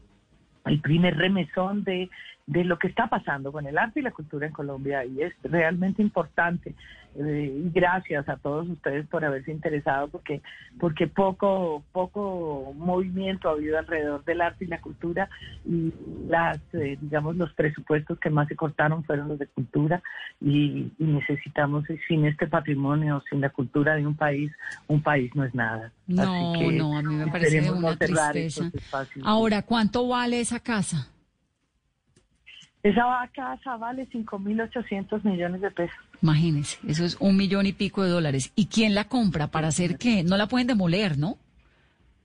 el 0.66 0.81
primer 0.81 1.16
remesón 1.16 1.85
de 1.85 2.09
de 2.47 2.65
lo 2.65 2.79
que 2.79 2.89
está 2.89 3.07
pasando 3.07 3.53
con 3.53 3.67
el 3.67 3.79
arte 3.79 4.01
y 4.01 4.03
la 4.03 4.11
cultura 4.11 4.47
en 4.47 4.53
Colombia 4.53 5.05
y 5.05 5.23
es 5.23 5.33
realmente 5.43 6.03
importante. 6.03 6.75
Eh, 7.15 7.63
y 7.67 7.71
gracias 7.71 8.27
a 8.27 8.39
todos 8.39 8.67
ustedes 8.71 9.07
por 9.07 9.23
haberse 9.23 9.53
interesado 9.53 10.09
porque 10.09 10.41
porque 10.81 11.07
poco 11.07 11.83
poco 11.93 12.73
movimiento 12.75 13.51
ha 13.51 13.53
habido 13.53 13.79
alrededor 13.79 14.25
del 14.25 14.41
arte 14.41 14.65
y 14.65 14.69
la 14.69 14.81
cultura 14.81 15.29
y 15.67 15.93
las 16.27 16.59
eh, 16.73 16.97
digamos 17.03 17.37
los 17.37 17.53
presupuestos 17.53 18.19
que 18.19 18.31
más 18.31 18.49
se 18.49 18.57
cortaron 18.57 19.05
fueron 19.05 19.29
los 19.29 19.39
de 19.39 19.47
cultura 19.47 20.03
y, 20.41 20.91
necesitamos 20.99 21.85
sin 22.09 22.25
este 22.25 22.47
patrimonio 22.47 23.23
sin 23.29 23.43
la 23.43 23.51
cultura 23.51 23.95
de 23.95 24.07
un 24.07 24.17
país 24.17 24.51
un 24.89 25.03
país 25.03 25.31
no 25.35 25.45
es 25.45 25.55
nada. 25.55 25.93
No 26.07 26.25
no 26.25 26.97
a 26.97 27.03
mí 27.03 27.15
me 27.15 27.27
parece 27.27 27.71
una 27.71 27.95
tristeza. 27.95 28.71
ahora 29.23 29.61
cuánto 29.61 30.09
vale 30.09 30.41
esa 30.41 30.61
casa 30.61 31.12
esa 32.83 33.31
casa 33.33 33.77
vale 33.77 34.09
5.800 34.11 35.23
millones 35.23 35.61
de 35.61 35.71
pesos. 35.71 35.97
Imagínese, 36.21 36.79
eso 36.87 37.05
es 37.05 37.16
un 37.21 37.37
millón 37.37 37.66
y 37.66 37.73
pico 37.73 38.03
de 38.03 38.11
dólares. 38.11 38.53
¿Y 38.57 38.66
quién 38.66 38.95
la 38.95 39.05
compra? 39.05 39.49
¿Para 39.49 39.68
hacer 39.68 39.99
qué? 39.99 40.25
No 40.25 40.37
la 40.37 40.49
pueden 40.49 40.66
demoler, 40.66 41.16
¿no? 41.16 41.38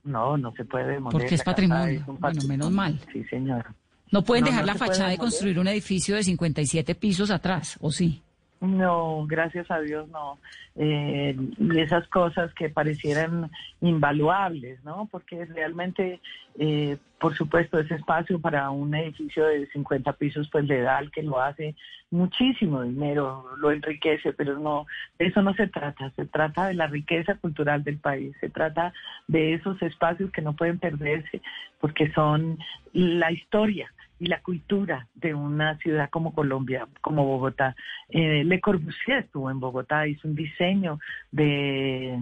No, 0.04 0.36
no 0.36 0.52
se 0.52 0.64
puede 0.64 0.86
demoler. 0.86 1.12
Porque 1.12 1.34
es 1.34 1.42
patrimonio. 1.44 2.04
Bueno, 2.06 2.42
menos 2.48 2.70
mal. 2.70 2.98
Sí, 3.12 3.22
señor. 3.24 3.66
No 4.10 4.22
pueden 4.22 4.46
dejar 4.46 4.64
la 4.64 4.74
fachada 4.74 5.12
y 5.12 5.18
construir 5.18 5.58
un 5.58 5.68
edificio 5.68 6.16
de 6.16 6.22
57 6.22 6.94
pisos 6.94 7.30
atrás, 7.30 7.76
¿o 7.80 7.92
sí? 7.92 8.22
No, 8.60 9.24
gracias 9.28 9.70
a 9.70 9.80
Dios 9.80 10.08
no. 10.08 10.38
Eh, 10.74 11.36
y 11.58 11.78
esas 11.78 12.08
cosas 12.08 12.52
que 12.54 12.68
parecieran 12.68 13.50
invaluables, 13.80 14.82
¿no? 14.84 15.08
Porque 15.12 15.44
realmente, 15.44 16.20
eh, 16.58 16.96
por 17.20 17.36
supuesto, 17.36 17.78
ese 17.78 17.94
espacio 17.94 18.40
para 18.40 18.70
un 18.70 18.92
edificio 18.96 19.46
de 19.46 19.68
50 19.68 20.12
pisos, 20.14 20.48
pues 20.50 20.64
le 20.64 20.80
da 20.80 20.98
al 20.98 21.12
que 21.12 21.22
lo 21.22 21.40
hace 21.40 21.76
muchísimo 22.10 22.82
dinero, 22.82 23.44
lo 23.58 23.70
enriquece, 23.70 24.32
pero 24.32 24.58
no, 24.58 24.86
eso 25.20 25.40
no 25.42 25.54
se 25.54 25.68
trata, 25.68 26.10
se 26.16 26.26
trata 26.26 26.66
de 26.66 26.74
la 26.74 26.88
riqueza 26.88 27.36
cultural 27.36 27.84
del 27.84 27.98
país, 27.98 28.34
se 28.40 28.48
trata 28.48 28.92
de 29.28 29.54
esos 29.54 29.80
espacios 29.82 30.32
que 30.32 30.42
no 30.42 30.54
pueden 30.54 30.78
perderse 30.78 31.42
porque 31.80 32.10
son 32.12 32.58
la 32.92 33.30
historia 33.30 33.92
y 34.18 34.26
la 34.26 34.40
cultura 34.40 35.06
de 35.14 35.34
una 35.34 35.76
ciudad 35.78 36.10
como 36.10 36.34
Colombia, 36.34 36.86
como 37.00 37.24
Bogotá. 37.24 37.76
Eh, 38.08 38.44
Le 38.44 38.60
Corbusier 38.60 39.18
estuvo 39.18 39.50
en 39.50 39.60
Bogotá, 39.60 40.06
hizo 40.06 40.26
un 40.28 40.34
diseño 40.34 40.98
de 41.30 42.18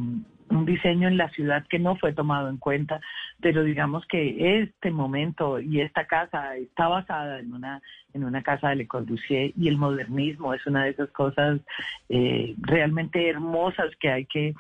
un 0.49 0.65
diseño 0.65 1.09
en 1.09 1.17
la 1.17 1.29
ciudad 1.31 1.67
que 1.69 1.79
no 1.79 1.97
fue 1.97 2.13
tomado 2.13 2.49
en 2.49 2.59
cuenta, 2.59 3.01
pero 3.41 3.65
digamos 3.65 4.07
que 4.07 4.61
este 4.61 4.91
momento 4.91 5.59
y 5.59 5.81
esta 5.81 6.07
casa 6.07 6.57
está 6.57 6.89
basada 6.89 7.41
en 7.41 7.53
una 7.53 7.83
en 8.15 8.25
una 8.25 8.43
casa 8.43 8.71
de 8.71 8.77
Le 8.77 8.87
Corbusier 8.87 9.53
y 9.57 9.69
el 9.69 9.77
modernismo 9.77 10.55
es 10.55 10.65
una 10.67 10.85
de 10.85 10.91
esas 10.91 11.11
cosas 11.11 11.61
eh, 12.09 12.55
realmente 12.59 13.29
hermosas 13.29 13.91
que 14.01 14.11
hay 14.11 14.27
que 14.27 14.55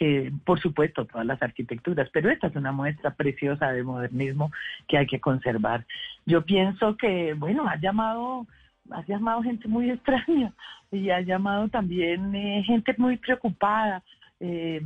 que 0.00 0.32
por 0.46 0.58
supuesto 0.58 1.04
todas 1.04 1.26
las 1.26 1.42
arquitecturas, 1.42 2.08
pero 2.10 2.30
esta 2.30 2.46
es 2.46 2.56
una 2.56 2.72
muestra 2.72 3.10
preciosa 3.10 3.70
de 3.70 3.82
modernismo 3.82 4.50
que 4.88 4.96
hay 4.96 5.06
que 5.06 5.20
conservar. 5.20 5.84
Yo 6.24 6.42
pienso 6.42 6.96
que, 6.96 7.34
bueno, 7.34 7.68
ha 7.68 7.76
llamado, 7.76 8.46
ha 8.90 9.04
llamado 9.04 9.42
gente 9.42 9.68
muy 9.68 9.90
extraña 9.90 10.54
y 10.90 11.10
ha 11.10 11.20
llamado 11.20 11.68
también 11.68 12.34
eh, 12.34 12.62
gente 12.64 12.94
muy 12.96 13.18
preocupada. 13.18 14.02
Eh, 14.40 14.80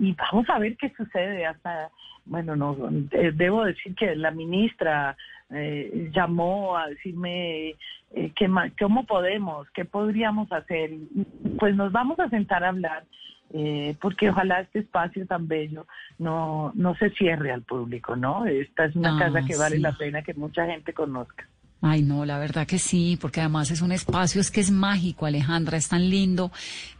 y 0.00 0.12
vamos 0.14 0.48
a 0.48 0.58
ver 0.58 0.74
qué 0.78 0.90
sucede 0.96 1.44
hasta, 1.44 1.90
bueno, 2.24 2.56
no 2.56 2.78
eh, 3.10 3.32
debo 3.34 3.62
decir 3.62 3.94
que 3.94 4.16
la 4.16 4.30
ministra 4.30 5.18
llamó 6.12 6.76
a 6.76 6.88
decirme 6.88 7.74
que, 8.10 8.50
cómo 8.80 9.04
podemos, 9.04 9.68
qué 9.72 9.84
podríamos 9.84 10.50
hacer. 10.50 10.92
Pues 11.58 11.76
nos 11.76 11.92
vamos 11.92 12.18
a 12.18 12.30
sentar 12.30 12.64
a 12.64 12.70
hablar 12.70 13.04
eh, 13.52 13.96
porque 14.00 14.30
ojalá 14.30 14.60
este 14.60 14.80
espacio 14.80 15.26
tan 15.26 15.46
bello 15.46 15.86
no, 16.18 16.72
no 16.74 16.94
se 16.96 17.10
cierre 17.10 17.52
al 17.52 17.62
público, 17.62 18.16
¿no? 18.16 18.46
Esta 18.46 18.86
es 18.86 18.96
una 18.96 19.18
casa 19.18 19.42
que 19.46 19.56
vale 19.56 19.78
la 19.78 19.96
pena 19.96 20.22
que 20.22 20.34
mucha 20.34 20.66
gente 20.66 20.92
conozca. 20.92 21.46
Ay, 21.82 22.02
no, 22.02 22.24
la 22.24 22.38
verdad 22.38 22.66
que 22.66 22.78
sí, 22.78 23.18
porque 23.20 23.40
además 23.40 23.70
es 23.70 23.82
un 23.82 23.92
espacio, 23.92 24.40
es 24.40 24.50
que 24.50 24.60
es 24.60 24.70
mágico, 24.70 25.26
Alejandra, 25.26 25.76
es 25.76 25.88
tan 25.88 26.08
lindo, 26.08 26.50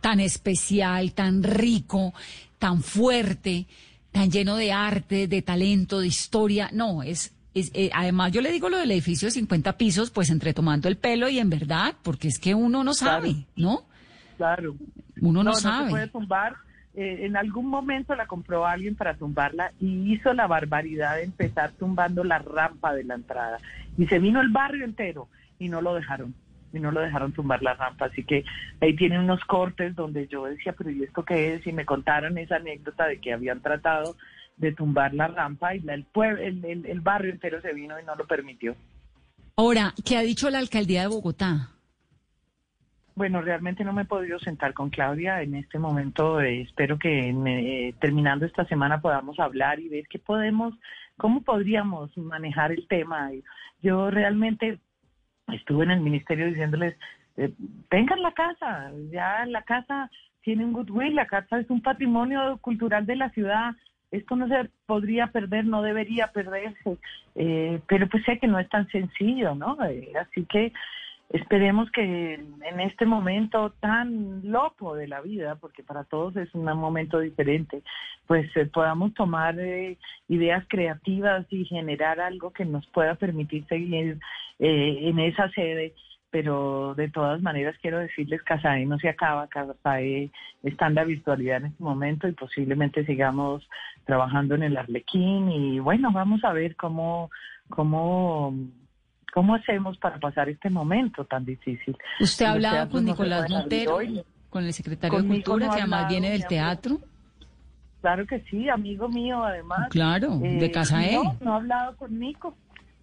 tan 0.00 0.20
especial, 0.20 1.12
tan 1.12 1.42
rico, 1.42 2.12
tan 2.58 2.82
fuerte, 2.82 3.66
tan 4.12 4.30
lleno 4.30 4.56
de 4.56 4.72
arte, 4.72 5.28
de 5.28 5.42
talento, 5.42 6.00
de 6.00 6.06
historia. 6.06 6.70
No, 6.72 7.02
es, 7.02 7.32
es 7.54 7.70
eh, 7.74 7.90
además 7.92 8.32
yo 8.32 8.42
le 8.42 8.52
digo 8.52 8.68
lo 8.68 8.78
del 8.78 8.90
edificio 8.90 9.26
de 9.26 9.32
50 9.32 9.76
pisos, 9.78 10.10
pues 10.10 10.30
entre 10.30 10.54
tomando 10.54 10.88
el 10.88 10.98
pelo 10.98 11.28
y 11.28 11.38
en 11.38 11.50
verdad, 11.50 11.94
porque 12.02 12.28
es 12.28 12.38
que 12.38 12.54
uno 12.54 12.84
no 12.84 12.94
sabe, 12.94 13.46
¿no? 13.56 13.86
Claro. 14.36 14.74
Uno 15.20 15.42
no, 15.42 15.50
no 15.50 15.52
sabe. 15.54 15.86
se 15.86 15.90
puede 15.90 16.08
tumbar. 16.08 16.56
Eh, 16.94 17.26
en 17.26 17.36
algún 17.36 17.66
momento 17.66 18.14
la 18.14 18.26
compró 18.26 18.66
alguien 18.66 18.96
para 18.96 19.14
tumbarla 19.14 19.72
y 19.78 20.14
hizo 20.14 20.32
la 20.32 20.46
barbaridad 20.46 21.16
de 21.16 21.24
empezar 21.24 21.72
tumbando 21.72 22.24
la 22.24 22.38
rampa 22.38 22.94
de 22.94 23.04
la 23.04 23.14
entrada. 23.14 23.58
Y 23.98 24.06
se 24.06 24.18
vino 24.18 24.40
el 24.40 24.48
barrio 24.48 24.84
entero 24.84 25.28
y 25.58 25.68
no 25.68 25.80
lo 25.80 25.94
dejaron. 25.94 26.34
Y 26.72 26.80
no 26.80 26.90
lo 26.90 27.00
dejaron 27.00 27.32
tumbar 27.32 27.62
la 27.62 27.74
rampa. 27.74 28.06
Así 28.06 28.24
que 28.24 28.44
ahí 28.80 28.96
tiene 28.96 29.18
unos 29.18 29.44
cortes 29.44 29.94
donde 29.94 30.26
yo 30.26 30.46
decía, 30.46 30.74
pero 30.76 30.90
¿y 30.90 31.02
esto 31.02 31.24
qué 31.24 31.54
es? 31.54 31.66
Y 31.66 31.72
me 31.72 31.84
contaron 31.84 32.38
esa 32.38 32.56
anécdota 32.56 33.06
de 33.06 33.20
que 33.20 33.32
habían 33.32 33.60
tratado 33.60 34.16
de 34.56 34.72
tumbar 34.72 35.12
la 35.12 35.28
rampa 35.28 35.74
y 35.74 35.82
el, 35.86 36.04
pueblo, 36.04 36.40
el, 36.40 36.64
el, 36.64 36.86
el 36.86 37.00
barrio 37.00 37.30
entero 37.30 37.60
se 37.60 37.74
vino 37.74 38.00
y 38.00 38.04
no 38.04 38.14
lo 38.14 38.26
permitió. 38.26 38.74
Ahora, 39.56 39.94
¿qué 40.04 40.16
ha 40.16 40.22
dicho 40.22 40.50
la 40.50 40.58
alcaldía 40.58 41.02
de 41.02 41.08
Bogotá? 41.08 41.70
Bueno, 43.16 43.40
realmente 43.40 43.82
no 43.82 43.94
me 43.94 44.02
he 44.02 44.04
podido 44.04 44.38
sentar 44.38 44.74
con 44.74 44.90
Claudia 44.90 45.40
en 45.40 45.54
este 45.54 45.78
momento. 45.78 46.38
Eh, 46.42 46.60
espero 46.60 46.98
que 46.98 47.32
me, 47.32 47.88
eh, 47.88 47.94
terminando 47.98 48.44
esta 48.44 48.66
semana 48.66 49.00
podamos 49.00 49.40
hablar 49.40 49.80
y 49.80 49.88
ver 49.88 50.06
qué 50.06 50.18
podemos, 50.18 50.74
cómo 51.16 51.42
podríamos 51.42 52.14
manejar 52.18 52.72
el 52.72 52.86
tema. 52.86 53.30
Yo 53.80 54.10
realmente 54.10 54.78
estuve 55.48 55.84
en 55.84 55.92
el 55.92 56.00
ministerio 56.00 56.46
diciéndoles, 56.46 56.94
eh, 57.38 57.54
tengan 57.88 58.20
la 58.20 58.32
casa, 58.32 58.92
ya 59.10 59.46
la 59.46 59.62
casa 59.62 60.10
tiene 60.42 60.66
un 60.66 60.74
goodwill, 60.74 61.14
la 61.14 61.26
casa 61.26 61.58
es 61.58 61.70
un 61.70 61.80
patrimonio 61.80 62.58
cultural 62.58 63.06
de 63.06 63.16
la 63.16 63.30
ciudad. 63.30 63.74
Esto 64.10 64.36
no 64.36 64.46
se 64.46 64.70
podría 64.84 65.28
perder, 65.28 65.64
no 65.64 65.80
debería 65.80 66.28
perderse, 66.32 66.98
eh, 67.34 67.80
pero 67.88 68.08
pues 68.08 68.24
sé 68.24 68.38
que 68.38 68.46
no 68.46 68.58
es 68.58 68.68
tan 68.68 68.86
sencillo, 68.88 69.54
¿no? 69.54 69.82
Eh, 69.86 70.12
así 70.20 70.44
que 70.44 70.74
esperemos 71.30 71.90
que 71.90 72.34
en 72.34 72.80
este 72.80 73.04
momento 73.04 73.70
tan 73.80 74.40
loco 74.50 74.94
de 74.94 75.08
la 75.08 75.20
vida, 75.20 75.56
porque 75.56 75.82
para 75.82 76.04
todos 76.04 76.36
es 76.36 76.54
un 76.54 76.64
momento 76.64 77.18
diferente, 77.18 77.82
pues 78.26 78.48
eh, 78.56 78.66
podamos 78.66 79.14
tomar 79.14 79.58
eh, 79.58 79.98
ideas 80.28 80.64
creativas 80.68 81.46
y 81.50 81.64
generar 81.64 82.20
algo 82.20 82.52
que 82.52 82.64
nos 82.64 82.86
pueda 82.88 83.16
permitir 83.16 83.66
seguir 83.66 84.18
eh, 84.58 84.98
en 85.02 85.18
esa 85.18 85.50
sede. 85.50 85.94
Pero 86.28 86.94
de 86.96 87.08
todas 87.08 87.40
maneras 87.40 87.76
quiero 87.80 87.98
decirles, 87.98 88.42
Casae 88.42 88.84
no 88.84 88.98
se 88.98 89.08
acaba, 89.08 89.46
Casae 89.48 90.30
está 90.64 90.88
en 90.88 90.94
la 90.94 91.04
virtualidad 91.04 91.58
en 91.58 91.66
este 91.66 91.82
momento 91.82 92.28
y 92.28 92.32
posiblemente 92.32 93.06
sigamos 93.06 93.66
trabajando 94.04 94.54
en 94.56 94.64
el 94.64 94.76
Arlequín 94.76 95.50
y 95.50 95.78
bueno, 95.78 96.10
vamos 96.12 96.44
a 96.44 96.52
ver 96.52 96.76
cómo, 96.76 97.30
cómo 97.70 98.52
¿Cómo 99.32 99.54
hacemos 99.54 99.98
para 99.98 100.18
pasar 100.18 100.48
este 100.48 100.70
momento 100.70 101.24
tan 101.24 101.44
difícil? 101.44 101.96
¿Usted 102.20 102.46
ha 102.46 102.52
hablado 102.52 102.90
con 102.90 103.04
Nicolás 103.04 103.50
Montero, 103.50 103.98
con 104.50 104.64
el 104.64 104.72
secretario 104.72 105.20
de 105.20 105.28
Cultura, 105.28 105.68
que 105.68 105.80
además 105.80 106.08
viene 106.08 106.30
del 106.30 106.46
teatro? 106.46 106.98
Claro 108.00 108.26
que 108.26 108.40
sí, 108.50 108.68
amigo 108.68 109.08
mío, 109.08 109.42
además. 109.42 109.88
Claro, 109.90 110.38
de 110.38 110.64
Eh, 110.66 110.70
casa 110.70 111.04
él. 111.04 111.16
No, 111.22 111.36
no 111.40 111.52
he 111.52 111.56
hablado 111.56 111.96
con 111.96 112.18
Nico. 112.18 112.54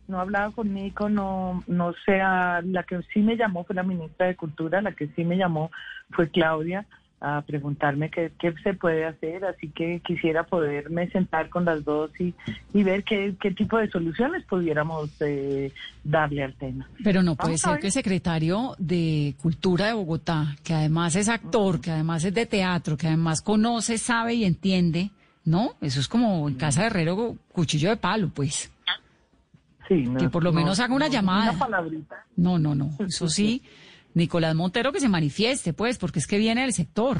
No 0.08 0.18
he 0.18 0.22
hablado 0.22 0.52
con 0.52 0.74
Nico, 0.74 1.08
no, 1.10 1.64
no 1.68 1.94
sea, 2.06 2.62
la 2.64 2.84
que 2.84 3.00
sí 3.14 3.20
me 3.22 3.38
llamó 3.38 3.64
fue 3.64 3.76
la 3.76 3.84
ministra 3.84 4.28
de 4.28 4.36
Cultura, 4.36 4.82
la 4.82 4.92
que 4.92 5.08
sí 5.16 5.24
me 5.24 5.38
llamó 5.38 5.72
fue 6.12 6.30
Claudia 6.30 6.86
a 7.24 7.42
preguntarme 7.42 8.12
qué, 8.12 8.34
qué 8.38 8.54
se 8.64 8.74
puede 8.74 9.06
hacer, 9.06 9.46
así 9.46 9.70
que 9.70 10.02
quisiera 10.06 10.44
poderme 10.44 11.10
sentar 11.10 11.50
con 11.50 11.64
las 11.64 11.86
dos 11.86 12.12
y, 12.20 12.34
y 12.74 12.84
ver 12.84 13.06
qué, 13.06 13.36
qué 13.40 13.52
tipo 13.52 13.78
de 13.78 13.90
soluciones 13.90 14.44
pudiéramos 14.44 15.10
eh, 15.22 15.72
darle 16.04 16.44
al 16.44 16.54
tema. 16.56 16.90
Pero 17.02 17.24
no 17.24 17.36
puede 17.36 17.52
Vamos 17.52 17.62
ser 17.62 17.80
que 17.80 17.88
el 17.88 17.94
secretario 17.94 18.76
de 18.78 19.36
Cultura 19.42 19.88
de 19.88 19.94
Bogotá, 19.94 20.58
que 20.66 20.74
además 20.74 21.16
es 21.16 21.30
actor, 21.30 21.80
que 21.80 21.92
además 21.92 22.26
es 22.26 22.34
de 22.34 22.46
teatro, 22.46 22.98
que 22.98 23.08
además 23.08 23.42
conoce, 23.42 23.98
sabe 23.98 24.34
y 24.34 24.44
entiende, 24.44 25.12
¿no? 25.46 25.76
Eso 25.80 26.02
es 26.02 26.10
como 26.10 26.50
en 26.50 26.56
casa 26.56 26.82
de 26.82 26.88
herrero, 26.88 27.38
cuchillo 27.54 27.90
de 27.90 27.98
palo, 27.98 28.32
pues. 28.36 28.70
Sí, 29.88 30.04
no, 30.04 30.20
que 30.20 30.28
por 30.28 30.44
lo 30.44 30.52
no, 30.52 30.60
menos 30.60 30.82
haga 30.82 30.94
una 30.94 31.08
no, 31.08 31.14
llamada. 31.14 31.52
Una 31.52 31.60
palabrita. 31.60 32.26
No, 32.36 32.60
no, 32.60 32.76
no. 32.76 32.90
Eso 33.00 33.30
sí, 33.30 33.64
Nicolás 34.14 34.56
Montero 34.56 34.92
que 34.92 35.00
se 35.00 35.10
manifieste, 35.10 35.74
pues, 35.74 35.98
porque 35.98 36.20
es 36.20 36.28
que 36.28 36.38
viene 36.38 36.62
del 36.62 36.74
sector. 36.74 37.18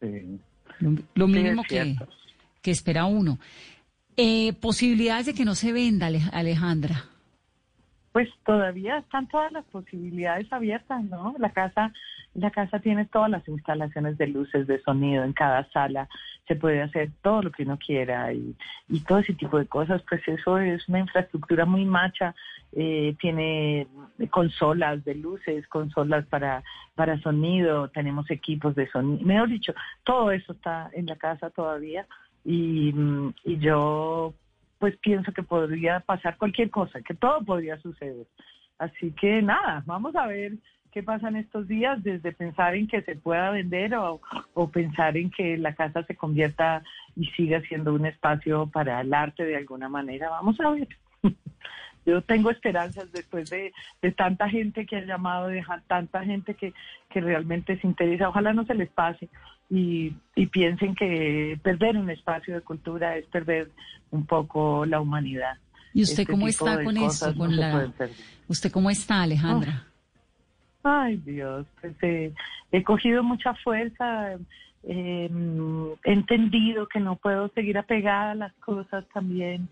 Sí. 0.00 0.38
Lo, 1.14 1.28
mínimo 1.28 1.62
que, 1.62 1.96
que 2.60 2.70
espera 2.70 3.04
uno. 3.04 3.38
Eh, 4.16 4.52
posibilidades 4.54 5.26
de 5.26 5.34
que 5.34 5.44
no 5.44 5.54
se 5.54 5.72
venda, 5.72 6.06
Ale- 6.06 6.22
Alejandra. 6.32 7.04
Pues 8.12 8.28
todavía 8.44 8.98
están 8.98 9.26
todas 9.28 9.50
las 9.52 9.64
posibilidades 9.66 10.52
abiertas, 10.52 11.02
¿no? 11.04 11.34
La 11.38 11.50
casa, 11.50 11.92
la 12.34 12.50
casa 12.50 12.78
tiene 12.80 13.06
todas 13.06 13.30
las 13.30 13.46
instalaciones 13.48 14.18
de 14.18 14.26
luces, 14.26 14.66
de 14.66 14.82
sonido 14.82 15.24
en 15.24 15.32
cada 15.32 15.66
sala. 15.70 16.08
Se 16.46 16.56
puede 16.56 16.82
hacer 16.82 17.10
todo 17.22 17.42
lo 17.42 17.52
que 17.52 17.62
uno 17.62 17.78
quiera 17.78 18.30
y, 18.34 18.54
y 18.88 19.00
todo 19.00 19.18
ese 19.20 19.32
tipo 19.32 19.58
de 19.58 19.66
cosas. 19.66 20.02
Pues 20.06 20.20
eso 20.28 20.58
es 20.58 20.86
una 20.88 20.98
infraestructura 20.98 21.64
muy 21.64 21.86
macha. 21.86 22.34
Eh, 22.74 23.14
tiene 23.20 23.86
consolas 24.30 25.04
de 25.04 25.14
luces, 25.14 25.66
consolas 25.68 26.26
para, 26.26 26.62
para 26.94 27.20
sonido, 27.20 27.88
tenemos 27.88 28.30
equipos 28.30 28.74
de 28.74 28.88
sonido. 28.90 29.24
Mejor 29.26 29.48
dicho, 29.48 29.74
todo 30.04 30.30
eso 30.30 30.52
está 30.52 30.90
en 30.94 31.06
la 31.06 31.16
casa 31.16 31.50
todavía. 31.50 32.06
Y, 32.44 32.92
mm, 32.92 33.34
y 33.44 33.58
yo 33.58 34.34
pues 34.78 34.96
pienso 34.96 35.32
que 35.32 35.44
podría 35.44 36.00
pasar 36.00 36.36
cualquier 36.36 36.68
cosa, 36.68 37.00
que 37.02 37.14
todo 37.14 37.40
podría 37.44 37.78
suceder. 37.78 38.26
Así 38.78 39.12
que 39.12 39.40
nada, 39.40 39.84
vamos 39.86 40.16
a 40.16 40.26
ver 40.26 40.54
qué 40.90 41.04
pasa 41.04 41.28
en 41.28 41.36
estos 41.36 41.68
días, 41.68 42.02
desde 42.02 42.32
pensar 42.32 42.74
en 42.74 42.88
que 42.88 43.00
se 43.02 43.14
pueda 43.14 43.50
vender 43.50 43.94
o, 43.94 44.20
o 44.54 44.70
pensar 44.70 45.16
en 45.16 45.30
que 45.30 45.56
la 45.56 45.74
casa 45.74 46.02
se 46.04 46.16
convierta 46.16 46.82
y 47.14 47.26
siga 47.26 47.60
siendo 47.62 47.94
un 47.94 48.06
espacio 48.06 48.66
para 48.72 49.00
el 49.00 49.14
arte 49.14 49.44
de 49.44 49.56
alguna 49.56 49.88
manera. 49.88 50.30
Vamos 50.30 50.58
a 50.60 50.70
ver. 50.70 50.88
Yo 52.04 52.22
tengo 52.22 52.50
esperanzas 52.50 53.12
después 53.12 53.50
de, 53.50 53.72
de 54.00 54.12
tanta 54.12 54.48
gente 54.48 54.86
que 54.86 54.96
ha 54.96 55.04
llamado, 55.04 55.48
de 55.48 55.64
tanta 55.86 56.24
gente 56.24 56.54
que, 56.54 56.72
que 57.10 57.20
realmente 57.20 57.78
se 57.80 57.86
interesa. 57.86 58.28
Ojalá 58.28 58.52
no 58.52 58.64
se 58.64 58.74
les 58.74 58.88
pase 58.90 59.28
y, 59.70 60.12
y 60.34 60.46
piensen 60.46 60.94
que 60.94 61.58
perder 61.62 61.96
un 61.96 62.10
espacio 62.10 62.54
de 62.54 62.60
cultura 62.60 63.16
es 63.16 63.26
perder 63.26 63.70
un 64.10 64.26
poco 64.26 64.84
la 64.84 65.00
humanidad. 65.00 65.56
¿Y 65.94 66.02
usted 66.02 66.22
Este 66.22 66.32
cómo 66.32 66.48
está 66.48 66.82
con 66.82 66.96
eso? 66.96 67.32
no 67.32 67.38
Con 67.38 67.56
la... 67.56 67.92
¿Usted 68.48 68.72
cómo 68.72 68.90
está, 68.90 69.22
Alejandra? 69.22 69.86
Ay, 70.82 71.16
Dios, 71.18 71.66
pues, 71.80 71.94
eh, 72.02 72.32
he 72.72 72.82
cogido 72.82 73.22
mucha 73.22 73.54
fuerza, 73.54 74.36
eh, 74.84 75.30
he 76.04 76.12
entendido 76.12 76.88
que 76.88 77.00
no 77.00 77.16
puedo 77.16 77.48
seguir 77.48 77.78
apegada 77.78 78.32
a 78.32 78.36
las 78.36 78.52
cosas 78.54 79.04
también, 79.12 79.68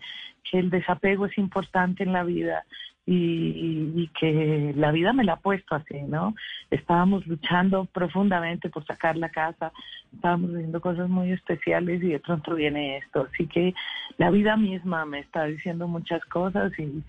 que 0.49 0.59
el 0.59 0.69
desapego 0.69 1.25
es 1.25 1.37
importante 1.37 2.03
en 2.03 2.13
la 2.13 2.23
vida 2.23 2.63
y 3.05 4.07
que 4.19 4.73
la 4.77 4.91
vida 4.91 5.11
me 5.11 5.23
la 5.23 5.33
ha 5.33 5.39
puesto 5.39 5.75
así, 5.75 6.01
¿no? 6.03 6.35
Estábamos 6.69 7.25
luchando 7.27 7.85
profundamente 7.85 8.69
por 8.69 8.85
sacar 8.85 9.17
la 9.17 9.29
casa, 9.29 9.73
estábamos 10.13 10.51
haciendo 10.51 10.79
cosas 10.79 11.09
muy 11.09 11.31
especiales 11.31 12.01
y 12.03 12.09
de 12.09 12.19
pronto 12.19 12.55
viene 12.55 12.97
esto, 12.97 13.27
así 13.31 13.47
que 13.47 13.73
la 14.17 14.29
vida 14.29 14.55
misma 14.55 15.05
me 15.05 15.19
está 15.19 15.45
diciendo 15.45 15.87
muchas 15.87 16.23
cosas 16.25 16.71
y, 16.79 17.03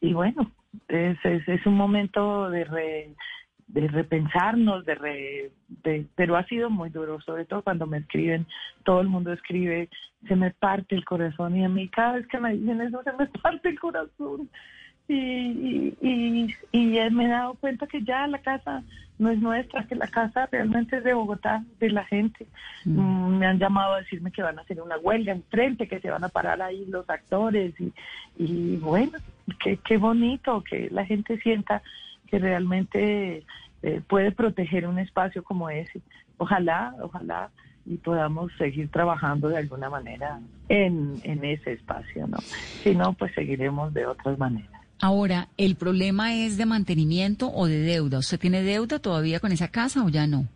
y 0.00 0.12
bueno, 0.12 0.50
es, 0.86 1.16
es, 1.24 1.48
es 1.48 1.66
un 1.66 1.74
momento 1.74 2.50
de 2.50 2.64
re- 2.64 3.14
de 3.68 3.86
repensarnos, 3.88 4.84
de, 4.84 4.94
re- 4.94 5.50
de- 5.84 6.06
pero 6.16 6.36
ha 6.36 6.44
sido 6.44 6.70
muy 6.70 6.90
duro, 6.90 7.20
sobre 7.20 7.44
todo 7.44 7.62
cuando 7.62 7.86
me 7.86 7.98
escriben, 7.98 8.46
todo 8.84 9.00
el 9.00 9.08
mundo 9.08 9.32
escribe, 9.32 9.88
se 10.26 10.36
me 10.36 10.50
parte 10.50 10.94
el 10.94 11.04
corazón 11.04 11.56
y 11.56 11.64
a 11.64 11.68
mí 11.68 11.88
cada 11.88 12.14
vez 12.14 12.26
que 12.26 12.38
me 12.38 12.54
dicen 12.54 12.80
eso 12.80 13.02
se 13.02 13.12
me 13.12 13.26
parte 13.26 13.68
el 13.68 13.78
corazón. 13.78 14.48
Y, 15.10 15.14
y, 15.14 15.96
y, 16.02 16.54
y 16.70 17.10
me 17.10 17.24
he 17.24 17.28
dado 17.28 17.54
cuenta 17.54 17.86
que 17.86 18.02
ya 18.02 18.26
la 18.26 18.40
casa 18.40 18.82
no 19.18 19.30
es 19.30 19.38
nuestra, 19.40 19.84
que 19.86 19.94
la 19.94 20.06
casa 20.06 20.46
realmente 20.52 20.98
es 20.98 21.04
de 21.04 21.14
Bogotá, 21.14 21.64
de 21.80 21.90
la 21.90 22.04
gente. 22.04 22.46
Mm, 22.84 23.38
me 23.38 23.46
han 23.46 23.58
llamado 23.58 23.94
a 23.94 24.00
decirme 24.00 24.30
que 24.30 24.42
van 24.42 24.58
a 24.58 24.62
hacer 24.62 24.82
una 24.82 24.98
huelga 24.98 25.32
enfrente, 25.32 25.88
que 25.88 26.00
se 26.00 26.10
van 26.10 26.24
a 26.24 26.28
parar 26.28 26.60
ahí 26.60 26.84
los 26.86 27.08
actores 27.08 27.72
y, 27.80 27.90
y 28.36 28.76
bueno, 28.76 29.18
qué, 29.64 29.78
qué 29.78 29.96
bonito 29.96 30.62
que 30.62 30.88
la 30.90 31.06
gente 31.06 31.38
sienta 31.38 31.82
que 32.30 32.38
realmente 32.38 33.44
eh, 33.82 34.00
puede 34.06 34.32
proteger 34.32 34.86
un 34.86 34.98
espacio 34.98 35.42
como 35.42 35.70
ese. 35.70 36.00
Ojalá, 36.36 36.94
ojalá 37.02 37.50
y 37.88 37.96
podamos 37.96 38.52
seguir 38.58 38.90
trabajando 38.90 39.48
de 39.48 39.58
alguna 39.58 39.88
manera 39.88 40.40
en, 40.68 41.14
en 41.22 41.44
ese 41.44 41.72
espacio, 41.72 42.26
¿no? 42.26 42.38
Si 42.82 42.94
no, 42.94 43.14
pues 43.14 43.34
seguiremos 43.34 43.94
de 43.94 44.06
otras 44.06 44.38
maneras. 44.38 44.70
Ahora, 45.00 45.48
¿el 45.56 45.76
problema 45.76 46.34
es 46.34 46.58
de 46.58 46.66
mantenimiento 46.66 47.50
o 47.50 47.66
de 47.66 47.78
deuda? 47.78 48.18
¿Usted 48.18 48.38
tiene 48.38 48.62
deuda 48.62 48.98
todavía 48.98 49.40
con 49.40 49.52
esa 49.52 49.68
casa 49.68 50.04
o 50.04 50.08
ya 50.08 50.26
no? 50.26 50.46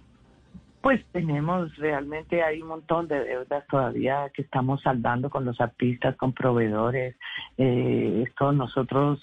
Pues 0.82 1.00
tenemos, 1.12 1.74
realmente 1.76 2.42
hay 2.42 2.60
un 2.60 2.68
montón 2.68 3.06
de 3.06 3.24
deudas 3.24 3.64
todavía 3.70 4.30
que 4.34 4.42
estamos 4.42 4.82
saldando 4.82 5.30
con 5.30 5.44
los 5.44 5.60
artistas, 5.60 6.16
con 6.16 6.32
proveedores. 6.32 7.14
Eh, 7.56 8.24
esto 8.26 8.50
nosotros 8.50 9.20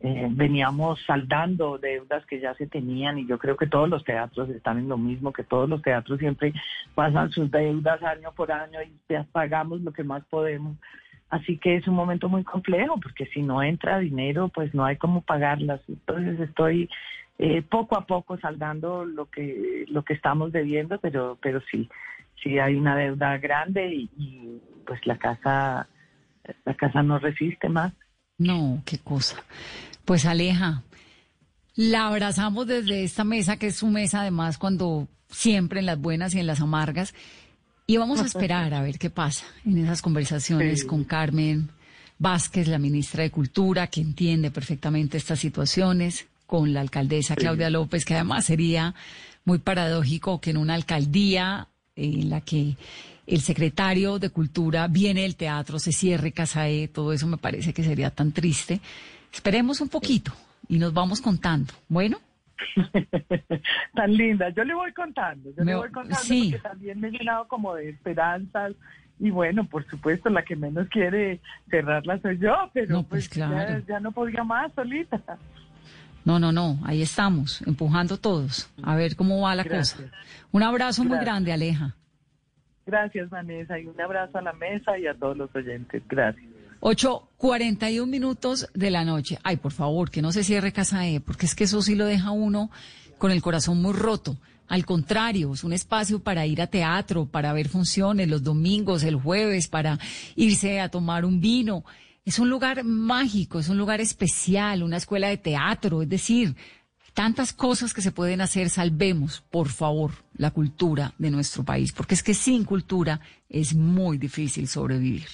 eh, 0.00 0.28
veníamos 0.30 1.00
saldando 1.06 1.76
deudas 1.78 2.24
que 2.26 2.38
ya 2.40 2.54
se 2.54 2.66
tenían 2.68 3.18
y 3.18 3.26
yo 3.26 3.38
creo 3.38 3.56
que 3.56 3.66
todos 3.66 3.88
los 3.88 4.04
teatros 4.04 4.48
están 4.50 4.78
en 4.78 4.88
lo 4.88 4.96
mismo, 4.96 5.32
que 5.32 5.42
todos 5.42 5.68
los 5.68 5.82
teatros 5.82 6.20
siempre 6.20 6.52
pasan 6.94 7.30
sus 7.30 7.50
deudas 7.50 8.00
año 8.02 8.32
por 8.32 8.52
año 8.52 8.78
y 8.82 9.14
pagamos 9.32 9.80
lo 9.80 9.92
que 9.92 10.04
más 10.04 10.24
podemos. 10.26 10.76
Así 11.30 11.58
que 11.58 11.76
es 11.76 11.86
un 11.88 11.94
momento 11.94 12.28
muy 12.28 12.44
complejo 12.44 12.98
porque 13.00 13.26
si 13.26 13.42
no 13.42 13.62
entra 13.62 13.98
dinero, 13.98 14.48
pues 14.48 14.72
no 14.72 14.84
hay 14.84 14.96
cómo 14.96 15.20
pagarlas. 15.22 15.80
Entonces 15.88 16.40
estoy 16.40 16.88
eh, 17.38 17.62
poco 17.62 17.98
a 17.98 18.06
poco 18.06 18.38
saldando 18.38 19.04
lo 19.04 19.26
que 19.26 19.84
lo 19.88 20.04
que 20.04 20.14
estamos 20.14 20.52
debiendo, 20.52 20.98
pero 21.00 21.38
pero 21.42 21.60
sí 21.70 21.88
sí 22.42 22.58
hay 22.58 22.76
una 22.76 22.96
deuda 22.96 23.36
grande 23.38 23.94
y, 23.94 24.60
pues 24.86 25.04
la 25.06 25.18
casa 25.18 25.88
la 26.64 26.74
casa 26.74 27.02
no 27.02 27.18
resiste 27.18 27.68
más. 27.68 27.92
No, 28.38 28.80
qué 28.86 28.98
cosa. 28.98 29.36
Pues 30.08 30.24
Aleja, 30.24 30.84
la 31.74 32.06
abrazamos 32.06 32.66
desde 32.66 33.04
esta 33.04 33.24
mesa 33.24 33.58
que 33.58 33.66
es 33.66 33.76
su 33.76 33.88
mesa 33.88 34.22
además 34.22 34.56
cuando 34.56 35.06
siempre 35.28 35.80
en 35.80 35.84
las 35.84 35.98
buenas 36.00 36.34
y 36.34 36.40
en 36.40 36.46
las 36.46 36.62
amargas. 36.62 37.12
Y 37.86 37.98
vamos 37.98 38.18
a 38.22 38.24
esperar 38.24 38.72
a 38.72 38.80
ver 38.80 38.98
qué 38.98 39.10
pasa 39.10 39.44
en 39.66 39.76
esas 39.76 40.00
conversaciones 40.00 40.86
con 40.86 41.04
Carmen 41.04 41.68
Vázquez, 42.18 42.68
la 42.68 42.78
ministra 42.78 43.22
de 43.22 43.30
Cultura, 43.30 43.88
que 43.88 44.00
entiende 44.00 44.50
perfectamente 44.50 45.18
estas 45.18 45.40
situaciones 45.40 46.26
con 46.46 46.72
la 46.72 46.80
alcaldesa 46.80 47.36
Claudia 47.36 47.68
López, 47.68 48.06
que 48.06 48.14
además 48.14 48.46
sería 48.46 48.94
muy 49.44 49.58
paradójico 49.58 50.40
que 50.40 50.52
en 50.52 50.56
una 50.56 50.72
alcaldía 50.72 51.68
en 51.96 52.30
la 52.30 52.40
que 52.40 52.78
el 53.26 53.42
secretario 53.42 54.18
de 54.18 54.30
Cultura 54.30 54.88
viene 54.88 55.20
del 55.20 55.36
teatro, 55.36 55.78
se 55.78 55.92
cierre 55.92 56.32
Casae, 56.32 56.88
todo 56.88 57.12
eso 57.12 57.26
me 57.26 57.36
parece 57.36 57.74
que 57.74 57.84
sería 57.84 58.08
tan 58.08 58.32
triste. 58.32 58.80
Esperemos 59.32 59.80
un 59.80 59.88
poquito 59.88 60.32
y 60.68 60.78
nos 60.78 60.92
vamos 60.92 61.20
contando. 61.20 61.72
Bueno. 61.88 62.18
tan 63.94 64.12
linda, 64.12 64.48
yo 64.50 64.64
le 64.64 64.74
voy 64.74 64.92
contando, 64.92 65.50
yo 65.56 65.62
le 65.62 65.76
voy 65.76 65.90
contando 65.90 66.18
porque 66.18 66.58
también 66.60 66.98
me 67.00 67.08
he 67.08 67.10
llenado 67.12 67.46
como 67.46 67.74
de 67.74 67.90
esperanzas 67.90 68.74
y 69.20 69.30
bueno, 69.30 69.64
por 69.64 69.88
supuesto, 69.88 70.28
la 70.28 70.44
que 70.44 70.56
menos 70.56 70.88
quiere 70.88 71.40
cerrarla 71.70 72.20
soy 72.20 72.38
yo, 72.38 72.70
pero 72.72 73.02
pues, 73.04 73.28
pues 73.28 73.30
ya, 73.30 73.80
ya 73.86 74.00
no 74.00 74.12
podía 74.12 74.44
más 74.44 74.72
solita. 74.74 75.20
No, 76.24 76.38
no, 76.38 76.52
no, 76.52 76.78
ahí 76.84 77.02
estamos, 77.02 77.62
empujando 77.66 78.18
todos, 78.18 78.70
a 78.82 78.94
ver 78.96 79.16
cómo 79.16 79.40
va 79.40 79.54
la 79.54 79.64
cosa. 79.64 79.98
Un 80.52 80.62
abrazo 80.62 81.04
muy 81.04 81.18
grande, 81.18 81.52
Aleja. 81.52 81.94
Gracias, 82.86 83.28
Vanessa, 83.30 83.78
y 83.78 83.86
un 83.86 84.00
abrazo 84.00 84.38
a 84.38 84.42
la 84.42 84.52
mesa 84.52 84.98
y 84.98 85.06
a 85.06 85.14
todos 85.14 85.36
los 85.36 85.54
oyentes. 85.54 86.02
Gracias. 86.08 86.47
8.41 86.80 88.06
minutos 88.06 88.68
de 88.74 88.90
la 88.90 89.04
noche. 89.04 89.38
Ay, 89.42 89.56
por 89.56 89.72
favor, 89.72 90.10
que 90.10 90.22
no 90.22 90.32
se 90.32 90.44
cierre 90.44 90.72
Casa 90.72 91.06
E, 91.06 91.20
porque 91.20 91.46
es 91.46 91.54
que 91.54 91.64
eso 91.64 91.82
sí 91.82 91.94
lo 91.94 92.06
deja 92.06 92.30
uno 92.30 92.70
con 93.18 93.30
el 93.30 93.42
corazón 93.42 93.82
muy 93.82 93.92
roto. 93.92 94.38
Al 94.68 94.84
contrario, 94.84 95.54
es 95.54 95.64
un 95.64 95.72
espacio 95.72 96.20
para 96.20 96.46
ir 96.46 96.60
a 96.60 96.66
teatro, 96.66 97.26
para 97.26 97.52
ver 97.52 97.68
funciones 97.68 98.28
los 98.28 98.42
domingos, 98.42 99.02
el 99.02 99.16
jueves, 99.16 99.66
para 99.66 99.98
irse 100.36 100.80
a 100.80 100.90
tomar 100.90 101.24
un 101.24 101.40
vino. 101.40 101.84
Es 102.24 102.38
un 102.38 102.50
lugar 102.50 102.84
mágico, 102.84 103.58
es 103.58 103.70
un 103.70 103.78
lugar 103.78 104.00
especial, 104.00 104.82
una 104.82 104.98
escuela 104.98 105.28
de 105.28 105.38
teatro, 105.38 106.02
es 106.02 106.08
decir, 106.08 106.54
tantas 107.14 107.54
cosas 107.54 107.94
que 107.94 108.02
se 108.02 108.12
pueden 108.12 108.42
hacer. 108.42 108.68
Salvemos, 108.68 109.42
por 109.50 109.68
favor, 109.70 110.12
la 110.34 110.50
cultura 110.50 111.14
de 111.18 111.30
nuestro 111.30 111.64
país, 111.64 111.92
porque 111.92 112.14
es 112.14 112.22
que 112.22 112.34
sin 112.34 112.64
cultura 112.64 113.20
es 113.48 113.74
muy 113.74 114.18
difícil 114.18 114.68
sobrevivir. 114.68 115.28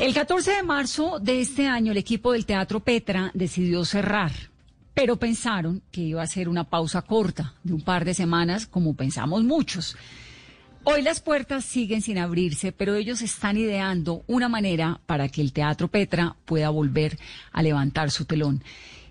El 0.00 0.12
14 0.12 0.56
de 0.56 0.62
marzo 0.64 1.20
de 1.20 1.40
este 1.40 1.68
año, 1.68 1.92
el 1.92 1.98
equipo 1.98 2.32
del 2.32 2.46
Teatro 2.46 2.80
Petra 2.80 3.30
decidió 3.32 3.84
cerrar, 3.84 4.32
pero 4.92 5.16
pensaron 5.16 5.82
que 5.92 6.00
iba 6.00 6.20
a 6.20 6.26
ser 6.26 6.48
una 6.48 6.64
pausa 6.64 7.02
corta 7.02 7.54
de 7.62 7.74
un 7.74 7.80
par 7.80 8.04
de 8.04 8.12
semanas, 8.12 8.66
como 8.66 8.94
pensamos 8.94 9.44
muchos. 9.44 9.96
Hoy 10.82 11.02
las 11.02 11.20
puertas 11.20 11.64
siguen 11.64 12.02
sin 12.02 12.18
abrirse, 12.18 12.72
pero 12.72 12.96
ellos 12.96 13.22
están 13.22 13.56
ideando 13.56 14.24
una 14.26 14.48
manera 14.48 15.00
para 15.06 15.28
que 15.28 15.40
el 15.40 15.52
Teatro 15.52 15.86
Petra 15.86 16.34
pueda 16.44 16.70
volver 16.70 17.16
a 17.52 17.62
levantar 17.62 18.10
su 18.10 18.24
telón. 18.24 18.64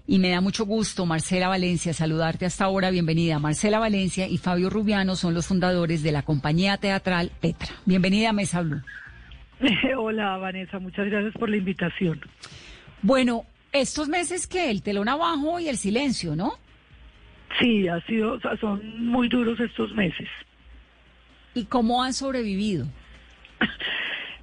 Y 0.05 0.19
me 0.19 0.31
da 0.31 0.41
mucho 0.41 0.65
gusto, 0.65 1.05
Marcela 1.05 1.47
Valencia, 1.47 1.93
saludarte 1.93 2.45
hasta 2.45 2.65
ahora. 2.65 2.91
Bienvenida. 2.91 3.39
Marcela 3.39 3.79
Valencia 3.79 4.27
y 4.27 4.37
Fabio 4.37 4.69
Rubiano 4.69 5.15
son 5.15 5.33
los 5.33 5.45
fundadores 5.45 6.03
de 6.03 6.11
la 6.11 6.23
compañía 6.23 6.77
teatral 6.77 7.31
Petra. 7.39 7.69
Bienvenida 7.85 8.31
a 8.31 8.33
Mesa 8.33 8.61
Blue. 8.61 8.81
Hola, 9.97 10.37
Vanessa. 10.37 10.79
Muchas 10.79 11.07
gracias 11.07 11.33
por 11.33 11.49
la 11.49 11.57
invitación. 11.57 12.21
Bueno, 13.01 13.45
estos 13.71 14.09
meses 14.09 14.47
que 14.47 14.69
el 14.69 14.81
telón 14.81 15.09
abajo 15.09 15.59
y 15.59 15.67
el 15.67 15.77
silencio, 15.77 16.35
¿no? 16.35 16.53
Sí, 17.59 17.87
ha 17.87 18.01
sido, 18.05 18.39
son 18.59 19.05
muy 19.05 19.29
duros 19.29 19.59
estos 19.59 19.93
meses. 19.93 20.27
¿Y 21.53 21.65
cómo 21.65 22.03
han 22.03 22.13
sobrevivido? 22.13 22.87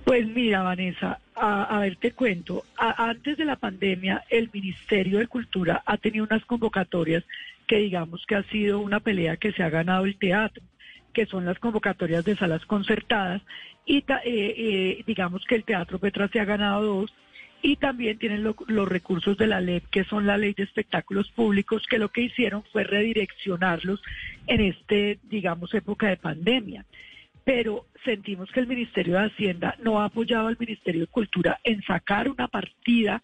Pues 0.02 0.26
mira, 0.26 0.62
Vanessa, 0.62 1.20
a, 1.36 1.78
ver, 1.78 1.94
te 1.94 2.10
cuento. 2.10 2.64
antes 2.76 3.36
de 3.36 3.44
la 3.44 3.54
pandemia, 3.54 4.24
el 4.28 4.50
Ministerio 4.52 5.20
de 5.20 5.28
Cultura 5.28 5.84
ha 5.86 5.98
tenido 5.98 6.24
unas 6.24 6.44
convocatorias 6.46 7.22
que 7.68 7.76
digamos 7.76 8.24
que 8.26 8.34
ha 8.34 8.42
sido 8.44 8.80
una 8.80 8.98
pelea 8.98 9.36
que 9.36 9.52
se 9.52 9.62
ha 9.62 9.68
ganado 9.68 10.06
el 10.06 10.16
teatro, 10.16 10.64
que 11.12 11.26
son 11.26 11.44
las 11.44 11.58
convocatorias 11.58 12.24
de 12.24 12.36
salas 12.36 12.64
concertadas, 12.66 13.42
y 13.84 13.98
eh, 13.98 14.04
eh, 14.24 15.04
digamos 15.06 15.44
que 15.46 15.56
el 15.56 15.64
Teatro 15.64 15.98
Petra 15.98 16.28
se 16.28 16.40
ha 16.40 16.44
ganado 16.44 16.82
dos, 16.82 17.14
y 17.62 17.76
también 17.76 18.18
tienen 18.18 18.42
los 18.42 18.88
recursos 18.88 19.36
de 19.36 19.46
la 19.46 19.60
ley, 19.60 19.82
que 19.90 20.04
son 20.04 20.26
la 20.26 20.38
ley 20.38 20.54
de 20.54 20.62
espectáculos 20.62 21.30
públicos, 21.32 21.86
que 21.88 21.98
lo 21.98 22.08
que 22.08 22.22
hicieron 22.22 22.62
fue 22.72 22.84
redireccionarlos 22.84 24.00
en 24.46 24.62
este, 24.62 25.18
digamos, 25.24 25.74
época 25.74 26.08
de 26.08 26.16
pandemia. 26.16 26.86
Pero 27.44 27.86
sentimos 28.04 28.50
que 28.50 28.60
el 28.60 28.66
Ministerio 28.66 29.14
de 29.14 29.26
Hacienda 29.26 29.76
no 29.82 30.00
ha 30.00 30.06
apoyado 30.06 30.48
al 30.48 30.56
Ministerio 30.58 31.02
de 31.02 31.06
Cultura 31.08 31.60
en 31.64 31.82
sacar 31.82 32.30
una 32.30 32.48
partida 32.48 33.20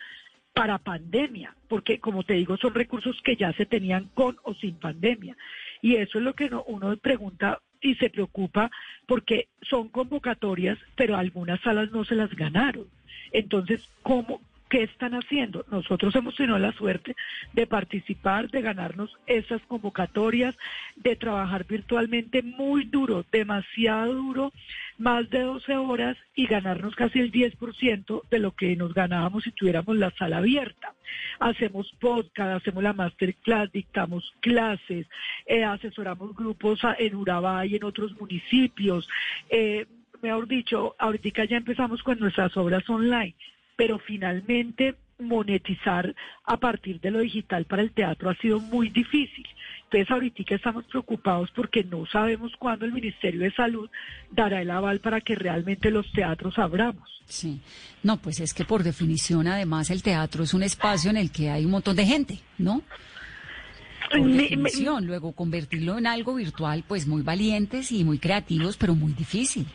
para 0.53 0.79
pandemia, 0.79 1.55
porque 1.69 1.99
como 1.99 2.23
te 2.23 2.35
digo, 2.35 2.57
son 2.57 2.75
recursos 2.75 3.21
que 3.23 3.37
ya 3.37 3.53
se 3.53 3.67
tenían 3.67 4.11
con 4.15 4.37
o 4.43 4.55
sin 4.55 4.75
pandemia. 4.77 5.37
Y 5.83 5.97
eso 5.97 6.19
es 6.19 6.25
lo 6.25 6.35
que 6.35 6.51
uno 6.67 6.97
pregunta 6.97 7.61
y 7.81 7.95
se 7.97 8.11
preocupa 8.11 8.71
porque 9.07 9.49
son 9.63 9.89
convocatorias, 9.89 10.79
pero 10.95 11.17
algunas 11.17 11.61
salas 11.61 11.91
no 11.93 12.05
se 12.05 12.15
las 12.15 12.35
ganaron. 12.35 12.87
Entonces, 13.33 13.89
¿cómo, 14.03 14.41
¿qué 14.69 14.83
están 14.83 15.15
haciendo? 15.15 15.65
Nosotros 15.71 16.15
hemos 16.17 16.35
tenido 16.35 16.59
la 16.59 16.73
suerte 16.73 17.15
de 17.53 17.67
participar, 17.67 18.51
de 18.51 18.63
ganarnos 18.63 19.17
esas 19.27 19.63
convocatorias, 19.63 20.55
de 20.97 21.17
trabajar 21.17 21.65
virtualmente 21.67 22.43
muy 22.43 22.85
duro, 22.85 23.25
demasiado 23.31 24.15
duro, 24.15 24.53
más 24.99 25.29
de 25.31 25.43
12 25.43 25.77
horas 25.77 26.17
y 26.35 26.47
ganarnos 26.47 26.95
casi 26.95 27.21
el 27.21 27.31
10% 27.31 28.23
de 28.31 28.39
lo 28.39 28.53
que 28.53 28.75
nos 28.77 28.95
ganábamos 28.95 29.45
si 29.45 29.53
tuviéramos 29.53 29.97
la 29.97 30.11
sala 30.13 30.39
abierta. 30.39 30.95
Hacemos 31.39 31.93
podcast, 32.01 32.61
hacemos 32.61 32.83
la 32.83 32.93
masterclass, 32.93 33.71
dictamos 33.71 34.35
clases, 34.41 35.07
eh, 35.47 35.65
asesoramos 35.65 36.35
grupos 36.35 36.81
en 36.99 37.15
Urabá 37.15 37.67
y 37.67 37.77
en 37.77 37.85
otros 37.85 38.19
municipios. 38.19 39.09
Eh, 39.49 39.87
mejor 40.23 40.49
dicho, 40.49 40.97
ahorita 40.99 41.45
ya 41.45 41.59
empezamos 41.59 42.03
con 42.03 42.19
nuestras 42.19 42.57
obras 42.57 42.89
online, 42.89 43.35
pero 43.77 43.99
finalmente 43.99 44.97
monetizar 45.19 46.15
a 46.45 46.57
partir 46.59 47.01
de 47.01 47.11
lo 47.11 47.21
digital 47.21 47.65
para 47.65 47.83
el 47.83 47.93
teatro 47.93 48.29
ha 48.31 48.35
sido 48.37 48.61
muy 48.61 48.91
difícil. 48.91 49.47
Entonces 49.85 50.11
ahorita 50.11 50.55
estamos 50.55 50.85
preocupados 50.87 51.51
porque 51.55 51.85
no 51.85 52.07
sabemos 52.07 52.53
cuándo 52.59 52.85
el 52.85 52.93
Ministerio 52.93 53.41
de 53.41 53.53
Salud 53.53 53.89
dará 54.31 54.61
el 54.61 54.71
aval 54.71 55.01
para 55.01 55.21
que 55.21 55.35
realmente 55.35 55.91
los 55.91 56.11
teatros 56.13 56.59
abramos. 56.59 57.09
Sí, 57.27 57.61
no, 58.03 58.19
pues 58.19 58.41
es 58.41 58.53
que 58.53 58.65
por 58.65 58.83
definición 58.83 59.47
además 59.47 59.91
el 59.91 60.03
teatro 60.03 60.45
es 60.45 60.55
un 60.55 60.63
espacio 60.63 61.11
en 61.11 61.17
el 61.17 61.31
que 61.31 61.51
hay 61.51 61.65
un 61.65 61.71
montón 61.71 61.97
de 61.97 62.05
gente, 62.05 62.41
¿no? 62.59 62.83
Por 64.11 64.31
definición, 64.31 65.07
luego 65.07 65.33
convertirlo 65.33 65.99
en 65.99 66.07
algo 66.07 66.35
virtual, 66.35 66.85
pues 66.87 67.07
muy 67.09 67.23
valientes 67.23 67.91
y 67.91 68.05
muy 68.05 68.19
creativos, 68.19 68.77
pero 68.77 68.95
muy 68.95 69.13
difícil. 69.13 69.67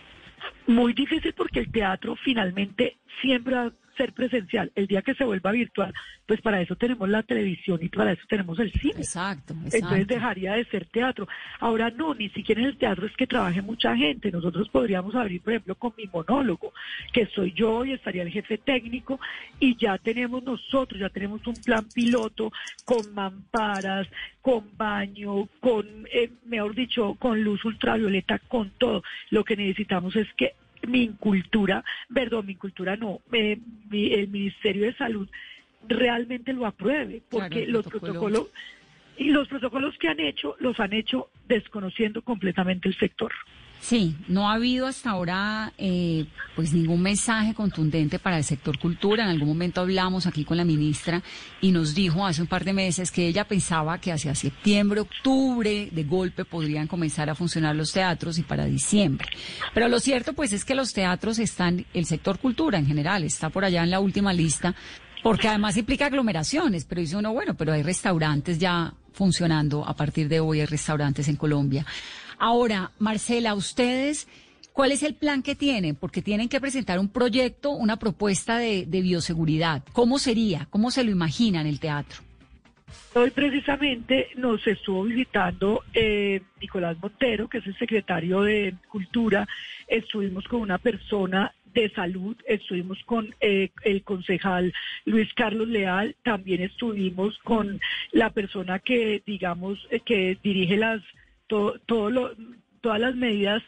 Muy 0.67 0.93
difícil 0.93 1.33
porque 1.33 1.59
el 1.59 1.71
teatro 1.71 2.15
finalmente 2.23 2.97
siempre 3.21 3.71
ser 4.01 4.13
presencial. 4.13 4.71
El 4.73 4.87
día 4.87 5.03
que 5.03 5.13
se 5.13 5.23
vuelva 5.23 5.51
virtual, 5.51 5.93
pues 6.25 6.41
para 6.41 6.59
eso 6.59 6.75
tenemos 6.75 7.07
la 7.07 7.21
televisión 7.21 7.77
y 7.81 7.89
para 7.89 8.13
eso 8.13 8.23
tenemos 8.27 8.57
el 8.59 8.71
cine. 8.71 8.95
Exacto, 8.97 9.53
Entonces 9.71 10.07
dejaría 10.07 10.53
de 10.53 10.65
ser 10.65 10.85
teatro. 10.87 11.27
Ahora 11.59 11.91
no, 11.91 12.15
ni 12.15 12.29
siquiera 12.29 12.61
en 12.61 12.67
el 12.67 12.77
teatro 12.77 13.05
es 13.05 13.15
que 13.15 13.27
trabaje 13.27 13.61
mucha 13.61 13.95
gente. 13.95 14.31
Nosotros 14.31 14.69
podríamos 14.69 15.13
abrir, 15.13 15.41
por 15.41 15.53
ejemplo, 15.53 15.75
con 15.75 15.93
mi 15.97 16.07
monólogo, 16.07 16.73
que 17.13 17.27
soy 17.27 17.53
yo 17.53 17.85
y 17.85 17.93
estaría 17.93 18.23
el 18.23 18.31
jefe 18.31 18.57
técnico, 18.57 19.19
y 19.59 19.75
ya 19.77 19.99
tenemos 19.99 20.43
nosotros, 20.43 20.99
ya 20.99 21.09
tenemos 21.09 21.45
un 21.45 21.55
plan 21.55 21.87
piloto 21.93 22.51
con 22.83 23.13
mamparas, 23.13 24.07
con 24.41 24.75
baño, 24.75 25.47
con, 25.59 25.85
eh, 26.11 26.31
mejor 26.45 26.73
dicho, 26.73 27.15
con 27.19 27.43
luz 27.43 27.63
ultravioleta, 27.65 28.39
con 28.39 28.71
todo. 28.71 29.03
Lo 29.29 29.43
que 29.43 29.55
necesitamos 29.55 30.15
es 30.15 30.27
que 30.35 30.55
mi 30.87 31.09
cultura, 31.09 31.83
perdón, 32.13 32.45
mi 32.45 32.55
cultura 32.55 32.95
no, 32.95 33.21
eh, 33.31 33.59
el 33.91 34.27
Ministerio 34.27 34.85
de 34.85 34.93
Salud 34.93 35.29
realmente 35.87 36.53
lo 36.53 36.65
apruebe, 36.65 37.21
porque 37.29 37.65
los 37.65 37.85
protocolos 37.85 38.47
y 39.17 39.25
los 39.25 39.47
protocolos 39.47 39.97
que 39.97 40.07
han 40.07 40.19
hecho 40.19 40.55
los 40.59 40.79
han 40.79 40.93
hecho 40.93 41.29
desconociendo 41.47 42.21
completamente 42.21 42.89
el 42.89 42.97
sector. 42.97 43.31
Sí, 43.81 44.15
no 44.27 44.47
ha 44.47 44.53
habido 44.53 44.85
hasta 44.85 45.09
ahora 45.09 45.73
eh, 45.79 46.27
pues 46.55 46.71
ningún 46.71 47.01
mensaje 47.01 47.55
contundente 47.55 48.19
para 48.19 48.37
el 48.37 48.43
sector 48.43 48.77
cultura. 48.77 49.23
En 49.23 49.31
algún 49.31 49.47
momento 49.47 49.81
hablamos 49.81 50.27
aquí 50.27 50.45
con 50.45 50.57
la 50.57 50.63
ministra 50.63 51.23
y 51.61 51.71
nos 51.71 51.95
dijo 51.95 52.25
hace 52.25 52.43
un 52.43 52.47
par 52.47 52.63
de 52.63 52.73
meses 52.73 53.11
que 53.11 53.27
ella 53.27 53.43
pensaba 53.43 53.97
que 53.99 54.11
hacia 54.11 54.35
septiembre, 54.35 55.01
octubre, 55.01 55.89
de 55.91 56.03
golpe 56.03 56.45
podrían 56.45 56.87
comenzar 56.87 57.29
a 57.31 57.35
funcionar 57.35 57.75
los 57.75 57.91
teatros 57.91 58.37
y 58.37 58.43
para 58.43 58.65
diciembre. 58.65 59.27
Pero 59.73 59.87
lo 59.87 59.99
cierto 59.99 60.33
pues 60.33 60.53
es 60.53 60.63
que 60.63 60.75
los 60.75 60.93
teatros 60.93 61.39
están, 61.39 61.83
el 61.95 62.05
sector 62.05 62.37
cultura 62.37 62.77
en 62.77 62.85
general 62.85 63.23
está 63.23 63.49
por 63.49 63.65
allá 63.65 63.83
en 63.83 63.89
la 63.89 63.99
última 63.99 64.31
lista 64.31 64.75
porque 65.23 65.47
además 65.47 65.75
implica 65.77 66.05
aglomeraciones, 66.05 66.85
pero 66.85 67.01
dice 67.01 67.15
uno, 67.15 67.33
bueno, 67.33 67.55
pero 67.55 67.73
hay 67.73 67.83
restaurantes 67.83 68.59
ya 68.59 68.93
funcionando 69.13 69.87
a 69.87 69.95
partir 69.95 70.27
de 70.27 70.39
hoy, 70.39 70.61
hay 70.61 70.65
restaurantes 70.65 71.27
en 71.27 71.35
Colombia. 71.35 71.85
Ahora, 72.43 72.89
Marcela, 72.97 73.53
ustedes, 73.53 74.27
¿cuál 74.73 74.91
es 74.91 75.03
el 75.03 75.13
plan 75.13 75.43
que 75.43 75.53
tienen? 75.53 75.95
Porque 75.95 76.23
tienen 76.23 76.49
que 76.49 76.59
presentar 76.59 76.97
un 76.97 77.07
proyecto, 77.07 77.69
una 77.69 77.97
propuesta 77.97 78.57
de, 78.57 78.87
bioseguridad. 78.87 79.83
¿Cómo 79.93 80.17
sería? 80.17 80.65
¿Cómo 80.71 80.89
se 80.89 81.03
lo 81.03 81.11
imaginan 81.11 81.67
el 81.67 81.79
teatro? 81.79 82.21
Hoy 83.13 83.29
precisamente 83.29 84.29
nos 84.37 84.65
estuvo 84.65 85.03
visitando 85.03 85.83
eh, 85.93 86.41
Nicolás 86.59 86.97
Montero, 86.99 87.47
que 87.47 87.59
es 87.59 87.67
el 87.67 87.77
secretario 87.77 88.41
de 88.41 88.73
Cultura. 88.89 89.47
Estuvimos 89.87 90.47
con 90.47 90.61
una 90.61 90.79
persona 90.79 91.53
de 91.75 91.91
salud, 91.91 92.35
estuvimos 92.47 92.97
con 93.05 93.35
eh, 93.39 93.69
el 93.83 94.01
concejal 94.01 94.73
Luis 95.05 95.31
Carlos 95.35 95.67
Leal, 95.67 96.15
también 96.23 96.63
estuvimos 96.63 97.37
con 97.43 97.79
la 98.11 98.31
persona 98.31 98.79
que, 98.79 99.21
digamos, 99.27 99.87
eh, 99.91 99.99
que 99.99 100.39
dirige 100.41 100.77
las 100.77 101.03
todo, 101.51 102.09
lo, 102.09 102.31
todas 102.81 102.99
las 102.99 103.15
medidas 103.15 103.61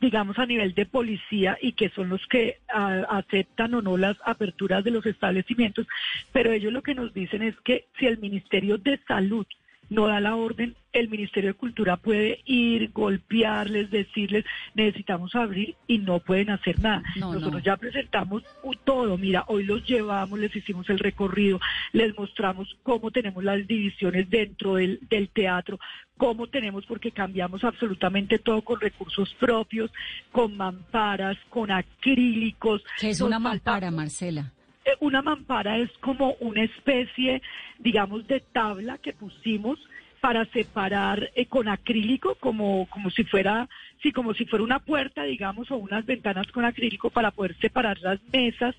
digamos, 0.00 0.38
a 0.38 0.46
nivel 0.46 0.74
de 0.74 0.86
policía 0.86 1.58
y 1.60 1.72
que 1.72 1.90
son 1.90 2.08
los 2.08 2.26
que 2.26 2.60
aceptan 2.66 3.74
o 3.74 3.82
no 3.82 3.98
las 3.98 4.16
aperturas 4.24 4.82
de 4.82 4.90
los 4.90 5.04
establecimientos, 5.04 5.86
pero 6.32 6.52
ellos 6.52 6.72
lo 6.72 6.82
que 6.82 6.94
nos 6.94 7.12
dicen 7.12 7.42
es 7.42 7.54
que 7.60 7.84
si 7.98 8.06
el 8.06 8.16
Ministerio 8.16 8.78
de 8.78 8.98
Salud 9.06 9.46
no 9.90 10.06
da 10.06 10.20
la 10.20 10.36
orden, 10.36 10.76
el 10.92 11.08
Ministerio 11.08 11.50
de 11.50 11.54
Cultura 11.54 11.96
puede 11.96 12.40
ir, 12.46 12.90
golpearles, 12.92 13.90
decirles, 13.90 14.44
necesitamos 14.74 15.34
abrir 15.34 15.76
y 15.86 15.98
no 15.98 16.20
pueden 16.20 16.50
hacer 16.50 16.80
nada. 16.80 17.02
Nosotros 17.16 17.62
ya 17.62 17.76
presentamos 17.76 18.42
todo, 18.84 19.18
mira, 19.18 19.44
hoy 19.48 19.64
los 19.64 19.84
llevamos, 19.86 20.38
les 20.38 20.54
hicimos 20.54 20.88
el 20.90 20.98
recorrido, 20.98 21.60
les 21.92 22.16
mostramos 22.16 22.76
cómo 22.82 23.10
tenemos 23.10 23.44
las 23.44 23.66
divisiones 23.66 24.30
dentro 24.30 24.76
del, 24.76 25.00
del 25.08 25.28
teatro, 25.28 25.78
cómo 26.16 26.46
tenemos, 26.46 26.86
porque 26.86 27.10
cambiamos 27.12 27.64
absolutamente 27.64 28.38
todo 28.38 28.62
con 28.62 28.80
recursos 28.80 29.34
propios, 29.38 29.90
con 30.32 30.56
mamparas, 30.56 31.36
con 31.48 31.70
acrílicos. 31.70 32.82
¿Qué 32.98 33.10
es 33.10 33.20
una 33.20 33.38
mampara, 33.38 33.90
Marcela? 33.90 34.52
Eh, 34.90 34.96
una 35.00 35.22
mampara 35.22 35.78
es 35.78 35.90
como 35.98 36.34
una 36.40 36.62
especie, 36.62 37.42
digamos, 37.78 38.26
de 38.26 38.40
tabla 38.40 38.98
que 38.98 39.12
pusimos 39.12 39.78
para 40.20 40.44
separar 40.46 41.30
eh, 41.34 41.46
con 41.46 41.66
acrílico 41.66 42.34
como 42.34 42.86
como 42.90 43.08
si 43.08 43.24
fuera 43.24 43.66
sí 44.02 44.12
como 44.12 44.34
si 44.34 44.44
fuera 44.44 44.62
una 44.62 44.78
puerta 44.78 45.22
digamos 45.22 45.70
o 45.70 45.78
unas 45.78 46.04
ventanas 46.04 46.46
con 46.48 46.66
acrílico 46.66 47.08
para 47.08 47.30
poder 47.30 47.56
separar 47.58 47.98
las 48.02 48.20
mesas 48.30 48.76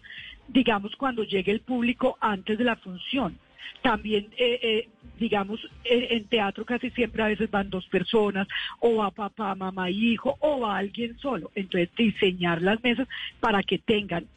digamos 0.47 0.95
cuando 0.95 1.23
llegue 1.23 1.51
el 1.51 1.61
público 1.61 2.15
antes 2.21 2.59
de 2.59 2.63
la 2.63 2.75
función 2.75 3.39
también, 3.81 4.27
eh, 4.37 4.87
digamos, 5.17 5.59
en 5.83 6.25
teatro 6.25 6.63
casi 6.65 6.91
siempre 6.91 7.23
a 7.23 7.27
veces 7.27 7.49
van 7.49 7.71
dos 7.71 7.87
personas, 7.87 8.47
o 8.79 8.97
va 8.97 9.09
papá, 9.09 9.55
mamá, 9.55 9.89
hijo, 9.89 10.37
o 10.39 10.59
va 10.59 10.77
alguien 10.77 11.17
solo. 11.17 11.49
Entonces, 11.55 11.89
diseñar 11.97 12.61
las 12.61 12.83
mesas 12.83 13.07
para 13.39 13.63
que 13.63 13.79
tengan 13.79 14.27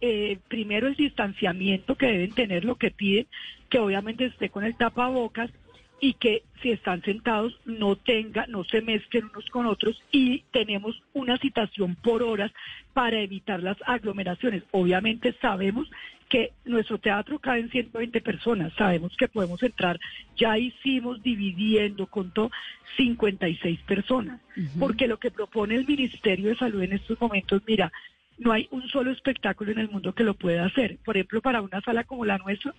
eh, 0.00 0.38
primero 0.48 0.86
el 0.86 0.94
distanciamiento 0.94 1.96
que 1.96 2.06
deben 2.06 2.32
tener, 2.32 2.64
lo 2.64 2.76
que 2.76 2.90
piden, 2.90 3.26
que 3.68 3.78
obviamente 3.78 4.26
esté 4.26 4.48
con 4.50 4.64
el 4.64 4.76
tapabocas 4.76 5.50
y 6.00 6.14
que 6.14 6.44
si 6.62 6.70
están 6.70 7.02
sentados 7.02 7.58
no 7.64 7.96
tenga, 7.96 8.46
no 8.46 8.64
se 8.64 8.82
mezclen 8.82 9.26
unos 9.26 9.46
con 9.50 9.66
otros 9.66 10.00
y 10.12 10.44
tenemos 10.52 11.02
una 11.12 11.36
citación 11.38 11.96
por 11.96 12.22
horas 12.22 12.52
para 12.92 13.20
evitar 13.20 13.62
las 13.62 13.76
aglomeraciones. 13.84 14.62
Obviamente 14.70 15.34
sabemos 15.40 15.88
que 16.28 16.52
nuestro 16.64 16.98
teatro 16.98 17.38
cabe 17.38 17.60
en 17.60 17.70
120 17.70 18.20
personas, 18.20 18.72
sabemos 18.74 19.16
que 19.16 19.28
podemos 19.28 19.62
entrar, 19.62 19.98
ya 20.36 20.58
hicimos 20.58 21.22
dividiendo 21.22 22.06
con 22.06 22.32
todo 22.32 22.50
56 22.96 23.80
personas, 23.80 24.40
porque 24.78 25.08
lo 25.08 25.18
que 25.18 25.30
propone 25.30 25.76
el 25.76 25.86
Ministerio 25.86 26.50
de 26.50 26.56
Salud 26.56 26.82
en 26.82 26.92
estos 26.92 27.18
momentos, 27.20 27.62
mira, 27.66 27.90
no 28.38 28.52
hay 28.52 28.68
un 28.70 28.88
solo 28.88 29.10
espectáculo 29.10 29.72
en 29.72 29.78
el 29.78 29.90
mundo 29.90 30.14
que 30.14 30.24
lo 30.24 30.34
pueda 30.34 30.66
hacer. 30.66 30.98
Por 31.04 31.16
ejemplo, 31.16 31.40
para 31.40 31.60
una 31.60 31.80
sala 31.80 32.04
como 32.04 32.24
la 32.24 32.38
nuestra, 32.38 32.74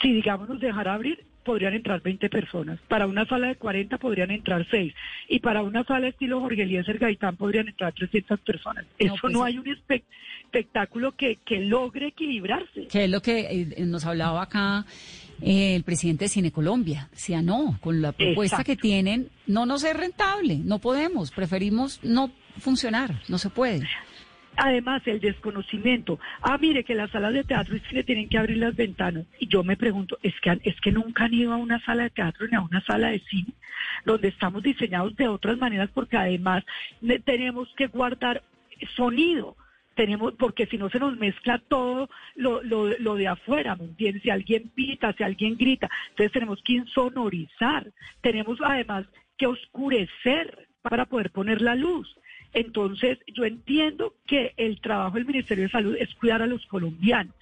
si 0.00 0.12
digamos 0.12 0.48
nos 0.48 0.60
dejara 0.60 0.94
abrir, 0.94 1.24
podrían 1.44 1.74
entrar 1.74 2.02
20 2.02 2.28
personas. 2.30 2.80
Para 2.88 3.06
una 3.06 3.26
sala 3.26 3.48
de 3.48 3.56
40 3.56 3.98
podrían 3.98 4.30
entrar 4.30 4.66
6. 4.70 4.92
Y 5.28 5.38
para 5.40 5.62
una 5.62 5.84
sala 5.84 6.08
estilo 6.08 6.40
Jorge 6.40 6.62
Eliezer 6.62 6.98
Gaitán 6.98 7.36
podrían 7.36 7.68
entrar 7.68 7.92
300 7.92 8.40
personas. 8.40 8.86
Eso 8.98 9.14
pues 9.20 9.32
no 9.32 9.44
hay 9.44 9.58
un 9.58 9.68
espectáculo 9.68 11.12
que, 11.12 11.36
que 11.44 11.60
logre 11.60 12.08
equilibrarse. 12.08 12.86
Que 12.88 13.04
es 13.04 13.10
lo 13.10 13.20
que 13.20 13.40
eh, 13.76 13.84
nos 13.84 14.04
hablaba 14.06 14.42
acá 14.42 14.86
eh, 15.42 15.76
el 15.76 15.84
presidente 15.84 16.24
de 16.24 16.28
Cine 16.30 16.50
Colombia. 16.50 17.08
Decía, 17.12 17.42
no, 17.42 17.78
con 17.80 18.00
la 18.00 18.12
propuesta 18.12 18.64
que 18.64 18.76
tienen, 18.76 19.28
no 19.46 19.66
nos 19.66 19.84
es 19.84 19.94
rentable, 19.96 20.56
no 20.56 20.78
podemos, 20.78 21.30
preferimos 21.30 22.00
no 22.02 22.30
funcionar, 22.58 23.20
no 23.28 23.38
se 23.38 23.50
puede. 23.50 23.86
Además, 24.56 25.02
el 25.06 25.20
desconocimiento. 25.20 26.18
Ah, 26.40 26.58
mire 26.60 26.84
que 26.84 26.94
las 26.94 27.10
salas 27.10 27.32
de 27.32 27.44
teatro 27.44 27.76
y 27.76 27.80
cine 27.80 28.04
tienen 28.04 28.28
que 28.28 28.38
abrir 28.38 28.58
las 28.58 28.76
ventanas. 28.76 29.24
Y 29.38 29.48
yo 29.48 29.64
me 29.64 29.76
pregunto, 29.76 30.18
¿es 30.22 30.34
que, 30.40 30.60
es 30.62 30.80
que 30.80 30.92
nunca 30.92 31.24
han 31.24 31.34
ido 31.34 31.52
a 31.52 31.56
una 31.56 31.80
sala 31.84 32.04
de 32.04 32.10
teatro 32.10 32.46
ni 32.46 32.56
a 32.56 32.60
una 32.60 32.80
sala 32.82 33.08
de 33.08 33.20
cine, 33.20 33.52
donde 34.04 34.28
estamos 34.28 34.62
diseñados 34.62 35.16
de 35.16 35.28
otras 35.28 35.58
maneras, 35.58 35.90
porque 35.92 36.16
además 36.16 36.64
tenemos 37.24 37.72
que 37.76 37.88
guardar 37.88 38.42
sonido. 38.96 39.56
Tenemos, 39.94 40.34
porque 40.34 40.66
si 40.66 40.76
no 40.76 40.90
se 40.90 40.98
nos 40.98 41.16
mezcla 41.16 41.60
todo 41.68 42.10
lo, 42.34 42.62
lo, 42.62 42.88
lo 42.98 43.14
de 43.14 43.28
afuera, 43.28 43.76
¿me 43.76 43.84
entiendes? 43.84 44.22
Si 44.24 44.30
alguien 44.30 44.68
pita, 44.74 45.12
si 45.12 45.22
alguien 45.22 45.56
grita, 45.56 45.88
entonces 46.10 46.32
tenemos 46.32 46.60
que 46.64 46.74
insonorizar. 46.74 47.92
Tenemos 48.20 48.58
además 48.60 49.06
que 49.38 49.46
oscurecer 49.46 50.68
para 50.82 51.06
poder 51.06 51.30
poner 51.30 51.62
la 51.62 51.76
luz. 51.76 52.14
Entonces, 52.54 53.18
yo 53.26 53.44
entiendo 53.44 54.14
que 54.26 54.54
el 54.56 54.80
trabajo 54.80 55.16
del 55.16 55.26
Ministerio 55.26 55.64
de 55.64 55.70
Salud 55.70 55.96
es 55.98 56.14
cuidar 56.14 56.40
a 56.40 56.46
los 56.46 56.64
colombianos, 56.66 57.34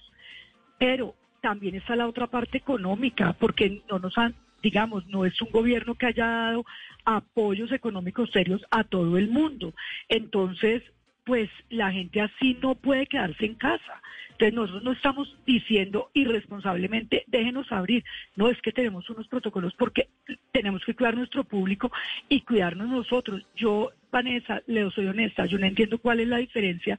pero 0.79 1.15
también 1.41 1.75
está 1.75 1.95
la 1.95 2.07
otra 2.07 2.27
parte 2.27 2.57
económica, 2.57 3.33
porque 3.33 3.83
no 3.89 3.99
nos 3.99 4.17
han, 4.17 4.33
digamos, 4.63 5.05
no 5.07 5.25
es 5.25 5.39
un 5.41 5.51
gobierno 5.51 5.93
que 5.95 6.07
haya 6.07 6.25
dado 6.25 6.65
apoyos 7.05 7.71
económicos 7.71 8.31
serios 8.31 8.65
a 8.71 8.83
todo 8.83 9.17
el 9.17 9.29
mundo. 9.29 9.73
Entonces, 10.09 10.81
pues 11.25 11.49
la 11.69 11.91
gente 11.91 12.21
así 12.21 12.57
no 12.61 12.75
puede 12.75 13.07
quedarse 13.07 13.45
en 13.45 13.55
casa. 13.55 14.01
Entonces 14.31 14.53
nosotros 14.53 14.83
no 14.83 14.91
estamos 14.91 15.37
diciendo 15.45 16.09
irresponsablemente, 16.13 17.23
déjenos 17.27 17.71
abrir. 17.71 18.03
No 18.35 18.49
es 18.49 18.59
que 18.61 18.71
tenemos 18.71 19.09
unos 19.09 19.27
protocolos 19.27 19.73
porque 19.75 20.09
tenemos 20.51 20.83
que 20.83 20.95
cuidar 20.95 21.15
nuestro 21.15 21.43
público 21.43 21.91
y 22.29 22.41
cuidarnos 22.41 22.89
nosotros. 22.89 23.45
Yo, 23.55 23.91
Vanessa, 24.11 24.61
le 24.67 24.89
soy 24.91 25.07
honesta, 25.07 25.45
yo 25.45 25.59
no 25.59 25.65
entiendo 25.65 25.97
cuál 25.99 26.19
es 26.19 26.27
la 26.27 26.37
diferencia 26.37 26.97